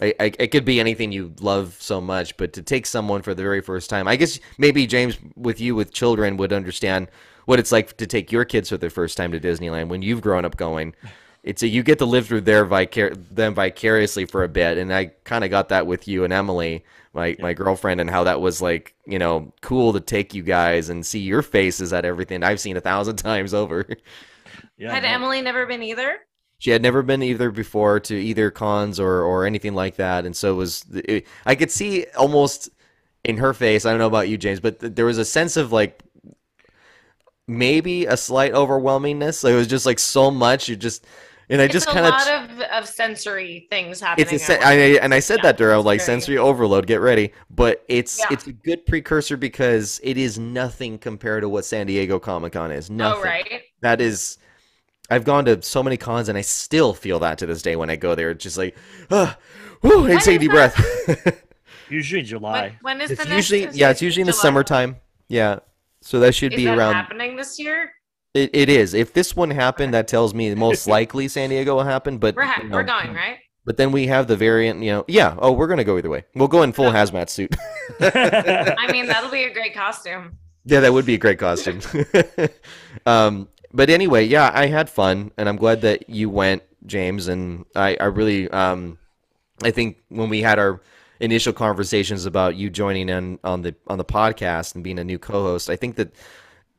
I, 0.00 0.14
I, 0.18 0.32
it 0.38 0.48
could 0.48 0.64
be 0.64 0.80
anything 0.80 1.12
you 1.12 1.34
love 1.38 1.76
so 1.78 2.00
much, 2.00 2.36
but 2.38 2.54
to 2.54 2.62
take 2.62 2.86
someone 2.86 3.20
for 3.22 3.34
the 3.34 3.42
very 3.42 3.60
first 3.60 3.90
time, 3.90 4.08
I 4.08 4.16
guess 4.16 4.40
maybe 4.58 4.86
James, 4.86 5.18
with 5.36 5.60
you 5.60 5.74
with 5.76 5.92
children, 5.92 6.38
would 6.38 6.52
understand 6.52 7.08
what 7.46 7.58
it's 7.58 7.72
like 7.72 7.96
to 7.96 8.06
take 8.06 8.32
your 8.32 8.44
kids 8.44 8.68
for 8.68 8.76
the 8.76 8.90
first 8.90 9.16
time 9.16 9.32
to 9.32 9.40
Disneyland 9.40 9.88
when 9.88 10.02
you've 10.02 10.20
grown 10.20 10.44
up 10.44 10.56
going. 10.56 10.94
It's 11.42 11.62
a, 11.62 11.66
you 11.68 11.82
get 11.82 11.98
to 11.98 12.04
live 12.04 12.26
through 12.28 12.42
their 12.42 12.64
vicar- 12.64 13.14
them 13.14 13.54
vicariously 13.54 14.26
for 14.26 14.44
a 14.44 14.48
bit, 14.48 14.78
and 14.78 14.94
I 14.94 15.06
kind 15.24 15.42
of 15.42 15.50
got 15.50 15.70
that 15.70 15.86
with 15.86 16.06
you 16.06 16.22
and 16.22 16.32
Emily, 16.32 16.84
my 17.14 17.36
my 17.40 17.52
girlfriend, 17.52 18.00
and 18.00 18.08
how 18.08 18.24
that 18.24 18.40
was 18.40 18.62
like 18.62 18.94
you 19.06 19.18
know 19.18 19.52
cool 19.60 19.92
to 19.92 20.00
take 20.00 20.34
you 20.34 20.42
guys 20.42 20.88
and 20.88 21.04
see 21.04 21.18
your 21.18 21.42
faces 21.42 21.92
at 21.92 22.04
everything 22.04 22.44
I've 22.44 22.60
seen 22.60 22.76
a 22.76 22.80
thousand 22.80 23.16
times 23.16 23.54
over. 23.54 23.86
Yeah. 24.76 24.92
Had 24.94 25.02
no. 25.02 25.08
Emily 25.08 25.42
never 25.42 25.66
been 25.66 25.82
either? 25.82 26.20
She 26.58 26.70
had 26.70 26.80
never 26.80 27.02
been 27.02 27.24
either 27.24 27.50
before 27.50 27.98
to 28.00 28.14
either 28.14 28.52
cons 28.52 29.00
or 29.00 29.22
or 29.22 29.44
anything 29.44 29.74
like 29.74 29.96
that, 29.96 30.24
and 30.24 30.36
so 30.36 30.52
it 30.52 30.56
was. 30.56 30.84
It, 30.92 31.26
I 31.44 31.56
could 31.56 31.72
see 31.72 32.06
almost 32.16 32.70
in 33.24 33.38
her 33.38 33.52
face. 33.52 33.84
I 33.84 33.90
don't 33.90 33.98
know 33.98 34.06
about 34.06 34.28
you, 34.28 34.38
James, 34.38 34.60
but 34.60 34.78
th- 34.78 34.94
there 34.94 35.04
was 35.04 35.18
a 35.18 35.24
sense 35.24 35.56
of 35.56 35.72
like 35.72 36.02
maybe 37.52 38.06
a 38.06 38.16
slight 38.16 38.52
overwhelmingness. 38.52 39.48
It 39.48 39.54
was 39.54 39.66
just 39.66 39.86
like 39.86 39.98
so 39.98 40.30
much. 40.30 40.68
You 40.68 40.76
just 40.76 41.04
and 41.48 41.60
I 41.60 41.64
It's 41.64 41.72
just 41.72 41.86
kind 41.86 42.00
of. 42.06 42.06
a 42.06 42.10
lot 42.10 42.50
of, 42.50 42.60
of 42.84 42.88
sensory 42.88 43.66
things 43.68 44.00
happening. 44.00 44.26
It's 44.32 44.42
a 44.44 44.46
sen- 44.46 44.62
I, 44.62 44.72
and 45.02 45.12
I 45.12 45.18
said 45.20 45.38
Yeah, 45.38 45.42
that 45.52 45.58
to 45.58 45.64
her, 45.64 45.74
I 45.74 45.76
was 45.76 45.84
like 45.84 45.98
very- 46.00 46.06
sensory 46.06 46.38
overload. 46.38 46.86
Get 46.86 47.00
ready, 47.00 47.32
but 47.50 47.84
it's 47.88 48.18
Yeah. 48.18 48.26
it's 48.30 48.46
a 48.46 48.52
good 48.52 48.86
precursor 48.86 49.36
because 49.36 50.00
it 50.02 50.16
is 50.16 50.38
nothing 50.38 50.98
compared 50.98 51.42
to 51.42 51.48
what 51.48 51.64
San 51.64 51.86
Diego 51.86 52.18
Comic 52.18 52.52
Con 52.54 52.72
is. 52.72 52.90
Nothing. 52.90 53.20
Oh, 53.20 53.24
right. 53.24 53.62
That 53.80 54.00
is, 54.00 54.38
I've 55.10 55.24
gone 55.24 55.44
to 55.46 55.60
so 55.62 55.82
many 55.82 55.96
cons 55.96 56.28
and 56.28 56.38
I 56.38 56.42
still 56.42 56.94
feel 56.94 57.18
that 57.18 57.38
to 57.38 57.46
this 57.46 57.60
day 57.60 57.76
when 57.76 57.90
I 57.90 57.96
go 57.96 58.14
there. 58.14 58.30
It's 58.30 58.42
just 58.44 58.56
like, 58.56 58.76
ah, 59.10 59.36
whew, 59.82 60.06
I 60.06 60.16
take 60.20 60.36
a 60.36 60.38
deep 60.38 60.52
that? 60.52 60.74
breath. 60.74 61.42
Usually 61.90 62.20
in 62.20 62.24
When, 62.24 62.28
July. 62.30 62.78
when 62.80 63.00
is 63.02 63.10
it's 63.10 63.22
the 63.22 63.28
next? 63.28 63.36
usually 63.50 63.64
is 63.64 63.76
yeah, 63.76 63.90
it's 63.90 64.00
usually 64.00 64.22
in 64.22 64.26
the 64.26 64.32
summertime. 64.32 64.96
Yeah, 65.28 65.58
so 66.02 66.20
that 66.20 66.34
should 66.34 66.52
Is 66.52 66.56
be 66.56 66.64
that 66.66 66.76
around. 66.76 66.94
happening 66.94 67.36
this 67.36 67.58
year? 67.58 67.92
It, 68.34 68.50
it 68.52 68.68
is. 68.68 68.94
If 68.94 69.12
this 69.12 69.36
one 69.36 69.50
happened, 69.50 69.94
that 69.94 70.08
tells 70.08 70.34
me 70.34 70.54
most 70.54 70.86
likely 70.98 71.28
San 71.28 71.50
Diego 71.50 71.76
will 71.76 71.84
happen. 71.84 72.18
But 72.18 72.36
We're 72.36 72.44
ha- 72.44 72.62
you 72.62 72.70
we're 72.70 72.82
going 72.82 73.14
right. 73.14 73.38
But 73.64 73.76
then 73.76 73.92
we 73.92 74.08
have 74.08 74.26
the 74.26 74.36
variant. 74.36 74.82
You 74.82 74.90
know, 74.92 75.04
yeah. 75.06 75.36
Oh, 75.38 75.52
we're 75.52 75.68
gonna 75.68 75.84
go 75.84 75.96
either 75.96 76.10
way. 76.10 76.24
We'll 76.34 76.48
go 76.48 76.62
in 76.62 76.72
full 76.72 76.90
hazmat 76.90 77.28
suit. 77.28 77.54
I 78.00 78.88
mean, 78.90 79.06
that'll 79.06 79.30
be 79.30 79.44
a 79.44 79.52
great 79.52 79.74
costume. 79.74 80.36
Yeah, 80.64 80.80
that 80.80 80.92
would 80.92 81.06
be 81.06 81.14
a 81.14 81.18
great 81.18 81.38
costume. 81.38 81.80
um, 83.06 83.48
but 83.72 83.90
anyway, 83.90 84.24
yeah, 84.24 84.50
I 84.52 84.66
had 84.66 84.90
fun, 84.90 85.32
and 85.36 85.48
I'm 85.48 85.56
glad 85.56 85.80
that 85.82 86.08
you 86.08 86.28
went, 86.30 86.62
James. 86.86 87.28
And 87.28 87.64
I, 87.74 87.96
I 88.00 88.04
really, 88.06 88.48
um, 88.50 88.98
I 89.62 89.70
think 89.70 89.98
when 90.08 90.28
we 90.28 90.42
had 90.42 90.58
our 90.58 90.80
initial 91.22 91.52
conversations 91.52 92.26
about 92.26 92.56
you 92.56 92.68
joining 92.68 93.08
in 93.08 93.38
on 93.44 93.62
the 93.62 93.74
on 93.86 93.96
the 93.96 94.04
podcast 94.04 94.74
and 94.74 94.84
being 94.84 94.98
a 94.98 95.04
new 95.04 95.18
co-host, 95.18 95.70
I 95.70 95.76
think 95.76 95.96
that 95.96 96.12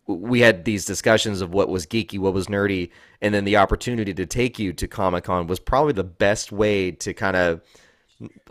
we 0.06 0.42
had 0.42 0.66
these 0.66 0.84
discussions 0.84 1.40
of 1.40 1.54
what 1.54 1.70
was 1.70 1.86
geeky, 1.86 2.20
what 2.20 2.34
was 2.34 2.48
nerdy, 2.48 2.92
and 3.22 3.34
then 3.34 3.46
the 3.46 3.56
opportunity 3.56 4.14
to 4.14 4.26
take 4.26 4.60
you 4.60 4.74
to 4.74 4.88
Comic 4.88 5.24
Con 5.24 5.48
was 5.48 5.60
probably 5.60 5.94
the 5.94 6.04
best 6.04 6.52
way 6.52 6.92
to 6.92 7.14
kind 7.14 7.38
of. 7.38 7.62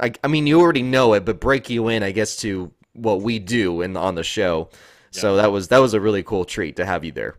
I, 0.00 0.12
I 0.24 0.28
mean, 0.28 0.46
you 0.46 0.60
already 0.60 0.82
know 0.82 1.12
it, 1.14 1.24
but 1.24 1.40
break 1.40 1.70
you 1.70 1.88
in, 1.88 2.02
I 2.02 2.10
guess, 2.10 2.36
to 2.38 2.72
what 2.94 3.22
we 3.22 3.38
do 3.38 3.80
in 3.82 3.96
on 3.96 4.16
the 4.16 4.24
show. 4.24 4.70
So 5.10 5.36
that 5.36 5.52
was 5.52 5.68
that 5.68 5.78
was 5.78 5.92
a 5.92 6.00
really 6.00 6.22
cool 6.22 6.46
treat 6.46 6.76
to 6.76 6.86
have 6.86 7.04
you 7.04 7.12
there. 7.12 7.36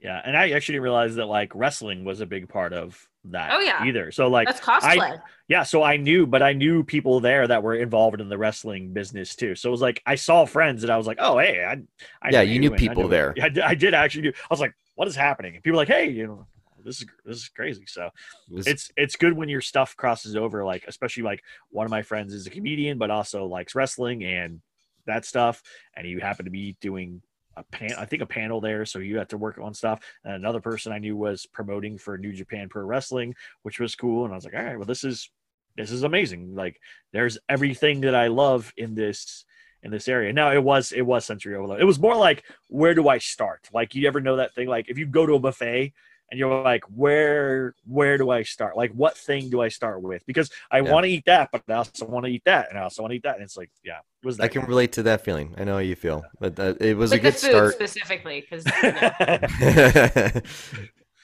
yeah, 0.00 0.20
and 0.24 0.36
I 0.36 0.50
actually 0.50 0.74
didn't 0.74 0.84
realize 0.84 1.14
that 1.14 1.26
like 1.26 1.52
wrestling 1.54 2.04
was 2.04 2.20
a 2.20 2.26
big 2.26 2.48
part 2.48 2.72
of 2.72 3.08
that. 3.24 3.50
Oh, 3.52 3.60
yeah. 3.60 3.84
either. 3.84 4.10
So 4.12 4.28
like, 4.28 4.48
That's 4.48 4.60
cosplay. 4.60 5.20
yeah, 5.48 5.62
so 5.62 5.82
I 5.82 5.96
knew, 5.96 6.26
but 6.26 6.42
I 6.42 6.52
knew 6.54 6.82
people 6.84 7.20
there 7.20 7.46
that 7.46 7.62
were 7.62 7.74
involved 7.74 8.20
in 8.20 8.28
the 8.28 8.38
wrestling 8.38 8.92
business 8.92 9.36
too. 9.36 9.54
So 9.54 9.68
it 9.68 9.72
was 9.72 9.82
like 9.82 10.02
I 10.06 10.14
saw 10.14 10.46
friends, 10.46 10.82
and 10.82 10.90
I 10.92 10.96
was 10.96 11.06
like, 11.06 11.18
oh 11.20 11.38
hey, 11.38 11.64
I, 11.64 11.82
I 12.26 12.30
Yeah, 12.30 12.40
you 12.42 12.58
knew 12.58 12.68
and 12.68 12.76
I 12.76 12.78
people 12.78 13.02
knew- 13.04 13.08
there. 13.10 13.34
I 13.42 13.48
did, 13.48 13.62
I 13.62 13.74
did 13.74 13.94
actually 13.94 14.22
do. 14.22 14.32
I 14.34 14.46
was 14.50 14.60
like, 14.60 14.74
what 14.94 15.06
is 15.08 15.16
happening? 15.16 15.54
And 15.54 15.62
people 15.62 15.76
were 15.76 15.82
like, 15.82 15.88
hey, 15.88 16.08
you 16.10 16.26
know, 16.26 16.46
this 16.84 17.02
is 17.02 17.06
this 17.26 17.36
is 17.36 17.48
crazy. 17.48 17.84
So 17.86 18.06
It 18.50 18.54
was- 18.54 18.66
it's 18.66 18.90
it's 18.96 19.16
good 19.16 19.34
when 19.34 19.48
your 19.50 19.60
stuff 19.60 19.96
crosses 19.96 20.34
over 20.36 20.64
like 20.64 20.84
especially 20.88 21.24
like 21.24 21.42
one 21.70 21.84
of 21.84 21.90
my 21.90 22.02
friends 22.02 22.32
is 22.32 22.46
a 22.46 22.50
comedian 22.50 22.96
but 22.96 23.10
also 23.10 23.44
likes 23.46 23.74
wrestling 23.74 24.24
and 24.24 24.60
that 25.06 25.24
stuff 25.26 25.62
and 25.96 26.06
you 26.06 26.20
happen 26.20 26.44
to 26.46 26.50
be 26.50 26.76
doing 26.80 27.20
a 27.56 27.64
pan 27.64 27.92
i 27.98 28.04
think 28.04 28.22
a 28.22 28.26
panel 28.26 28.60
there 28.60 28.86
so 28.86 29.00
you 29.00 29.18
had 29.18 29.28
to 29.28 29.36
work 29.36 29.58
on 29.58 29.74
stuff. 29.74 30.00
And 30.24 30.34
another 30.34 30.60
person 30.60 30.92
i 30.92 30.98
knew 30.98 31.16
was 31.16 31.46
promoting 31.46 31.98
for 31.98 32.16
new 32.16 32.32
japan 32.32 32.68
pro 32.68 32.82
wrestling 32.84 33.34
which 33.62 33.80
was 33.80 33.94
cool 33.94 34.24
and 34.24 34.32
i 34.32 34.36
was 34.36 34.44
like 34.44 34.54
all 34.54 34.62
right 34.62 34.76
well 34.76 34.86
this 34.86 35.04
is 35.04 35.30
this 35.76 35.90
is 35.90 36.02
amazing. 36.02 36.54
Like 36.54 36.80
there's 37.12 37.38
everything 37.48 38.02
that 38.02 38.14
i 38.14 38.28
love 38.28 38.72
in 38.76 38.94
this 38.94 39.44
in 39.82 39.90
this 39.90 40.08
area. 40.08 40.32
Now 40.32 40.52
it 40.52 40.62
was 40.62 40.92
it 40.92 41.02
was 41.02 41.24
sensory 41.24 41.56
overload 41.56 41.80
it 41.80 41.84
was 41.84 41.98
more 41.98 42.16
like 42.16 42.44
where 42.68 42.94
do 42.94 43.08
i 43.08 43.18
start? 43.18 43.68
Like 43.72 43.94
you 43.94 44.06
ever 44.06 44.20
know 44.20 44.36
that 44.36 44.54
thing? 44.54 44.68
Like 44.68 44.88
if 44.88 44.98
you 44.98 45.06
go 45.06 45.26
to 45.26 45.34
a 45.34 45.40
buffet 45.40 45.92
and 46.30 46.38
you're 46.38 46.62
like 46.62 46.84
where 46.94 47.74
where 47.86 48.18
do 48.18 48.30
i 48.30 48.42
start 48.42 48.76
like 48.76 48.92
what 48.92 49.16
thing 49.16 49.50
do 49.50 49.60
i 49.60 49.68
start 49.68 50.02
with 50.02 50.24
because 50.26 50.50
i 50.70 50.80
Yeah. 50.82 50.92
want 50.92 51.04
to 51.04 51.10
eat 51.10 51.24
that 51.26 51.48
but 51.52 51.62
i 51.68 51.74
also 51.74 52.06
want 52.06 52.24
to 52.26 52.30
eat 52.32 52.42
that 52.44 52.68
and 52.70 52.78
i 52.78 52.82
also 52.82 53.02
want 53.02 53.12
to 53.12 53.16
eat 53.16 53.22
that 53.22 53.34
and 53.36 53.44
it's 53.44 53.56
like 53.56 53.70
yeah 53.84 53.98
it 53.98 54.26
was 54.26 54.36
I 54.40 54.48
that 54.48 54.48
can 54.48 54.62
relate 54.64 54.92
to 54.92 55.02
that 55.04 55.22
feeling. 55.22 55.54
I 55.58 55.64
know 55.64 55.74
how 55.74 55.78
you 55.80 55.94
feel, 55.96 56.30
but 56.38 56.58
uh, 56.58 56.74
it 56.80 56.96
was 56.96 57.12
a 57.12 57.18
With 57.18 57.22
the 57.22 57.32
good 57.32 57.38
food 57.38 57.66
start. 57.66 57.74
specifically, 57.74 58.40
because 58.40 58.64
well, 58.90 59.42
it 59.60 60.42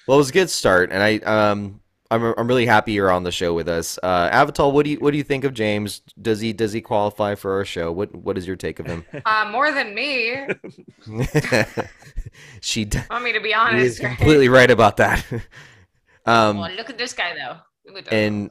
was 0.07 0.31
a 0.31 0.33
good 0.33 0.51
start, 0.51 0.91
and 0.93 1.03
I 1.03 1.19
um 1.19 1.81
I'm 2.11 2.35
I'm 2.37 2.47
really 2.49 2.67
happy 2.67 2.93
you're 2.93 3.11
on 3.11 3.25
the 3.25 3.33
show 3.33 3.55
with 3.55 3.69
us. 3.69 3.99
Uh, 4.03 4.31
Avital, 4.31 4.73
what 4.73 4.85
do 4.85 4.91
you 4.91 4.99
what 4.99 5.11
do 5.13 5.19
you 5.19 5.25
think 5.25 5.45
of 5.45 5.55
James? 5.55 6.03
Does 6.21 6.41
he 6.41 6.53
does 6.53 6.73
he 6.73 6.81
qualify 6.81 7.35
for 7.35 7.55
our 7.55 7.65
show? 7.65 7.91
What 7.93 8.15
what 8.15 8.39
is 8.39 8.47
your 8.47 8.57
take 8.57 8.79
of 8.79 8.87
him? 8.87 9.05
uh, 9.25 9.49
more 9.51 9.73
than 9.73 9.95
me. 9.95 10.47
she 12.61 12.85
d- 12.85 13.01
Want 13.11 13.25
me 13.25 13.33
to 13.33 13.41
be 13.41 13.55
honest? 13.55 13.85
is 13.85 14.03
right? 14.03 14.17
completely 14.17 14.49
right 14.49 14.71
about 14.71 14.97
that. 14.99 15.25
um, 16.27 16.59
Well, 16.59 16.71
look 16.73 16.91
at 16.91 16.99
this 16.99 17.13
guy 17.13 17.35
though. 17.35 17.59
Look 17.87 17.99
at 17.99 18.05
this. 18.07 18.13
and 18.13 18.51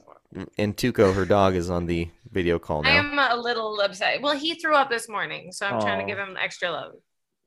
and 0.58 0.76
Tuco, 0.76 1.14
her 1.14 1.26
dog, 1.26 1.56
is 1.56 1.70
on 1.70 1.86
the 1.86 2.10
video 2.32 2.60
call 2.60 2.84
now. 2.84 2.90
I 2.90 2.94
am 2.94 3.18
a 3.18 3.36
little 3.42 3.80
upset. 3.80 4.22
Well, 4.22 4.36
he 4.38 4.56
threw 4.56 4.76
up 4.76 4.90
this 4.90 5.08
morning, 5.08 5.52
so 5.52 5.66
I'm 5.66 5.80
trying 5.80 6.00
to 6.00 6.06
give 6.06 6.18
him 6.18 6.36
extra 6.40 6.72
love. 6.72 6.94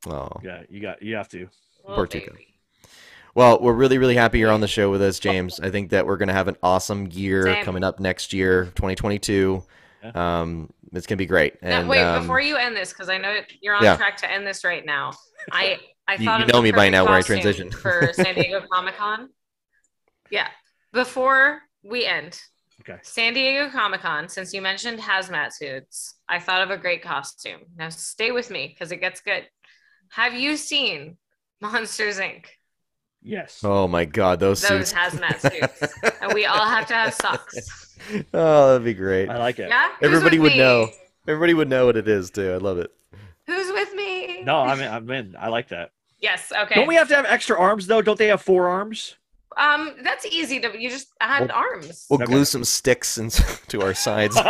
Oh. 0.07 0.28
yeah 0.45 0.62
you 0.70 0.80
got 0.80 1.03
you 1.03 1.16
have 1.16 1.28
to 1.30 1.49
Little 1.87 2.07
Tuco. 2.07 2.37
Baby. 3.29 3.33
Well, 3.35 3.61
we're 3.61 3.72
really, 3.74 3.99
really 3.99 4.16
happy 4.16 4.39
you're 4.39 4.51
on 4.51 4.61
the 4.61 4.68
show 4.68 4.91
with 4.91 5.03
us, 5.03 5.18
James. 5.18 5.61
I 5.61 5.70
think 5.70 5.91
that 5.91 6.07
we're 6.07 6.16
going 6.16 6.29
to 6.29 6.35
have 6.35 6.49
an 6.49 6.57
awesome 6.62 7.09
year 7.12 7.43
Same. 7.45 7.64
coming 7.64 7.85
up 7.85 8.01
next 8.01 8.33
year, 8.33 8.64
2022. 8.76 9.62
Um, 10.14 10.70
it's 10.93 11.07
gonna 11.07 11.16
be 11.18 11.26
great. 11.26 11.61
Now, 11.62 11.87
wait, 11.87 12.01
um, 12.03 12.22
before 12.22 12.41
you 12.41 12.57
end 12.57 12.74
this, 12.76 12.93
because 12.93 13.09
I 13.11 13.18
know 13.18 13.41
you're 13.61 13.74
on 13.74 13.83
Yeah. 13.83 13.97
track 13.97 14.16
to 14.18 14.31
end 14.31 14.47
this 14.47 14.64
right 14.64 14.87
now. 14.87 15.12
I 15.53 15.79
I 16.09 16.14
You- 16.14 16.24
thought 16.24 16.39
you 16.41 16.47
of 16.47 16.53
know 16.53 16.62
me 16.62 16.70
by 16.70 16.89
now 16.89 17.05
where 17.05 17.14
I 17.14 17.18
costume 17.18 17.41
transition. 17.41 17.70
for 17.70 18.11
San 18.14 18.35
Diego 18.37 18.62
Comic 18.72 18.97
Con. 18.97 19.29
Yeah, 20.31 20.49
before 20.93 21.61
we 21.83 22.07
end, 22.07 22.41
Okay. 22.81 22.99
San 23.03 23.35
Diego 23.35 23.68
Comic 23.70 24.01
Con. 24.01 24.29
Since 24.29 24.55
you 24.55 24.62
mentioned 24.62 24.99
hazmat 25.01 25.53
suits, 25.53 26.14
I 26.29 26.39
thought 26.39 26.62
of 26.62 26.70
a 26.70 26.79
great 26.79 27.03
costume. 27.03 27.61
Now 27.76 27.89
stay 27.91 28.31
with 28.31 28.51
me 28.51 28.68
because 28.68 28.93
it 28.93 28.99
gets 29.01 29.20
good. 29.20 29.47
Have 30.12 30.33
you 30.33 30.57
seen 30.57 31.18
Monsters 31.61 32.18
Inc? 32.18 32.47
Yes. 33.23 33.61
oh 33.64 33.89
my 33.89 34.05
god, 34.05 34.41
those, 34.41 34.61
Those 34.62 34.89
suits. 34.89 34.93
hazmat 34.93 35.41
suits, 35.41 35.95
and 36.23 36.33
we 36.33 36.47
all 36.47 36.64
have 36.66 36.87
to 36.87 36.95
have 36.95 37.12
socks. 37.14 37.97
oh, 38.33 38.69
that'd 38.73 38.85
be 38.85 38.95
great. 38.95 39.29
I 39.29 39.39
like 39.39 39.59
it. 39.59 39.69
Yeah, 39.69 39.89
Who's 40.01 40.07
Everybody 40.09 40.39
would 40.39 40.53
me? 40.53 40.59
know. 40.59 40.89
Everybody 41.27 41.53
would 41.55 41.69
know 41.69 41.87
what 41.87 41.97
it 41.97 42.09
is 42.09 42.31
too. 42.31 42.53
I 42.53 42.57
love 42.57 42.79
it. 42.79 42.91
Who's 43.47 43.71
with 43.73 43.93
me? 43.95 44.43
No, 44.45 44.59
I'm 44.61 44.81
in, 44.81 44.89
I'm 44.91 45.11
in. 45.11 45.37
I 45.39 45.49
like 45.49 45.69
that. 45.69 45.91
Yes. 46.21 46.53
Okay. 46.57 46.75
Don't 46.77 46.87
we 46.87 46.95
have 46.95 47.09
to 47.09 47.16
have 47.16 47.27
extra 47.27 47.59
arms 47.59 47.87
though? 47.87 48.03
Don't 48.03 48.19
they 48.19 48.29
have 48.29 48.41
four 48.43 48.69
arms? 48.69 49.16
Um, 49.59 49.96
that's 50.04 50.24
easy 50.26 50.61
to. 50.61 50.80
You 50.80 50.88
just 50.88 51.09
add 51.20 51.48
Well- 51.48 51.56
arms, 51.59 52.06
We'll 52.09 52.22
Okay. 52.22 52.30
glue 52.32 52.44
some 52.44 52.62
sticks 52.64 53.18
into 53.18 53.42
to 53.68 53.82
our 53.82 53.92
sides. 53.94 54.36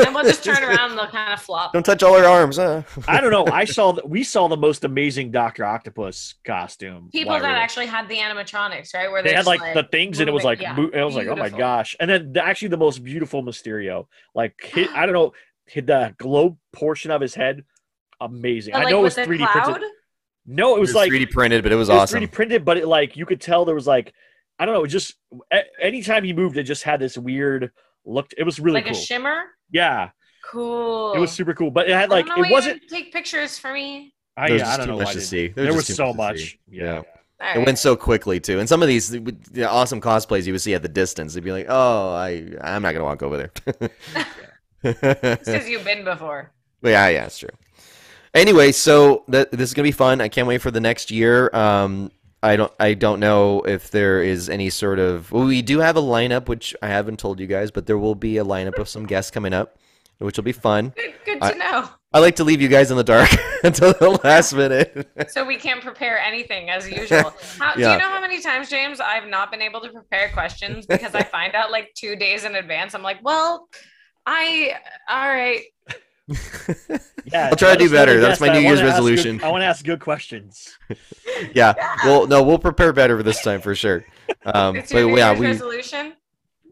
And 0.00 0.14
we'll 0.14 0.24
just 0.24 0.42
turn 0.44 0.62
around 0.62 0.90
and 0.90 0.98
they'll 0.98 1.06
kind 1.08 1.32
of 1.32 1.40
flop. 1.40 1.72
Don't 1.72 1.84
touch 1.84 2.02
all 2.02 2.14
our 2.16 2.24
arms, 2.24 2.56
huh? 2.56 2.82
don't 3.06 3.30
know. 3.30 3.46
I 3.46 3.64
saw 3.76 3.92
the, 3.92 4.02
we 4.06 4.24
saw 4.24 4.48
the 4.48 4.56
most 4.56 4.84
amazing 4.84 5.30
Doctor 5.30 5.64
Octopus 5.64 6.34
costume. 6.44 7.10
People 7.12 7.32
that 7.34 7.42
were 7.42 7.48
actually 7.48 7.86
had 7.86 8.08
the 8.08 8.16
animatronics, 8.16 8.92
right? 8.94 9.10
Where 9.10 9.22
they 9.22 9.30
they're 9.30 9.36
had 9.36 9.44
just, 9.46 9.60
like, 9.60 9.74
the 9.74 9.84
things 9.84 10.20
and 10.20 10.28
it 10.28 10.32
was 10.32 10.44
like 10.44 10.60
Yeah, 10.60 10.72
mo- 10.74 10.90
it 10.92 11.02
was 11.02 11.14
like 11.14 11.28
oh 11.28 11.36
my 11.36 11.48
gosh 11.48 11.96
and 12.00 12.10
then 12.10 12.32
the, 12.32 12.44
actually 12.44 12.68
the 12.68 12.76
most 12.76 13.02
beautiful 13.04 13.42
mysterio 13.42 14.06
like 14.34 14.54
hit, 14.62 14.90
i 14.90 15.06
don't 15.06 15.12
know 15.14 15.32
hit 15.66 15.86
the 15.86 16.14
globe 16.18 16.56
portion 16.72 17.10
of 17.10 17.20
his 17.20 17.34
head 17.34 17.64
amazing 18.20 18.72
But, 18.72 18.86
i 18.86 18.90
know 18.90 19.00
it 19.00 19.02
was 19.02 19.16
3d 19.16 19.46
printed 19.46 19.82
no 20.46 20.76
it 20.76 20.80
was 20.80 20.94
like 20.94 21.10
3D 21.12 21.30
printed, 21.30 21.62
but 21.62 21.72
it 21.72 21.76
was 21.76 21.88
it 21.88 21.92
was 21.92 22.02
awesome. 22.02 22.22
3d 22.22 22.32
printed 22.32 22.64
but 22.64 22.76
it 22.78 22.86
like 22.86 23.16
you 23.16 23.26
could 23.26 23.40
tell 23.40 23.64
there 23.64 23.74
was 23.74 23.86
like 23.86 24.12
i 24.60 24.64
don't 24.64 24.74
know 24.74 24.84
it 24.84 24.88
just 24.88 25.14
a- 25.52 25.64
anytime 25.82 26.22
he 26.22 26.32
moved 26.32 26.56
it 26.56 26.62
just 26.62 26.84
had 26.84 27.00
this 27.00 27.18
weird 27.18 27.72
look 28.04 28.32
it 28.38 28.44
was 28.44 28.60
really 28.60 28.74
like 28.76 28.84
cool 28.84 28.92
a 28.96 29.00
shimmer. 29.00 29.42
yeah 29.72 30.10
Cool. 30.48 31.12
it 31.14 31.18
was 31.18 31.32
super 31.32 31.54
cool 31.54 31.70
but 31.72 31.88
it 31.88 31.92
had 31.92 32.10
I 32.10 32.14
like 32.16 32.26
don't 32.26 32.36
know 32.38 32.44
it 32.44 32.48
you 32.48 32.52
wasn't 32.54 32.80
didn't 32.80 32.90
take 32.90 33.12
pictures 33.12 33.58
for 33.58 33.72
me. 33.72 34.14
I, 34.36 34.48
yeah, 34.48 34.68
I 34.72 34.76
don't 34.76 34.86
know 34.86 34.96
much 34.96 35.06
why 35.06 35.10
I 35.10 35.14
to 35.14 35.20
see. 35.20 35.48
There 35.48 35.64
there 35.64 35.74
was 35.74 35.88
was 35.88 35.96
so 35.96 36.12
much 36.14 36.38
see. 36.38 36.58
yeah, 36.70 37.02
Yeah. 37.40 37.54
All 37.56 37.62
It 37.62 37.66
went 37.66 37.78
so 37.78 37.94
quickly 37.96 38.38
too, 38.40 38.58
and 38.58 38.68
some 38.68 38.80
of 38.82 38.88
these 38.88 39.08
the 39.10 39.64
awesome 39.68 40.00
cosplays 40.00 40.46
you 40.46 40.52
would 40.52 40.60
see 40.62 40.74
at 40.74 40.82
the 40.82 40.88
distance, 40.88 41.32
they'd 41.34 41.42
be 41.44 41.52
like, 41.52 41.66
"Oh, 41.68 42.12
I, 42.14 42.46
I'm 42.62 42.82
not 42.82 42.92
gonna 42.92 43.04
walk 43.04 43.22
over 43.22 43.36
there." 43.38 43.90
It's 44.82 45.44
because 45.44 45.68
you've 45.68 45.84
been 45.84 46.04
before. 46.04 46.52
But 46.82 46.90
yeah, 46.90 47.08
yeah, 47.08 47.26
it's 47.26 47.38
true. 47.38 47.50
Anyway, 48.32 48.72
so 48.72 49.24
th- 49.30 49.48
this 49.52 49.68
is 49.68 49.74
gonna 49.74 49.84
be 49.88 49.92
fun. 49.92 50.22
I 50.22 50.28
can't 50.28 50.48
wait 50.48 50.62
for 50.62 50.70
the 50.70 50.80
next 50.80 51.10
year. 51.10 51.50
Um, 51.54 52.10
I 52.42 52.56
don't, 52.56 52.72
I 52.80 52.94
don't 52.94 53.20
know 53.20 53.60
if 53.62 53.90
there 53.90 54.22
is 54.22 54.48
any 54.48 54.70
sort 54.70 54.98
of. 54.98 55.30
Well, 55.30 55.44
we 55.44 55.60
do 55.62 55.80
have 55.80 55.96
a 55.96 56.00
lineup, 56.02 56.48
which 56.48 56.74
I 56.82 56.88
haven't 56.88 57.18
told 57.18 57.38
you 57.40 57.46
guys, 57.46 57.70
but 57.70 57.86
there 57.86 57.98
will 57.98 58.14
be 58.14 58.38
a 58.38 58.44
lineup 58.44 58.78
of 58.78 58.88
some 58.88 59.04
guests 59.06 59.30
coming 59.30 59.52
up, 59.52 59.76
which 60.18 60.36
will 60.38 60.44
be 60.44 60.52
fun. 60.52 60.94
Good, 60.96 61.14
good 61.24 61.40
to 61.42 61.54
I- 61.54 61.58
know. 61.58 61.88
I 62.12 62.18
like 62.18 62.34
to 62.36 62.44
leave 62.44 62.60
you 62.60 62.66
guys 62.66 62.90
in 62.90 62.96
the 62.96 63.04
dark 63.04 63.28
until 63.62 63.92
the 63.92 64.10
last 64.24 64.52
minute. 64.52 65.08
So 65.28 65.44
we 65.44 65.56
can't 65.56 65.80
prepare 65.80 66.18
anything 66.18 66.68
as 66.68 66.90
usual. 66.90 67.32
How, 67.58 67.74
Do 67.74 67.82
you 67.82 67.86
know 67.86 68.08
how 68.08 68.20
many 68.20 68.42
times, 68.42 68.68
James, 68.68 68.98
I've 68.98 69.28
not 69.28 69.52
been 69.52 69.62
able 69.62 69.80
to 69.82 69.90
prepare 69.90 70.28
questions 70.30 70.86
because 70.86 71.14
I 71.14 71.22
find 71.22 71.54
out 71.54 71.70
like 71.70 71.94
two 71.94 72.16
days 72.16 72.42
in 72.44 72.56
advance. 72.56 72.96
I'm 72.96 73.02
like, 73.04 73.22
well, 73.22 73.68
I 74.26 74.74
all 75.08 75.28
right. 75.28 75.62
yeah 77.32 77.48
I'll 77.50 77.56
try 77.56 77.72
to 77.74 77.78
do 77.78 77.90
better. 77.90 78.14
the 78.14 78.20
That's 78.20 78.40
my 78.40 78.48
I 78.48 78.52
New 78.54 78.60
Year's 78.60 78.80
ask 78.80 78.82
good- 78.82 78.86
resolution. 78.88 79.40
i 79.42 79.48
want 79.50 79.62
to 79.62 79.66
ask 79.66 79.84
good 79.84 80.00
questions 80.00 80.76
yeah. 81.54 81.74
Well, 82.04 82.26
no, 82.26 82.42
we'll 82.42 82.58
prepare 82.58 82.92
better 82.92 83.16
for 83.16 83.22
this 83.22 83.42
time 83.42 83.60
for 83.60 83.74
sure. 83.74 84.04
Um, 84.44 84.76
It's 84.76 84.92
but 84.92 84.98
your 84.98 85.08
New 85.10 85.16
yeah, 85.18 85.28
Year's 85.30 85.40
we 85.40 85.46
resolution. 85.46 86.12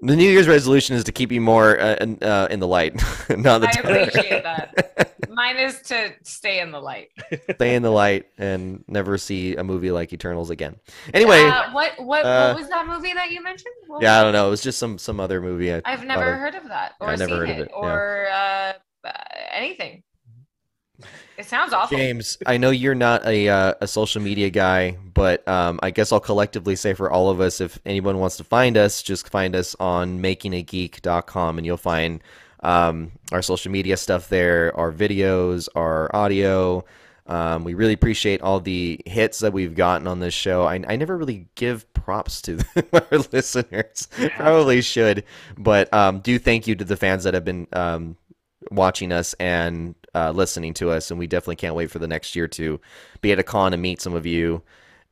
the 0.02 0.14
New 0.16 0.28
Year's 0.30 0.46
resolution 0.48 0.94
is 0.96 1.04
to 1.04 1.12
keep 1.12 1.32
you 1.32 1.40
more 1.40 1.78
uh, 1.80 1.96
in, 2.00 2.18
uh, 2.22 2.48
in 2.50 2.60
the 2.60 2.66
light, 2.66 2.94
not 3.30 3.60
the 3.60 3.68
I 3.68 3.72
dark. 3.72 4.08
appreciate 4.08 4.42
that. 4.42 5.14
Mine 5.30 5.56
is 5.56 5.80
to 5.82 6.12
stay 6.24 6.60
in 6.60 6.70
the 6.72 6.80
light. 6.80 7.08
Stay 7.54 7.74
in 7.76 7.82
the 7.82 7.90
light 7.90 8.26
and 8.38 8.84
never 8.88 9.16
see 9.18 9.54
a 9.56 9.62
movie 9.64 9.90
like 9.92 10.12
Eternals 10.12 10.50
again. 10.50 10.76
Anyway, 11.14 11.40
Uh, 11.44 11.70
what 11.72 11.92
what 11.98 12.24
uh, 12.24 12.52
what 12.52 12.60
was 12.60 12.68
that 12.70 12.86
movie 12.88 13.12
that 13.14 13.30
you 13.30 13.42
mentioned? 13.42 13.74
What 13.86 14.02
yeah, 14.02 14.20
I 14.20 14.22
don't 14.24 14.32
know. 14.32 14.48
It 14.48 14.50
was 14.50 14.62
just 14.62 14.78
some 14.78 14.98
some 14.98 15.20
other 15.20 15.40
movie. 15.40 15.72
I, 15.72 15.80
I've 15.84 16.04
never 16.04 16.32
of. 16.32 16.38
heard 16.40 16.54
of 16.56 16.64
that 16.68 16.94
Yeah, 17.00 17.06
or 17.06 17.10
I 17.10 17.16
never 17.16 17.28
seen 17.30 17.38
heard 17.38 17.50
of 17.50 17.56
it, 17.58 17.60
it, 17.62 17.70
yeah. 17.72 17.78
or 17.78 18.26
uh, 18.32 18.72
uh, 19.08 19.12
anything. 19.52 20.02
It 21.36 21.46
sounds 21.46 21.72
awful. 21.72 21.96
James, 21.96 22.36
I 22.46 22.56
know 22.56 22.70
you're 22.70 22.96
not 22.96 23.24
a 23.24 23.48
uh, 23.48 23.74
a 23.80 23.86
social 23.86 24.20
media 24.20 24.50
guy, 24.50 24.96
but 25.14 25.46
um, 25.46 25.78
I 25.84 25.90
guess 25.90 26.10
I'll 26.10 26.18
collectively 26.18 26.74
say 26.74 26.94
for 26.94 27.10
all 27.10 27.30
of 27.30 27.40
us, 27.40 27.60
if 27.60 27.78
anyone 27.86 28.18
wants 28.18 28.36
to 28.38 28.44
find 28.44 28.76
us, 28.76 29.02
just 29.02 29.28
find 29.28 29.54
us 29.54 29.76
on 29.78 30.20
makingageek.com 30.20 31.58
and 31.58 31.64
you'll 31.64 31.76
find 31.76 32.20
um, 32.64 33.12
our 33.30 33.40
social 33.40 33.70
media 33.70 33.96
stuff 33.96 34.28
there, 34.28 34.76
our 34.76 34.92
videos, 34.92 35.68
our 35.76 36.14
audio. 36.14 36.84
Um, 37.28 37.62
we 37.62 37.74
really 37.74 37.92
appreciate 37.92 38.40
all 38.40 38.58
the 38.58 39.00
hits 39.06 39.40
that 39.40 39.52
we've 39.52 39.76
gotten 39.76 40.08
on 40.08 40.18
this 40.18 40.34
show. 40.34 40.64
I, 40.64 40.82
I 40.88 40.96
never 40.96 41.16
really 41.16 41.46
give 41.54 41.92
props 41.92 42.42
to 42.42 42.58
our 42.92 43.18
listeners. 43.32 44.08
Probably 44.34 44.80
should, 44.80 45.22
but 45.56 45.92
um, 45.92 46.18
do 46.18 46.38
thank 46.38 46.66
you 46.66 46.74
to 46.74 46.84
the 46.84 46.96
fans 46.96 47.24
that 47.24 47.34
have 47.34 47.44
been 47.44 47.68
um, 47.74 48.16
watching 48.70 49.12
us 49.12 49.34
and 49.34 49.94
uh, 50.14 50.30
listening 50.30 50.74
to 50.74 50.90
us, 50.90 51.10
and 51.10 51.18
we 51.18 51.26
definitely 51.26 51.56
can't 51.56 51.74
wait 51.74 51.90
for 51.90 51.98
the 51.98 52.08
next 52.08 52.34
year 52.36 52.48
to 52.48 52.80
be 53.20 53.32
at 53.32 53.38
a 53.38 53.42
con 53.42 53.72
and 53.72 53.82
meet 53.82 54.00
some 54.00 54.14
of 54.14 54.26
you, 54.26 54.62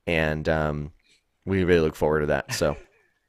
and 0.06 0.48
um, 0.48 0.92
we 1.44 1.64
really 1.64 1.80
look 1.80 1.94
forward 1.96 2.20
to 2.20 2.26
that. 2.26 2.52
So, 2.52 2.76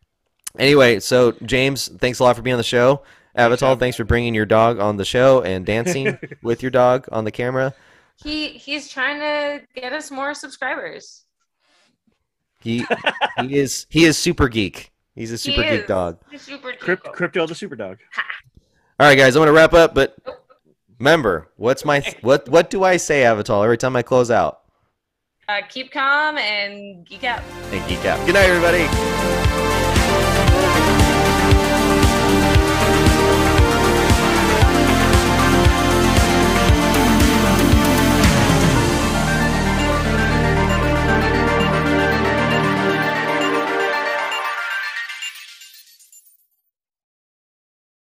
anyway, 0.60 1.00
so 1.00 1.32
James, 1.44 1.88
thanks 1.88 2.20
a 2.20 2.24
lot 2.24 2.36
for 2.36 2.42
being 2.42 2.54
on 2.56 2.60
the 2.60 2.64
show. 2.64 3.04
Avital, 3.38 3.78
thanks 3.78 3.96
for 3.96 4.04
bringing 4.04 4.34
your 4.34 4.48
dog 4.48 4.80
on 4.80 4.98
the 4.98 5.06
show 5.06 5.42
and 5.44 5.66
dancing 5.66 6.18
with 6.42 6.62
your 6.64 6.72
dog 6.72 7.08
on 7.12 7.24
the 7.24 7.32
camera. 7.32 7.74
He 8.16 8.50
he's 8.50 8.90
trying 8.90 9.20
to 9.20 9.66
get 9.80 9.94
us 9.94 10.10
more 10.10 10.34
subscribers. 10.34 11.26
He 12.60 12.84
he 13.40 13.58
is 13.60 13.86
he 13.90 14.06
is 14.06 14.18
super 14.18 14.50
geek. 14.50 14.92
He's 15.14 15.32
a 15.32 15.38
super 15.38 15.62
He 15.62 15.70
geek 15.70 15.82
is. 15.82 15.88
dog. 15.88 16.20
He's 16.32 16.42
super 16.42 16.74
Crypt, 16.74 17.06
Krypto 17.08 17.48
the 17.48 17.54
super 17.54 17.76
dog 17.76 17.98
all 19.00 19.06
right, 19.06 19.16
guys, 19.16 19.36
I'm 19.36 19.42
gonna 19.42 19.52
wrap 19.54 19.74
up, 19.74 19.94
but 19.94 20.16
remember, 21.00 21.52
what's 21.56 21.86
my 21.86 22.04
what 22.22 22.50
what 22.50 22.70
do 22.70 22.84
I 22.84 22.98
say, 22.98 23.22
Avital? 23.22 23.64
Every 23.64 23.78
time 23.78 23.96
I 23.96 24.02
close 24.02 24.32
out. 24.32 24.62
Uh, 25.48 25.62
keep 25.70 25.92
calm 25.92 26.38
and 26.38 27.06
geek 27.06 27.24
out. 27.24 27.42
And 27.72 27.88
geek 27.88 28.04
out. 28.06 28.26
Good 28.26 28.34
night, 28.34 28.50
everybody. 28.50 28.88